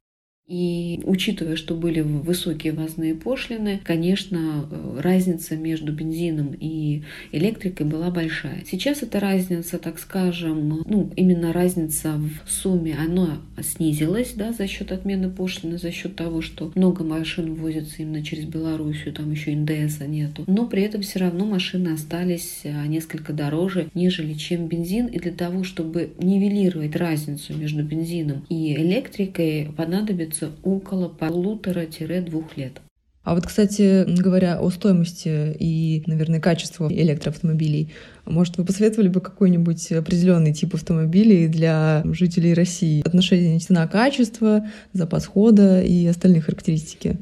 И 0.47 1.01
учитывая, 1.03 1.57
что 1.57 1.75
были 1.75 1.99
высокие 1.99 2.71
ввозные 2.71 3.15
пошлины, 3.15 3.81
конечно, 3.83 4.65
э, 4.71 4.99
разница 5.01 5.57
между 5.57 5.91
бензином 5.91 6.55
и 6.57 7.03
электрикой 7.33 7.85
была 7.85 8.09
большая. 8.11 8.63
Сейчас 8.65 9.03
эта 9.03 9.19
разница, 9.19 9.77
так 9.77 9.99
скажем, 9.99 10.83
ну, 10.87 11.11
именно 11.17 11.51
разница 11.51 12.13
в 12.45 12.49
сумме, 12.49 12.95
она 12.97 13.41
снизилась 13.61 14.33
да, 14.35 14.53
за 14.53 14.67
счет 14.67 14.93
отмены 14.93 15.29
пошлины, 15.29 15.77
за 15.77 15.91
счет 15.91 16.15
того, 16.15 16.41
что 16.41 16.71
много 16.75 17.03
машин 17.03 17.55
возятся 17.55 18.03
именно 18.03 18.23
через 18.23 18.45
Белоруссию, 18.45 19.13
там 19.13 19.29
еще 19.29 19.53
НДСа 19.53 20.07
нету. 20.07 20.45
Но 20.47 20.65
при 20.65 20.83
этом 20.83 21.01
все 21.01 21.19
равно 21.19 21.45
машины 21.45 21.89
остались 21.89 22.61
а, 22.63 22.87
несколько 22.87 23.33
дороже, 23.33 23.89
нежели 23.93 24.33
чем 24.33 24.67
бензин. 24.67 25.07
И 25.07 25.19
для 25.19 25.33
того, 25.33 25.65
чтобы 25.65 26.11
нивелировать 26.19 26.95
разницу 26.95 27.53
между 27.53 27.83
бензином 27.83 28.45
и 28.47 28.73
электрикой, 28.75 29.73
понадобится 29.75 30.36
длится 30.37 30.51
около 30.63 31.09
полутора-двух 31.09 32.57
лет. 32.57 32.81
А 33.23 33.35
вот, 33.35 33.45
кстати, 33.45 34.05
говоря 34.21 34.57
о 34.57 34.69
стоимости 34.69 35.53
и, 35.59 36.01
наверное, 36.07 36.39
качестве 36.39 36.87
электроавтомобилей, 36.87 37.91
может, 38.25 38.57
вы 38.57 38.63
посоветовали 38.63 39.09
бы 39.09 39.19
какой-нибудь 39.19 39.91
определенный 39.91 40.53
тип 40.53 40.75
автомобилей 40.75 41.49
для 41.49 42.03
жителей 42.05 42.53
России? 42.53 43.05
Отношение 43.05 43.59
цена-качество, 43.59 44.65
запас 44.93 45.25
хода 45.25 45.81
и 45.81 46.07
остальные 46.07 46.41
характеристики? 46.41 47.17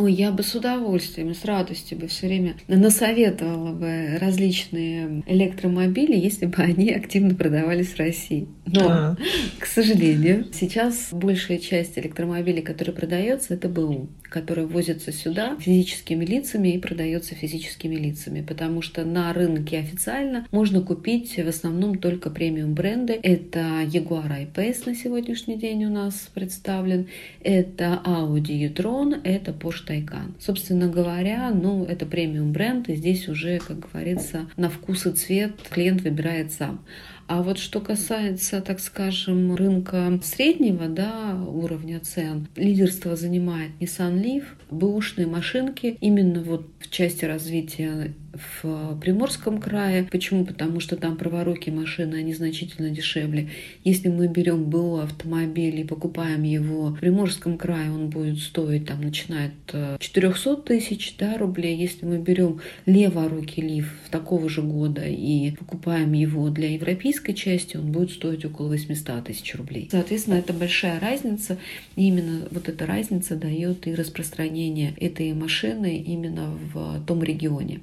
Ой, 0.00 0.14
я 0.14 0.32
бы 0.32 0.42
с 0.42 0.54
удовольствием, 0.54 1.34
с 1.34 1.44
радостью 1.44 1.98
бы 1.98 2.06
все 2.06 2.26
время 2.26 2.56
насоветовала 2.68 3.72
бы 3.72 4.16
различные 4.18 5.22
электромобили, 5.26 6.16
если 6.16 6.46
бы 6.46 6.56
они 6.62 6.90
активно 6.90 7.34
продавались 7.34 7.88
в 7.88 7.98
России. 7.98 8.48
Но, 8.64 8.88
а. 8.88 9.16
к 9.58 9.66
сожалению, 9.66 10.46
сейчас 10.54 11.08
большая 11.12 11.58
часть 11.58 11.98
электромобилей, 11.98 12.62
которые 12.62 12.94
продается, 12.94 13.52
это 13.52 13.68
БУ, 13.68 14.08
которые 14.30 14.66
возятся 14.66 15.12
сюда 15.12 15.56
физическими 15.58 16.24
лицами 16.24 16.68
и 16.68 16.78
продается 16.78 17.34
физическими 17.34 17.96
лицами, 17.96 18.40
потому 18.40 18.80
что 18.80 19.04
на 19.04 19.32
рынке 19.32 19.78
официально 19.78 20.46
можно 20.50 20.80
купить 20.80 21.36
в 21.36 21.48
основном 21.48 21.98
только 21.98 22.30
премиум 22.30 22.74
бренды. 22.74 23.18
Это 23.22 23.82
Jaguar 23.84 24.30
I-Pace 24.30 24.82
на 24.86 24.94
сегодняшний 24.94 25.56
день 25.56 25.84
у 25.84 25.90
нас 25.90 26.30
представлен, 26.32 27.08
это 27.42 28.00
Audi 28.04 28.52
e-tron, 28.52 29.20
это 29.24 29.50
Porsche 29.50 29.86
Taycan. 29.88 30.34
Собственно 30.38 30.88
говоря, 30.88 31.50
ну, 31.50 31.84
это 31.84 32.06
премиум 32.06 32.52
бренд, 32.52 32.88
и 32.88 32.94
здесь 32.94 33.28
уже, 33.28 33.58
как 33.58 33.90
говорится, 33.90 34.48
на 34.56 34.70
вкус 34.70 35.06
и 35.06 35.12
цвет 35.12 35.56
клиент 35.68 36.02
выбирает 36.02 36.52
сам. 36.52 36.84
А 37.30 37.44
вот 37.44 37.58
что 37.58 37.78
касается, 37.80 38.60
так 38.60 38.80
скажем, 38.80 39.54
рынка 39.54 40.18
среднего 40.20 40.88
да, 40.88 41.40
уровня 41.46 42.00
цен, 42.00 42.48
лидерство 42.56 43.14
занимает 43.14 43.70
Nissan 43.78 44.20
Leaf, 44.20 44.42
бэушные 44.68 45.28
машинки 45.28 45.96
именно 46.00 46.42
вот 46.42 46.66
в 46.80 46.90
части 46.90 47.24
развития 47.24 48.14
в 48.32 48.98
Приморском 49.00 49.60
крае. 49.60 50.04
Почему? 50.10 50.44
Потому 50.44 50.80
что 50.80 50.96
там 50.96 51.16
праворуки 51.16 51.70
машины, 51.70 52.16
они 52.16 52.34
значительно 52.34 52.90
дешевле. 52.90 53.50
Если 53.84 54.08
мы 54.08 54.28
берем 54.28 54.64
БУ 54.64 54.98
автомобиль 54.98 55.80
и 55.80 55.84
покупаем 55.84 56.42
его 56.42 56.90
в 56.90 57.00
Приморском 57.00 57.58
крае, 57.58 57.90
он 57.90 58.10
будет 58.10 58.38
стоить, 58.38 58.86
там, 58.86 59.00
начинает 59.00 59.52
400 59.98 60.50
э, 60.50 60.56
тысяч 60.64 61.14
да, 61.18 61.38
рублей. 61.38 61.76
Если 61.76 62.06
мы 62.06 62.18
берем 62.18 62.60
леворукий 62.86 63.62
лиф 63.62 63.92
такого 64.10 64.48
же 64.48 64.62
года 64.62 65.02
и 65.06 65.50
покупаем 65.52 66.12
его 66.12 66.48
для 66.50 66.72
европейской 66.72 67.32
части, 67.32 67.76
он 67.76 67.92
будет 67.92 68.12
стоить 68.12 68.44
около 68.44 68.68
800 68.68 69.24
тысяч 69.24 69.54
рублей. 69.54 69.88
Соответственно, 69.90 70.34
это 70.34 70.52
большая 70.52 71.00
разница. 71.00 71.58
И 71.96 72.06
именно 72.06 72.46
вот 72.50 72.68
эта 72.68 72.86
разница 72.86 73.36
дает 73.36 73.86
и 73.86 73.94
распространение 73.94 74.94
этой 74.98 75.32
машины 75.32 75.98
именно 75.98 76.56
в 76.72 77.04
том 77.06 77.22
регионе. 77.22 77.80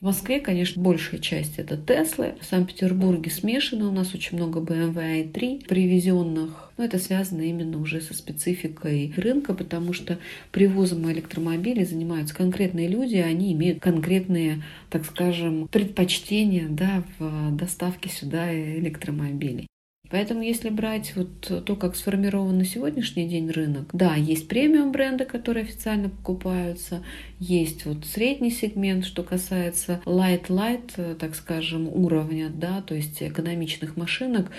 В 0.00 0.04
Москве, 0.04 0.40
конечно, 0.40 0.82
большая 0.82 1.20
часть 1.20 1.58
это 1.58 1.76
Теслы. 1.76 2.34
В 2.40 2.46
Санкт-Петербурге 2.46 3.30
смешано. 3.30 3.86
У 3.86 3.92
нас 3.92 4.14
очень 4.14 4.38
много 4.38 4.60
BMW 4.60 5.30
i3 5.30 5.66
привезенных. 5.66 6.72
Но 6.78 6.84
это 6.84 6.98
связано 6.98 7.42
именно 7.42 7.76
уже 7.76 8.00
со 8.00 8.14
спецификой 8.14 9.12
рынка, 9.14 9.52
потому 9.52 9.92
что 9.92 10.18
привозом 10.52 11.12
электромобилей 11.12 11.84
занимаются 11.84 12.34
конкретные 12.34 12.88
люди, 12.88 13.16
они 13.16 13.52
имеют 13.52 13.80
конкретные, 13.80 14.62
так 14.88 15.04
скажем, 15.04 15.68
предпочтения 15.68 16.66
да, 16.70 17.04
в 17.18 17.54
доставке 17.54 18.08
сюда 18.08 18.54
электромобилей. 18.54 19.69
Поэтому 20.10 20.42
если 20.42 20.70
брать 20.70 21.14
вот 21.14 21.64
то, 21.64 21.76
как 21.76 21.94
сформирован 21.94 22.58
на 22.58 22.64
сегодняшний 22.64 23.28
день 23.28 23.50
рынок, 23.50 23.90
да, 23.92 24.16
есть 24.16 24.48
премиум 24.48 24.90
бренды, 24.90 25.24
которые 25.24 25.64
официально 25.64 26.08
покупаются, 26.08 27.02
есть 27.38 27.84
вот 27.86 28.04
средний 28.04 28.50
сегмент, 28.50 29.04
что 29.04 29.22
касается 29.22 30.00
light-light, 30.04 31.14
так 31.14 31.34
скажем, 31.36 31.88
уровня, 31.88 32.50
да, 32.50 32.82
то 32.82 32.94
есть 32.94 33.22
экономичных 33.22 33.96
машинок, 33.96 34.50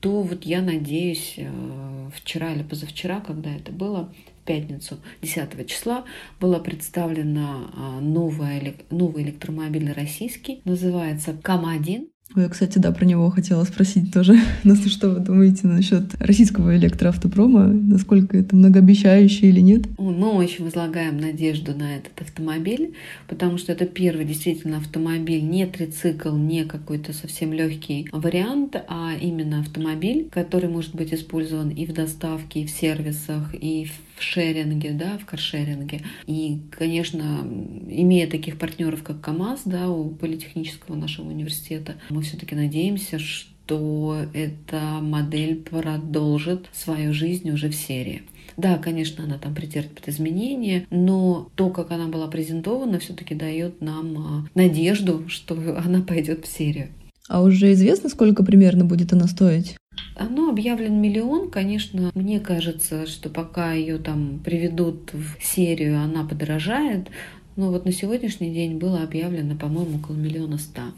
то 0.00 0.22
вот 0.22 0.44
я 0.44 0.62
надеюсь, 0.62 1.34
э, 1.36 2.10
вчера 2.14 2.52
или 2.52 2.62
позавчера, 2.62 3.20
когда 3.20 3.50
это 3.52 3.72
было, 3.72 4.12
в 4.42 4.46
пятницу 4.46 4.98
10 5.22 5.66
числа 5.66 6.04
была 6.40 6.58
представлена 6.60 8.00
новая, 8.00 8.74
новый 8.90 9.24
электромобиль 9.24 9.92
российский, 9.92 10.62
называется 10.64 11.36
КАМ-1. 11.42 12.08
Я, 12.36 12.48
кстати, 12.48 12.78
да, 12.78 12.92
про 12.92 13.04
него 13.04 13.28
хотела 13.30 13.64
спросить 13.64 14.12
тоже. 14.12 14.36
Ну, 14.64 14.76
что 14.76 15.10
вы 15.10 15.20
думаете 15.20 15.66
насчет 15.66 16.14
российского 16.20 16.76
электроавтопрома? 16.76 17.66
Насколько 17.66 18.38
это 18.38 18.54
многообещающе 18.54 19.48
или 19.48 19.60
нет? 19.60 19.82
Мы 19.98 20.30
очень 20.30 20.64
возлагаем 20.64 21.18
надежду 21.18 21.74
на 21.74 21.96
этот 21.96 22.20
автомобиль, 22.20 22.94
потому 23.26 23.58
что 23.58 23.72
это 23.72 23.86
первый 23.86 24.24
действительно 24.24 24.76
автомобиль, 24.76 25.42
не 25.42 25.66
трицикл, 25.66 26.36
не 26.36 26.64
какой-то 26.64 27.12
совсем 27.12 27.52
легкий 27.52 28.08
вариант, 28.12 28.76
а 28.88 29.12
именно 29.20 29.60
автомобиль, 29.60 30.28
который 30.30 30.68
может 30.68 30.94
быть 30.94 31.12
использован 31.12 31.70
и 31.70 31.84
в 31.86 31.92
доставке, 31.92 32.60
и 32.60 32.66
в 32.66 32.70
сервисах, 32.70 33.54
и 33.54 33.86
в 33.86 34.09
шеринге, 34.22 34.92
да, 34.92 35.18
в 35.18 35.26
каршеринге. 35.26 36.02
И, 36.26 36.60
конечно, 36.70 37.40
имея 37.88 38.28
таких 38.28 38.58
партнеров, 38.58 39.02
как 39.02 39.20
КАМАЗ, 39.20 39.62
да, 39.64 39.88
у 39.90 40.10
политехнического 40.10 40.96
нашего 40.96 41.28
университета, 41.28 41.96
мы 42.10 42.22
все-таки 42.22 42.54
надеемся, 42.54 43.18
что 43.18 44.26
эта 44.32 44.80
модель 45.00 45.56
продолжит 45.56 46.68
свою 46.72 47.12
жизнь 47.12 47.50
уже 47.50 47.68
в 47.68 47.74
серии. 47.74 48.22
Да, 48.56 48.78
конечно, 48.78 49.24
она 49.24 49.38
там 49.38 49.54
претерпит 49.54 50.08
изменения, 50.08 50.86
но 50.90 51.48
то, 51.54 51.70
как 51.70 51.92
она 51.92 52.08
была 52.08 52.26
презентована, 52.26 52.98
все-таки 52.98 53.34
дает 53.34 53.80
нам 53.80 54.18
а, 54.18 54.46
надежду, 54.54 55.24
что 55.28 55.54
она 55.54 56.02
пойдет 56.06 56.44
в 56.44 56.48
серию. 56.48 56.88
А 57.28 57.42
уже 57.42 57.72
известно, 57.72 58.08
сколько 58.08 58.42
примерно 58.42 58.84
будет 58.84 59.12
она 59.12 59.28
стоить? 59.28 59.76
Оно 60.20 60.50
объявлен 60.50 61.00
миллион, 61.00 61.48
конечно, 61.48 62.10
мне 62.14 62.40
кажется, 62.40 63.06
что 63.06 63.30
пока 63.30 63.72
ее 63.72 63.96
там 63.96 64.38
приведут 64.44 65.14
в 65.14 65.42
серию, 65.42 65.98
она 65.98 66.24
подорожает, 66.24 67.08
но 67.56 67.70
вот 67.70 67.86
на 67.86 67.92
сегодняшний 67.92 68.52
день 68.52 68.76
было 68.76 69.02
объявлено, 69.02 69.56
по-моему, 69.56 69.96
около 69.96 70.16
миллиона 70.16 70.58
ста. 70.58 70.92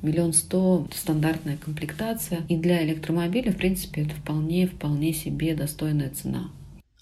Миллион 0.00 0.32
сто– 0.32 0.86
стандартная 0.94 1.56
комплектация. 1.56 2.42
И 2.48 2.56
для 2.56 2.84
электромобиля, 2.86 3.50
в 3.50 3.56
принципе, 3.56 4.02
это 4.02 4.14
вполне, 4.14 4.68
вполне 4.68 5.12
себе 5.12 5.56
достойная 5.56 6.10
цена. 6.10 6.48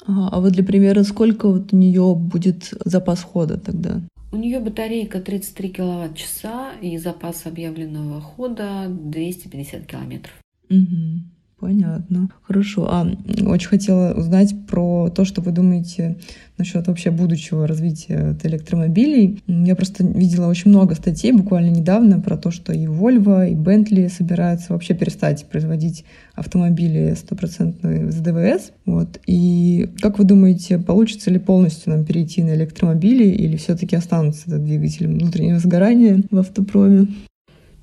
Ага, 0.07 0.31
а 0.33 0.41
вот 0.41 0.53
для 0.53 0.64
примера, 0.64 1.03
сколько 1.03 1.47
вот 1.47 1.74
у 1.74 1.77
нее 1.77 2.14
будет 2.16 2.72
запас 2.87 3.22
хода 3.22 3.61
тогда? 3.61 4.01
У 4.33 4.37
нее 4.37 4.61
батарейка 4.61 5.20
33 5.20 5.68
киловатт-часа 5.68 6.72
и 6.81 6.97
запас 6.97 7.45
объявленного 7.45 8.22
хода 8.22 8.87
250 8.89 9.85
километров. 9.85 10.33
Угу. 10.70 11.36
Понятно. 11.59 12.28
Хорошо. 12.42 12.86
А 12.90 13.07
очень 13.46 13.68
хотела 13.68 14.12
узнать 14.12 14.54
про 14.66 15.09
то, 15.09 15.24
что 15.24 15.40
вы 15.40 15.52
думаете 15.52 16.18
насчет 16.59 16.86
вообще 16.86 17.11
будущего 17.11 17.66
развития 17.66 18.36
электромобилей. 18.42 19.42
Я 19.46 19.74
просто 19.74 20.04
видела 20.04 20.48
очень 20.48 20.70
много 20.70 20.94
статей 20.94 21.32
буквально 21.32 21.70
недавно 21.70 22.20
про 22.20 22.36
то, 22.36 22.50
что 22.50 22.74
и 22.74 22.84
Volvo, 22.84 23.50
и 23.50 23.54
Bentley 23.54 24.11
собираются 24.11 24.74
вообще 24.74 24.92
перестать 24.92 25.46
производить 25.46 26.04
автомобили 26.34 27.14
стопроцентные 27.14 28.12
с 28.12 28.16
ДВС. 28.16 28.72
Вот. 28.84 29.18
И 29.26 29.88
как 30.02 30.18
вы 30.18 30.24
думаете, 30.24 30.78
получится 30.78 31.30
ли 31.30 31.38
полностью 31.38 31.90
нам 31.90 32.04
перейти 32.04 32.42
на 32.42 32.54
электромобили 32.54 33.28
или 33.28 33.57
все-таки 33.57 33.96
останутся 33.96 34.42
этот 34.48 34.62
двигатель 34.62 35.09
внутреннего 35.09 35.59
сгорания 35.59 36.22
в 36.30 36.38
автопроме? 36.38 37.09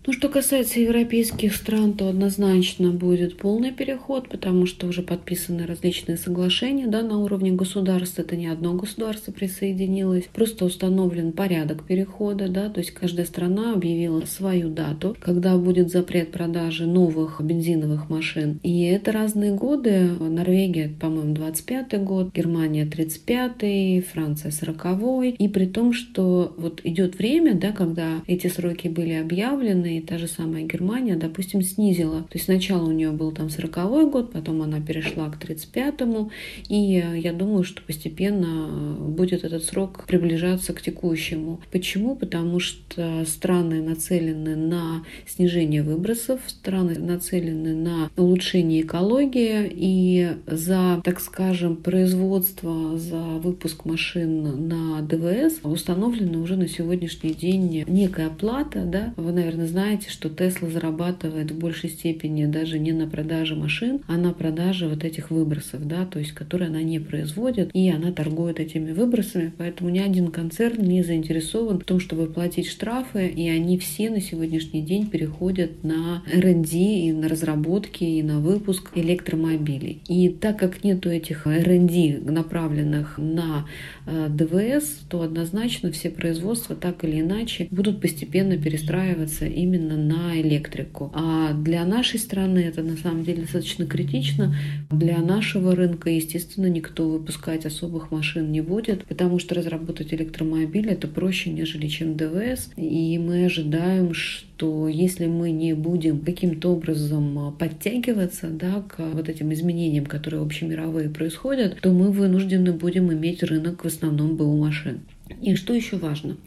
Ну, 0.06 0.12
что 0.12 0.28
касается 0.28 0.82
европейских 0.82 1.56
стран, 1.56 1.94
то 1.94 2.10
однозначно 2.10 2.92
будет 2.92 3.38
полный 3.38 3.72
переход, 3.72 4.28
потому 4.28 4.66
что 4.66 4.88
уже 4.88 5.02
подписаны 5.02 5.66
различные 5.66 6.18
соглашения 6.18 6.88
да, 6.88 7.02
на 7.04 7.20
уровне 7.20 7.54
государств. 7.54 8.20
Это 8.20 8.36
не 8.36 8.48
одно 8.48 8.74
государство 8.74 9.32
присоединилось. 9.32 10.26
Просто 10.34 10.66
установлен 10.66 11.32
порядок 11.32 11.86
перехода. 11.86 12.50
Да, 12.50 12.68
то 12.68 12.82
есть 12.82 12.92
каждая 12.92 13.26
страна 13.26 13.74
объявила 13.74 14.26
свою 14.26 14.70
дату, 14.70 15.16
когда 15.22 15.58
будет 15.58 15.90
запрет 15.90 16.32
продажи 16.32 16.86
новых 16.86 17.40
бензиновых 17.42 18.10
машин. 18.10 18.60
И 18.62 18.84
это 18.84 19.14
разные 19.14 19.54
годы. 19.54 20.10
Норвегия, 20.20 20.94
по-моему, 21.00 21.34
25 21.34 22.04
год, 22.04 22.34
Германия 22.36 22.86
35 22.86 24.06
Франция 24.12 24.52
40 24.52 25.40
И 25.40 25.48
при 25.48 25.66
том, 25.66 25.94
что 25.94 26.54
вот 26.58 26.82
идет 26.84 27.18
время, 27.18 27.54
да, 27.54 27.72
когда 27.72 28.22
эти 28.28 28.48
сроки 28.48 28.90
были 28.90 29.14
объявлены, 29.14 29.93
и 29.98 30.02
та 30.02 30.18
же 30.18 30.28
самая 30.28 30.64
Германия, 30.64 31.16
допустим, 31.16 31.62
снизила. 31.62 32.22
То 32.24 32.34
есть 32.34 32.46
сначала 32.46 32.88
у 32.88 32.92
нее 32.92 33.12
был 33.12 33.32
там 33.32 33.50
40 33.50 34.12
год, 34.12 34.32
потом 34.32 34.62
она 34.62 34.80
перешла 34.80 35.30
к 35.30 35.42
35-му, 35.42 36.32
и 36.70 37.00
э, 37.00 37.20
я 37.20 37.34
думаю, 37.34 37.64
что 37.64 37.82
постепенно 37.82 38.68
э, 38.70 39.08
будет 39.10 39.44
этот 39.44 39.64
срок 39.64 40.06
приближаться 40.08 40.74
к 40.74 40.82
текущему. 40.82 41.62
Почему? 41.72 42.16
Потому 42.16 42.60
что 42.60 43.24
страны 43.26 43.82
нацелены 43.82 44.56
на 44.56 45.04
снижение 45.28 45.84
выбросов, 45.84 46.42
страны 46.48 46.98
нацелены 46.98 47.76
на 47.76 48.10
улучшение 48.18 48.82
экологии, 48.82 49.72
и 49.72 50.32
за, 50.48 51.02
так 51.04 51.20
скажем, 51.20 51.78
производство, 51.78 52.98
за 52.98 53.18
выпуск 53.18 53.86
машин 53.86 54.68
на 54.68 55.02
ДВС 55.02 55.60
установлена 55.64 56.40
уже 56.40 56.56
на 56.56 56.68
сегодняшний 56.68 57.34
день 57.34 57.84
некая 57.88 58.30
плата, 58.30 58.84
да, 58.86 59.14
вы, 59.18 59.32
наверное, 59.32 59.68
знаете, 59.68 59.83
знаете, 59.84 60.10
что 60.10 60.30
Тесла 60.30 60.70
зарабатывает 60.70 61.52
в 61.52 61.60
большей 61.60 61.90
степени 61.90 62.46
даже 62.46 62.80
не 62.80 62.94
на 62.94 63.06
продаже 63.06 63.56
машин, 63.56 64.00
а 64.08 64.16
на 64.16 64.32
продаже 64.32 64.88
вот 64.88 65.04
этих 65.04 65.30
выбросов, 65.30 65.86
да, 65.86 66.06
то 66.06 66.20
есть 66.20 66.32
которые 66.32 66.70
она 66.70 66.82
не 66.82 67.00
производит, 67.00 67.70
и 67.74 67.90
она 67.90 68.14
торгует 68.14 68.62
этими 68.62 68.94
выбросами, 68.94 69.52
поэтому 69.58 69.90
ни 69.90 70.00
один 70.00 70.32
концерн 70.32 70.82
не 70.82 71.04
заинтересован 71.04 71.82
в 71.82 71.84
том, 71.84 72.00
чтобы 72.00 72.28
платить 72.28 72.70
штрафы, 72.70 73.28
и 73.28 73.50
они 73.50 73.78
все 73.78 74.10
на 74.10 74.22
сегодняшний 74.22 74.82
день 74.82 75.10
переходят 75.10 75.84
на 75.84 76.24
R&D 76.34 76.78
и 76.78 77.12
на 77.12 77.28
разработки, 77.28 78.06
и 78.06 78.24
на 78.24 78.40
выпуск 78.40 78.92
электромобилей. 78.96 80.02
И 80.08 80.30
так 80.30 80.58
как 80.58 80.86
нету 80.86 81.10
этих 81.10 81.46
R&D, 81.46 82.22
направленных 82.32 83.18
на 83.18 83.68
ДВС, 84.06 85.00
то 85.08 85.22
однозначно 85.22 85.92
все 85.92 86.10
производства 86.10 86.76
так 86.76 87.04
или 87.04 87.22
иначе 87.22 87.68
будут 87.72 88.02
постепенно 88.02 88.58
перестраиваться 88.58 89.46
именно 89.46 89.98
на 89.98 90.40
электрику. 90.42 91.12
А 91.14 91.54
для 91.54 91.86
нашей 91.86 92.20
страны 92.20 92.60
это 92.60 92.82
на 92.84 92.98
самом 92.98 93.24
деле 93.24 93.44
достаточно 93.44 93.86
критично. 93.86 94.56
Для 94.92 95.20
нашего 95.20 95.76
рынка, 95.76 96.10
естественно, 96.10 96.68
никто 96.68 97.10
выпускать 97.10 97.66
особых 97.66 98.12
машин 98.12 98.52
не 98.52 98.62
будет, 98.62 99.06
потому 99.06 99.40
что 99.40 99.56
разработать 99.56 100.14
электромобиль 100.14 100.90
это 100.90 101.08
проще, 101.08 101.50
нежели 101.50 101.88
чем 101.88 102.16
ДВС. 102.16 102.72
И 102.76 103.18
мы 103.18 103.46
ожидаем, 103.46 104.14
что 104.14 104.88
если 104.88 105.28
мы 105.28 105.52
не 105.52 105.74
будем 105.74 106.20
каким-то 106.20 106.74
образом 106.74 107.56
подтягиваться 107.58 108.48
да, 108.48 108.84
к 108.88 109.00
вот 109.00 109.30
этим 109.30 109.52
изменениям, 109.54 110.06
которые 110.06 110.42
общемировые 110.42 111.10
происходят, 111.10 111.80
то 111.82 111.92
мы 111.92 112.12
вынуждены 112.12 112.72
будем 112.74 113.12
иметь 113.12 113.44
рынок 113.44 113.84
в 113.94 113.96
основном 113.98 114.36
БУ 114.36 114.58
машин. 114.58 115.02
И 115.42 115.56
что 115.56 115.74
еще 115.74 115.98
важно? 115.98 116.38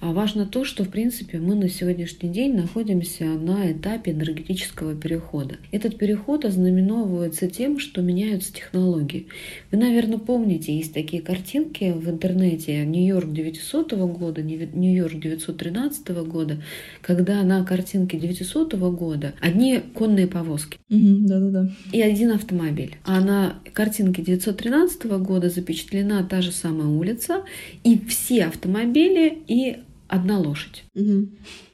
А 0.00 0.12
важно 0.12 0.46
то, 0.46 0.64
что, 0.64 0.84
в 0.84 0.90
принципе, 0.90 1.38
мы 1.38 1.56
на 1.56 1.68
сегодняшний 1.68 2.28
день 2.28 2.54
находимся 2.54 3.24
на 3.24 3.72
этапе 3.72 4.12
энергетического 4.12 4.94
перехода. 4.94 5.56
Этот 5.72 5.98
переход 5.98 6.44
ознаменовывается 6.44 7.48
тем, 7.48 7.80
что 7.80 8.00
меняются 8.00 8.52
технологии. 8.52 9.26
Вы, 9.72 9.78
наверное, 9.78 10.18
помните, 10.18 10.76
есть 10.76 10.94
такие 10.94 11.20
картинки 11.20 11.92
в 11.96 12.08
интернете 12.08 12.86
Нью-Йорк 12.86 13.32
900 13.32 13.92
года, 13.94 14.40
Нью-Йорк 14.40 15.18
913 15.18 16.08
года, 16.28 16.62
когда 17.02 17.42
на 17.42 17.64
картинке 17.64 18.18
900 18.18 18.74
года 18.74 19.34
одни 19.40 19.80
конные 19.94 20.28
повозки. 20.28 20.78
да-да-да. 20.88 21.70
И 21.92 22.00
один 22.00 22.30
автомобиль. 22.30 22.94
А 23.04 23.20
на 23.20 23.58
картинке 23.72 24.22
913 24.22 25.06
года 25.18 25.50
запечатлена 25.50 26.22
та 26.22 26.40
же 26.40 26.52
самая 26.52 26.86
улица, 26.86 27.42
и 27.82 27.98
все 27.98 28.44
автомобили, 28.44 29.38
и 29.48 29.78
одна 30.08 30.38
лошадь. 30.38 30.84
Угу. 30.94 31.28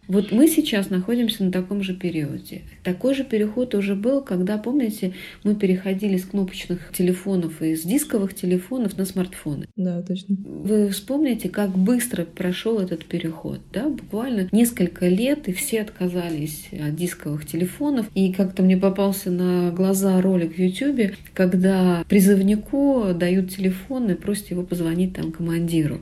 Вот 0.06 0.32
мы 0.32 0.48
сейчас 0.48 0.90
находимся 0.90 1.44
на 1.44 1.50
таком 1.50 1.82
же 1.82 1.94
периоде. 1.94 2.62
Такой 2.82 3.14
же 3.14 3.24
переход 3.24 3.74
уже 3.74 3.94
был, 3.94 4.20
когда, 4.20 4.58
помните, 4.58 5.14
мы 5.44 5.54
переходили 5.54 6.18
с 6.18 6.24
кнопочных 6.24 6.92
телефонов 6.92 7.62
и 7.62 7.74
с 7.74 7.82
дисковых 7.82 8.34
телефонов 8.34 8.98
на 8.98 9.06
смартфоны. 9.06 9.66
Да, 9.76 10.02
точно. 10.02 10.36
Вы 10.44 10.90
вспомните, 10.90 11.48
как 11.48 11.70
быстро 11.70 12.24
прошел 12.24 12.78
этот 12.80 13.06
переход. 13.06 13.60
Да? 13.72 13.88
Буквально 13.88 14.48
несколько 14.52 15.08
лет, 15.08 15.48
и 15.48 15.52
все 15.52 15.80
отказались 15.80 16.68
от 16.72 16.94
дисковых 16.96 17.46
телефонов. 17.46 18.06
И 18.14 18.32
как-то 18.32 18.62
мне 18.62 18.76
попался 18.76 19.30
на 19.30 19.70
глаза 19.70 20.20
ролик 20.20 20.56
в 20.56 20.58
YouTube, 20.58 21.16
когда 21.32 22.04
призывнику 22.08 23.14
дают 23.14 23.50
телефон 23.50 24.10
и 24.10 24.14
просят 24.14 24.50
его 24.50 24.64
позвонить 24.64 25.14
там 25.14 25.32
командиру. 25.32 26.00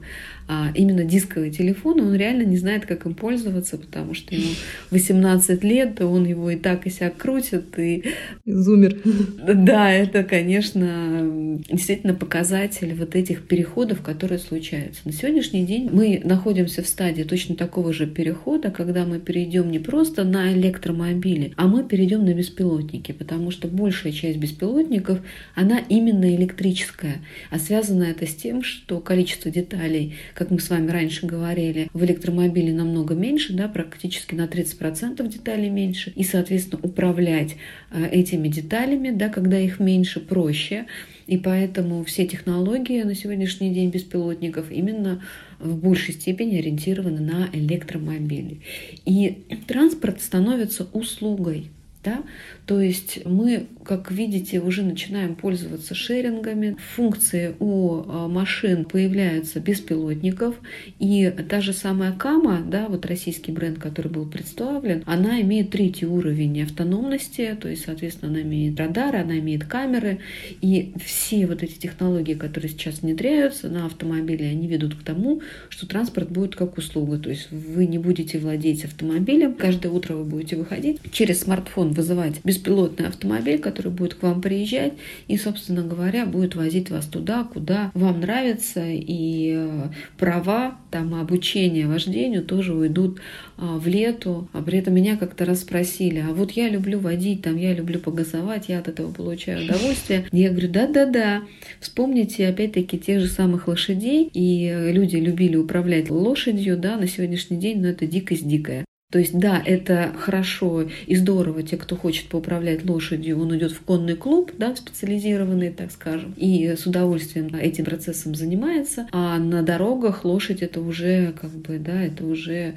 А 0.54 0.70
именно 0.74 1.02
дисковый 1.04 1.50
телефон, 1.50 2.00
он 2.00 2.14
реально 2.14 2.42
не 2.42 2.58
знает, 2.58 2.84
как 2.84 3.06
им 3.06 3.14
пользоваться, 3.14 3.78
потому 3.78 4.12
что 4.12 4.34
ему 4.34 4.50
18 4.90 5.64
лет, 5.64 5.98
он 6.02 6.26
его 6.26 6.50
и 6.50 6.56
так 6.56 6.86
и 6.86 6.90
сяк 6.90 7.16
крутит. 7.16 7.78
И... 7.78 8.04
Зумер. 8.44 8.98
Да, 9.42 9.90
это, 9.90 10.24
конечно, 10.24 11.56
действительно 11.70 12.12
показатель 12.12 12.92
вот 12.94 13.14
этих 13.14 13.46
переходов, 13.46 14.02
которые 14.02 14.38
случаются. 14.38 15.00
На 15.06 15.12
сегодняшний 15.12 15.64
день 15.64 15.88
мы 15.90 16.20
находимся 16.22 16.82
в 16.82 16.86
стадии 16.86 17.22
точно 17.22 17.56
такого 17.56 17.94
же 17.94 18.06
перехода, 18.06 18.70
когда 18.70 19.06
мы 19.06 19.20
перейдем 19.20 19.70
не 19.70 19.78
просто 19.78 20.22
на 20.22 20.52
электромобили, 20.52 21.54
а 21.56 21.66
мы 21.66 21.82
перейдем 21.82 22.26
на 22.26 22.34
беспилотники, 22.34 23.12
потому 23.12 23.50
что 23.52 23.68
большая 23.68 24.12
часть 24.12 24.36
беспилотников, 24.36 25.20
она 25.54 25.78
именно 25.88 26.34
электрическая. 26.34 27.22
А 27.48 27.58
связано 27.58 28.02
это 28.02 28.26
с 28.26 28.34
тем, 28.34 28.62
что 28.62 29.00
количество 29.00 29.50
деталей, 29.50 30.16
как 30.42 30.50
мы 30.50 30.58
с 30.58 30.70
вами 30.70 30.90
раньше 30.90 31.24
говорили, 31.24 31.88
в 31.92 32.04
электромобиле 32.04 32.72
намного 32.72 33.14
меньше, 33.14 33.52
да, 33.52 33.68
практически 33.68 34.34
на 34.34 34.46
30% 34.46 35.24
деталей 35.28 35.70
меньше. 35.70 36.12
И, 36.16 36.24
соответственно, 36.24 36.80
управлять 36.82 37.54
э, 37.92 38.08
этими 38.08 38.48
деталями, 38.48 39.10
да, 39.10 39.28
когда 39.28 39.56
их 39.60 39.78
меньше, 39.78 40.18
проще. 40.18 40.86
И 41.28 41.36
поэтому 41.38 42.02
все 42.02 42.26
технологии 42.26 43.02
на 43.02 43.14
сегодняшний 43.14 43.72
день 43.72 43.90
беспилотников 43.90 44.72
именно 44.72 45.22
в 45.60 45.76
большей 45.76 46.14
степени 46.14 46.58
ориентированы 46.58 47.20
на 47.20 47.48
электромобили. 47.52 48.62
И 49.04 49.44
транспорт 49.68 50.20
становится 50.22 50.88
услугой. 50.92 51.68
Да? 52.02 52.24
То 52.66 52.80
есть 52.80 53.24
мы, 53.24 53.66
как 53.84 54.10
видите, 54.12 54.60
уже 54.60 54.82
начинаем 54.82 55.34
пользоваться 55.34 55.94
шерингами. 55.94 56.76
Функции 56.94 57.56
у 57.58 58.02
а, 58.06 58.28
машин 58.28 58.84
появляются 58.84 59.58
беспилотников. 59.58 60.56
И 61.00 61.32
та 61.48 61.60
же 61.60 61.72
самая 61.72 62.12
Кама, 62.12 62.62
да, 62.64 62.86
вот 62.88 63.04
российский 63.06 63.50
бренд, 63.50 63.78
который 63.78 64.12
был 64.12 64.26
представлен, 64.26 65.02
она 65.06 65.40
имеет 65.40 65.70
третий 65.70 66.06
уровень 66.06 66.62
автономности, 66.62 67.56
то 67.60 67.68
есть, 67.68 67.84
соответственно, 67.84 68.30
она 68.30 68.42
имеет 68.42 68.78
радары, 68.78 69.18
она 69.18 69.38
имеет 69.38 69.64
камеры. 69.64 70.20
И 70.60 70.94
все 71.04 71.46
вот 71.46 71.62
эти 71.64 71.78
технологии, 71.78 72.34
которые 72.34 72.70
сейчас 72.70 73.02
внедряются 73.02 73.68
на 73.68 73.86
автомобиле, 73.86 74.48
они 74.48 74.68
ведут 74.68 74.94
к 74.94 75.02
тому, 75.02 75.42
что 75.68 75.88
транспорт 75.88 76.30
будет 76.30 76.54
как 76.54 76.78
услуга. 76.78 77.18
То 77.18 77.30
есть 77.30 77.50
вы 77.50 77.86
не 77.86 77.98
будете 77.98 78.38
владеть 78.38 78.84
автомобилем, 78.84 79.54
каждое 79.54 79.88
утро 79.90 80.14
вы 80.14 80.24
будете 80.24 80.56
выходить 80.56 81.00
через 81.10 81.40
смартфон 81.40 81.92
вызывать 81.92 82.40
беспилотный 82.52 83.08
автомобиль, 83.08 83.58
который 83.58 83.90
будет 83.90 84.14
к 84.14 84.22
вам 84.22 84.42
приезжать 84.42 84.92
и, 85.26 85.38
собственно 85.38 85.82
говоря, 85.82 86.26
будет 86.26 86.54
возить 86.54 86.90
вас 86.90 87.06
туда, 87.06 87.44
куда 87.44 87.90
вам 87.94 88.20
нравится, 88.20 88.82
и 88.84 89.54
э, 89.56 89.88
права, 90.18 90.76
там, 90.90 91.14
обучение 91.14 91.86
вождению 91.86 92.44
тоже 92.44 92.74
уйдут 92.74 93.20
а, 93.56 93.78
в 93.78 93.86
лету. 93.86 94.48
А 94.52 94.60
при 94.62 94.78
этом 94.78 94.94
меня 94.94 95.16
как-то 95.16 95.46
раз 95.46 95.60
спросили, 95.60 96.18
а 96.18 96.34
вот 96.34 96.50
я 96.50 96.68
люблю 96.68 96.98
водить, 96.98 97.40
там, 97.40 97.56
я 97.56 97.72
люблю 97.72 97.98
погазовать, 97.98 98.68
я 98.68 98.80
от 98.80 98.88
этого 98.88 99.10
получаю 99.10 99.64
удовольствие. 99.64 100.26
Я 100.30 100.50
говорю, 100.50 100.68
да-да-да, 100.68 101.42
вспомните 101.80 102.46
опять-таки 102.46 102.98
тех 102.98 103.20
же 103.20 103.28
самых 103.28 103.66
лошадей, 103.66 104.28
и 104.34 104.90
люди 104.92 105.16
любили 105.16 105.56
управлять 105.56 106.10
лошадью, 106.10 106.76
да, 106.76 106.98
на 106.98 107.06
сегодняшний 107.06 107.56
день, 107.56 107.80
но 107.80 107.88
это 107.88 108.06
дикость 108.06 108.46
дикая. 108.46 108.84
То 109.12 109.18
есть, 109.18 109.38
да, 109.38 109.62
это 109.62 110.10
хорошо 110.18 110.88
и 111.06 111.16
здорово, 111.16 111.62
те, 111.62 111.76
кто 111.76 111.96
хочет 111.96 112.28
поуправлять 112.28 112.88
лошадью, 112.88 113.38
он 113.42 113.54
идет 113.54 113.72
в 113.72 113.82
конный 113.82 114.16
клуб, 114.16 114.52
да, 114.56 114.74
специализированный, 114.74 115.68
так 115.68 115.90
скажем, 115.90 116.32
и 116.38 116.68
с 116.68 116.86
удовольствием 116.86 117.54
этим 117.54 117.84
процессом 117.84 118.34
занимается, 118.34 119.06
а 119.12 119.38
на 119.38 119.62
дорогах 119.62 120.24
лошадь 120.24 120.62
это 120.62 120.80
уже, 120.80 121.34
как 121.38 121.50
бы, 121.50 121.78
да, 121.78 122.00
это 122.00 122.24
уже 122.24 122.76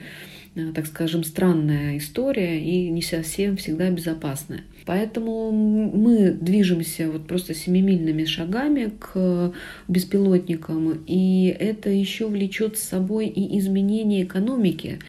э, 0.56 0.72
так 0.76 0.88
скажем, 0.88 1.24
странная 1.24 1.98
история 2.00 2.62
и 2.62 2.90
не 2.90 3.02
совсем 3.02 3.56
всегда 3.56 3.90
безопасная. 3.90 4.66
Поэтому 4.86 5.54
мы 5.54 6.32
движемся 6.32 7.10
вот 7.10 7.28
просто 7.28 7.54
семимильными 7.54 8.26
шагами 8.26 8.92
к 9.00 9.54
беспилотникам, 9.88 11.02
и 11.08 11.56
это 11.58 11.90
еще 11.90 12.28
влечет 12.28 12.78
с 12.78 12.84
собой 12.84 13.28
и 13.28 13.58
изменение 13.58 14.26
экономики 14.26 15.00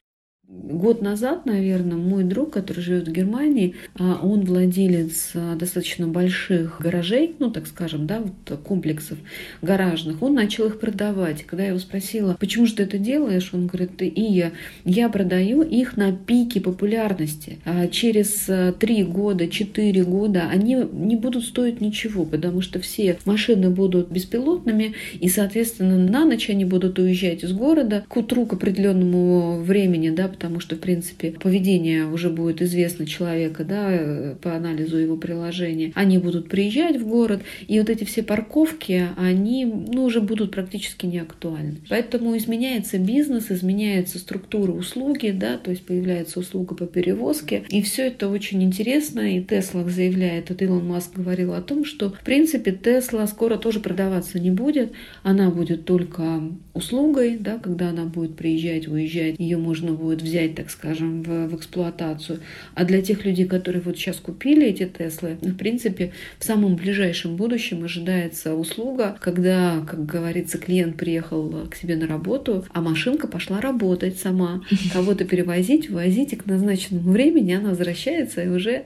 год 0.62 1.02
назад, 1.02 1.46
наверное, 1.46 1.96
мой 1.96 2.24
друг, 2.24 2.52
который 2.52 2.80
живет 2.80 3.08
в 3.08 3.12
Германии, 3.12 3.74
а, 3.98 4.20
он 4.22 4.44
владелец 4.44 5.32
а, 5.34 5.56
достаточно 5.56 6.06
больших 6.06 6.80
гаражей, 6.80 7.34
ну, 7.38 7.50
так 7.50 7.66
скажем, 7.66 8.06
да, 8.06 8.20
вот 8.20 8.58
комплексов 8.60 9.18
гаражных, 9.62 10.22
он 10.22 10.34
начал 10.34 10.66
их 10.66 10.78
продавать. 10.78 11.44
Когда 11.44 11.64
я 11.64 11.70
его 11.70 11.78
спросила, 11.78 12.36
почему 12.38 12.66
же 12.66 12.74
ты 12.74 12.82
это 12.84 12.98
делаешь, 12.98 13.50
он 13.52 13.66
говорит, 13.66 14.02
и 14.02 14.10
я, 14.20 14.52
я 14.84 15.08
продаю 15.08 15.62
их 15.62 15.96
на 15.96 16.12
пике 16.12 16.60
популярности. 16.60 17.58
А 17.64 17.88
через 17.88 18.48
три 18.78 19.04
года, 19.04 19.48
четыре 19.48 20.04
года 20.04 20.48
они 20.50 20.76
не 20.92 21.16
будут 21.16 21.44
стоить 21.44 21.80
ничего, 21.80 22.24
потому 22.24 22.60
что 22.60 22.80
все 22.80 23.18
машины 23.24 23.70
будут 23.70 24.10
беспилотными, 24.10 24.94
и, 25.20 25.28
соответственно, 25.28 25.98
на 25.98 26.24
ночь 26.24 26.50
они 26.50 26.64
будут 26.64 26.98
уезжать 26.98 27.44
из 27.44 27.52
города 27.52 28.04
к 28.08 28.16
утру 28.16 28.46
к 28.46 28.54
определенному 28.54 29.60
времени, 29.60 30.10
да, 30.10 30.28
потому 30.28 30.45
потому 30.46 30.60
что, 30.60 30.76
в 30.76 30.78
принципе, 30.78 31.32
поведение 31.32 32.06
уже 32.06 32.30
будет 32.30 32.62
известно 32.62 33.04
человека, 33.04 33.64
да, 33.64 34.36
по 34.40 34.54
анализу 34.54 34.96
его 34.96 35.16
приложения. 35.16 35.90
Они 35.96 36.18
будут 36.18 36.48
приезжать 36.48 37.00
в 37.00 37.04
город, 37.04 37.42
и 37.66 37.80
вот 37.80 37.90
эти 37.90 38.04
все 38.04 38.22
парковки, 38.22 39.08
они, 39.16 39.64
ну, 39.64 40.04
уже 40.04 40.20
будут 40.20 40.52
практически 40.52 41.04
не 41.04 41.18
актуальны. 41.18 41.78
Поэтому 41.88 42.36
изменяется 42.36 42.98
бизнес, 42.98 43.50
изменяется 43.50 44.20
структура 44.20 44.70
услуги, 44.70 45.30
да, 45.30 45.58
то 45.58 45.72
есть 45.72 45.84
появляется 45.84 46.38
услуга 46.38 46.76
по 46.76 46.86
перевозке, 46.86 47.64
и 47.68 47.82
все 47.82 48.06
это 48.06 48.28
очень 48.28 48.62
интересно, 48.62 49.36
и 49.36 49.42
Тесла 49.42 49.82
заявляет, 49.82 50.50
вот 50.50 50.62
Илон 50.62 50.86
Маск 50.86 51.16
говорил 51.16 51.54
о 51.54 51.60
том, 51.60 51.84
что, 51.84 52.10
в 52.10 52.20
принципе, 52.20 52.70
Тесла 52.70 53.26
скоро 53.26 53.56
тоже 53.56 53.80
продаваться 53.80 54.38
не 54.38 54.52
будет, 54.52 54.92
она 55.24 55.50
будет 55.50 55.86
только 55.86 56.40
услугой, 56.72 57.36
да, 57.36 57.58
когда 57.58 57.88
она 57.88 58.04
будет 58.04 58.36
приезжать, 58.36 58.86
уезжать, 58.86 59.34
ее 59.40 59.56
можно 59.56 59.92
будет 59.92 60.22
взять 60.22 60.35
взять, 60.36 60.54
так 60.54 60.70
скажем, 60.70 61.22
в, 61.22 61.48
в 61.48 61.56
эксплуатацию. 61.56 62.40
А 62.74 62.84
для 62.84 63.00
тех 63.00 63.24
людей, 63.24 63.46
которые 63.46 63.82
вот 63.82 63.96
сейчас 63.96 64.16
купили 64.16 64.66
эти 64.66 64.86
Теслы, 64.86 65.38
в 65.40 65.56
принципе, 65.56 66.12
в 66.38 66.44
самом 66.44 66.76
ближайшем 66.76 67.36
будущем 67.36 67.84
ожидается 67.84 68.54
услуга, 68.54 69.16
когда, 69.20 69.82
как 69.86 70.04
говорится, 70.04 70.58
клиент 70.58 70.96
приехал 70.96 71.66
к 71.70 71.74
себе 71.74 71.96
на 71.96 72.06
работу, 72.06 72.64
а 72.72 72.80
машинка 72.80 73.26
пошла 73.28 73.60
работать 73.60 74.18
сама, 74.18 74.62
кого-то 74.92 75.24
перевозить, 75.24 75.90
возить, 75.90 76.32
и 76.32 76.36
к 76.36 76.46
назначенному 76.46 77.12
времени 77.12 77.52
она 77.52 77.70
возвращается 77.70 78.42
и 78.42 78.48
уже 78.48 78.84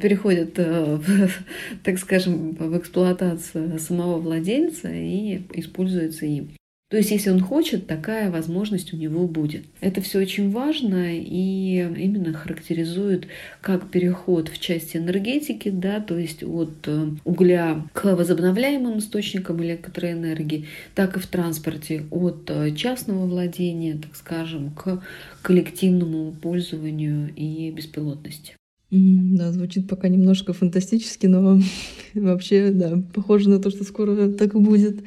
переходит, 0.00 0.54
э, 0.56 0.98
так 1.82 1.98
скажем, 1.98 2.52
в 2.52 2.78
эксплуатацию 2.78 3.78
самого 3.78 4.18
владельца 4.18 4.88
и 4.92 5.42
используется 5.54 6.26
им. 6.26 6.50
То 6.94 6.98
есть, 6.98 7.10
если 7.10 7.30
он 7.30 7.40
хочет, 7.40 7.88
такая 7.88 8.30
возможность 8.30 8.94
у 8.94 8.96
него 8.96 9.26
будет. 9.26 9.64
Это 9.80 10.00
все 10.00 10.20
очень 10.20 10.52
важно 10.52 11.12
и 11.12 11.78
именно 11.78 12.32
характеризует 12.32 13.26
как 13.60 13.90
переход 13.90 14.48
в 14.48 14.60
части 14.60 14.98
энергетики, 14.98 15.70
да, 15.70 15.98
то 15.98 16.16
есть 16.16 16.44
от 16.44 16.86
э, 16.86 17.08
угля 17.24 17.84
к 17.92 18.14
возобновляемым 18.14 19.00
источникам 19.00 19.60
электроэнергии, 19.64 20.66
так 20.94 21.16
и 21.16 21.18
в 21.18 21.26
транспорте 21.26 22.04
от 22.12 22.48
э, 22.48 22.70
частного 22.76 23.26
владения, 23.26 23.98
так 24.00 24.14
скажем, 24.14 24.70
к 24.70 25.02
коллективному 25.42 26.30
пользованию 26.30 27.28
и 27.34 27.72
беспилотности. 27.72 28.54
Да, 28.92 29.50
звучит 29.50 29.88
пока 29.88 30.06
немножко 30.06 30.52
фантастически, 30.52 31.26
но 31.26 31.58
вообще, 32.14 32.70
да, 32.70 33.02
похоже 33.12 33.50
на 33.50 33.58
то, 33.58 33.70
что 33.70 33.82
скоро 33.82 34.28
так 34.28 34.54
и 34.54 34.58
будет. 34.58 35.02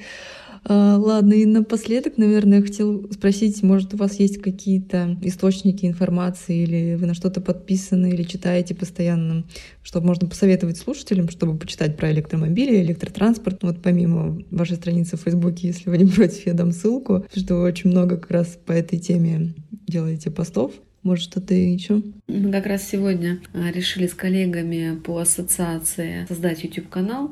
А, 0.69 0.97
ладно, 0.97 1.31
и 1.33 1.45
напоследок, 1.45 2.17
наверное, 2.17 2.59
я 2.59 2.63
хотел 2.63 3.09
спросить, 3.13 3.63
может, 3.63 3.93
у 3.93 3.97
вас 3.97 4.19
есть 4.19 4.41
какие-то 4.41 5.17
источники 5.21 5.85
информации, 5.85 6.63
или 6.63 6.95
вы 6.95 7.05
на 7.07 7.13
что-то 7.13 7.39
подписаны, 7.39 8.09
или 8.09 8.23
читаете 8.23 8.75
постоянно, 8.75 9.45
чтобы 9.81 10.07
можно 10.07 10.27
посоветовать 10.27 10.77
слушателям, 10.77 11.29
чтобы 11.29 11.57
почитать 11.57 11.95
про 11.95 12.11
электромобили, 12.11 12.81
электротранспорт. 12.81 13.63
Вот 13.63 13.81
помимо 13.81 14.41
вашей 14.51 14.75
страницы 14.75 15.15
в 15.15 15.21
Фейсбуке, 15.21 15.67
если 15.67 15.89
вы 15.89 15.99
не 15.99 16.05
против, 16.05 16.45
я 16.45 16.53
дам 16.53 16.73
ссылку, 16.73 17.25
что 17.33 17.55
вы 17.55 17.63
очень 17.63 17.89
много 17.89 18.17
как 18.17 18.31
раз 18.31 18.59
по 18.65 18.73
этой 18.73 18.99
теме 18.99 19.53
делаете 19.87 20.31
постов. 20.31 20.73
Может, 21.01 21.31
что-то 21.31 21.53
еще? 21.53 22.01
Мы 22.27 22.51
как 22.51 22.65
раз 22.65 22.85
сегодня 22.85 23.39
а, 23.53 23.71
решили 23.71 24.07
с 24.07 24.13
коллегами 24.13 24.99
по 24.99 25.19
ассоциации 25.19 26.25
создать 26.27 26.65
YouTube-канал 26.65 27.31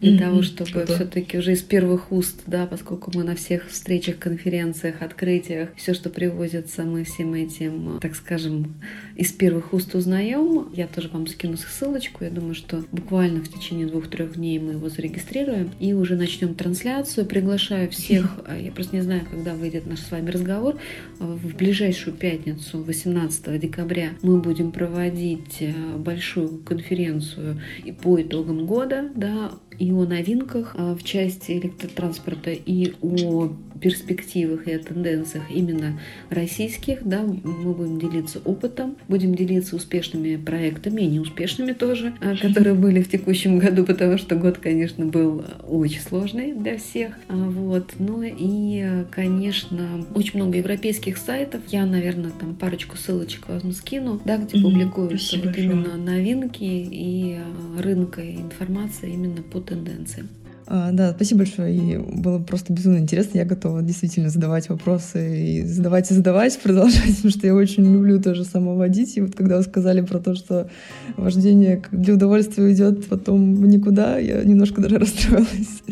для 0.00 0.12
mm-hmm. 0.12 0.18
того, 0.18 0.42
чтобы 0.42 0.84
все-таки 0.86 1.38
уже 1.38 1.52
из 1.52 1.62
первых 1.62 2.12
уст, 2.12 2.42
да, 2.46 2.66
поскольку 2.66 3.10
мы 3.14 3.24
на 3.24 3.34
всех 3.34 3.68
встречах, 3.68 4.18
конференциях, 4.18 5.02
открытиях, 5.02 5.70
все, 5.76 5.94
что 5.94 6.10
привозится, 6.10 6.82
мы 6.82 7.04
всем 7.04 7.34
этим, 7.34 7.98
так 8.00 8.14
скажем, 8.14 8.74
из 9.16 9.32
первых 9.32 9.72
уст 9.72 9.94
узнаем. 9.94 10.68
Я 10.74 10.86
тоже 10.86 11.08
вам 11.08 11.26
скину 11.26 11.56
ссылочку. 11.56 12.24
Я 12.24 12.30
думаю, 12.30 12.54
что 12.54 12.84
буквально 12.92 13.42
в 13.42 13.48
течение 13.48 13.86
двух-трех 13.86 14.34
дней 14.36 14.58
мы 14.58 14.72
его 14.72 14.88
зарегистрируем 14.88 15.70
и 15.80 15.94
уже 15.94 16.16
начнем 16.16 16.54
трансляцию. 16.54 17.26
Приглашаю 17.26 17.90
всех, 17.90 18.40
я 18.60 18.70
просто 18.72 18.96
не 18.96 19.02
знаю, 19.02 19.22
когда 19.30 19.54
выйдет 19.54 19.86
наш 19.86 20.00
с 20.00 20.10
вами 20.10 20.30
разговор, 20.30 20.78
в 21.18 21.56
ближайшую 21.56 22.14
пятницу, 22.16 22.82
18 22.82 23.58
декабря, 23.60 24.10
мы 24.22 24.40
будем 24.40 24.72
проводить 24.72 25.56
э, 25.60 25.72
большую 25.96 26.58
конференцию 26.58 27.60
по 28.02 28.20
итогам 28.20 28.66
года, 28.66 29.10
да, 29.14 29.52
и 29.78 29.92
о 29.92 30.04
новинках 30.04 30.74
а, 30.76 30.94
в 30.94 31.02
части 31.02 31.52
электротранспорта, 31.52 32.50
и 32.50 32.94
о 33.02 33.50
перспективах 33.80 34.66
и 34.66 34.72
о 34.72 34.78
тенденциях 34.78 35.44
именно 35.50 35.98
российских. 36.30 37.04
Да, 37.04 37.22
мы 37.22 37.72
будем 37.74 37.98
делиться 37.98 38.40
опытом, 38.44 38.96
будем 39.08 39.34
делиться 39.34 39.76
успешными 39.76 40.36
проектами 40.36 41.02
и 41.02 41.06
неуспешными 41.06 41.72
тоже, 41.72 42.14
а, 42.20 42.36
которые 42.36 42.74
были 42.86 43.02
в 43.02 43.10
текущем 43.10 43.58
году, 43.58 43.84
потому 43.84 44.18
что 44.18 44.36
год, 44.36 44.58
конечно, 44.58 45.06
был 45.06 45.44
очень 45.66 46.00
сложный 46.00 46.52
для 46.52 46.78
всех. 46.78 47.14
А, 47.28 47.34
вот. 47.34 47.92
Ну 47.98 48.22
и, 48.22 49.04
конечно, 49.10 50.04
очень 50.14 50.40
много 50.40 50.58
европейских 50.58 51.16
сайтов. 51.16 51.60
Я, 51.68 51.86
наверное, 51.86 52.30
там 52.30 52.54
парочку 52.54 52.96
ссылочек 52.96 53.48
возьму 53.48 53.72
скину, 53.72 54.20
да, 54.24 54.38
где 54.38 54.60
публикуются 54.60 55.38
вот 55.38 55.56
именно 55.56 55.96
новинки 55.96 56.64
и 56.64 57.38
рынка 57.78 58.22
и 58.22 58.36
информация 58.36 59.10
именно 59.10 59.42
по 59.42 59.60
тенденциям. 59.66 60.28
А, 60.68 60.90
да, 60.90 61.12
спасибо 61.12 61.38
большое. 61.38 61.76
И 61.76 61.96
было 61.96 62.38
просто 62.40 62.72
безумно 62.72 62.98
интересно. 62.98 63.38
Я 63.38 63.44
готова 63.44 63.82
действительно 63.82 64.30
задавать 64.30 64.68
вопросы 64.68 65.60
и 65.60 65.62
задавать 65.62 66.10
и 66.10 66.14
задавать, 66.14 66.58
продолжать, 66.62 67.16
потому 67.16 67.30
что 67.30 67.46
я 67.46 67.54
очень 67.54 67.84
люблю 67.84 68.20
тоже 68.20 68.44
самоводить. 68.44 69.16
И 69.16 69.20
вот 69.20 69.34
когда 69.34 69.58
вы 69.58 69.62
сказали 69.62 70.00
про 70.00 70.18
то, 70.18 70.34
что 70.34 70.68
вождение 71.16 71.82
для 71.92 72.14
удовольствия 72.14 72.72
идет 72.72 73.06
потом 73.06 73.54
в 73.54 73.66
никуда, 73.66 74.18
я 74.18 74.42
немножко 74.42 74.80
даже 74.80 74.98
расстроилась. 74.98 75.82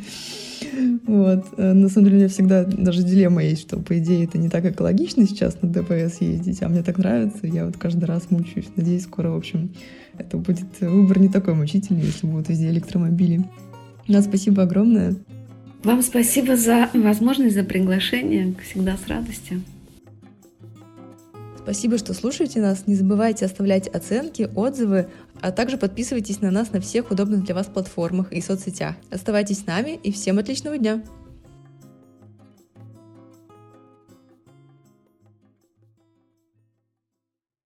Вот. 1.06 1.44
Э, 1.56 1.72
на 1.72 1.88
самом 1.88 2.06
деле 2.06 2.16
у 2.16 2.20
меня 2.20 2.28
всегда 2.28 2.64
даже 2.64 3.04
дилемма 3.04 3.44
есть, 3.44 3.62
что, 3.62 3.78
по 3.78 3.96
идее, 3.98 4.24
это 4.24 4.38
не 4.38 4.48
так 4.48 4.64
экологично 4.64 5.24
сейчас 5.26 5.60
на 5.62 5.68
ДПС 5.68 6.20
ездить, 6.20 6.62
а 6.62 6.68
мне 6.68 6.82
так 6.82 6.98
нравится, 6.98 7.46
я 7.46 7.66
вот 7.66 7.76
каждый 7.76 8.06
раз 8.06 8.30
мучаюсь. 8.30 8.66
Надеюсь, 8.74 9.04
скоро, 9.04 9.30
в 9.30 9.36
общем, 9.36 9.70
это 10.18 10.36
будет 10.36 10.66
выбор 10.80 11.20
не 11.20 11.28
такой 11.28 11.54
мучительный, 11.54 12.02
если 12.02 12.26
будут 12.26 12.48
везде 12.48 12.70
электромобили. 12.70 13.44
Да, 14.08 14.22
спасибо 14.22 14.62
огромное. 14.62 15.16
Вам 15.82 16.02
спасибо 16.02 16.56
за 16.56 16.88
возможность, 16.94 17.54
за 17.54 17.62
приглашение. 17.62 18.54
Всегда 18.62 18.96
с 18.96 19.06
радостью. 19.06 19.62
Спасибо, 21.58 21.96
что 21.96 22.12
слушаете 22.12 22.60
нас. 22.60 22.86
Не 22.86 22.94
забывайте 22.94 23.46
оставлять 23.46 23.88
оценки, 23.88 24.50
отзывы, 24.54 25.08
а 25.40 25.50
также 25.50 25.78
подписывайтесь 25.78 26.42
на 26.42 26.50
нас 26.50 26.72
на 26.72 26.80
всех 26.80 27.10
удобных 27.10 27.44
для 27.44 27.54
вас 27.54 27.66
платформах 27.66 28.32
и 28.32 28.40
соцсетях. 28.42 28.96
Оставайтесь 29.10 29.60
с 29.60 29.66
нами 29.66 29.98
и 30.02 30.12
всем 30.12 30.38
отличного 30.38 30.76
дня! 30.76 31.02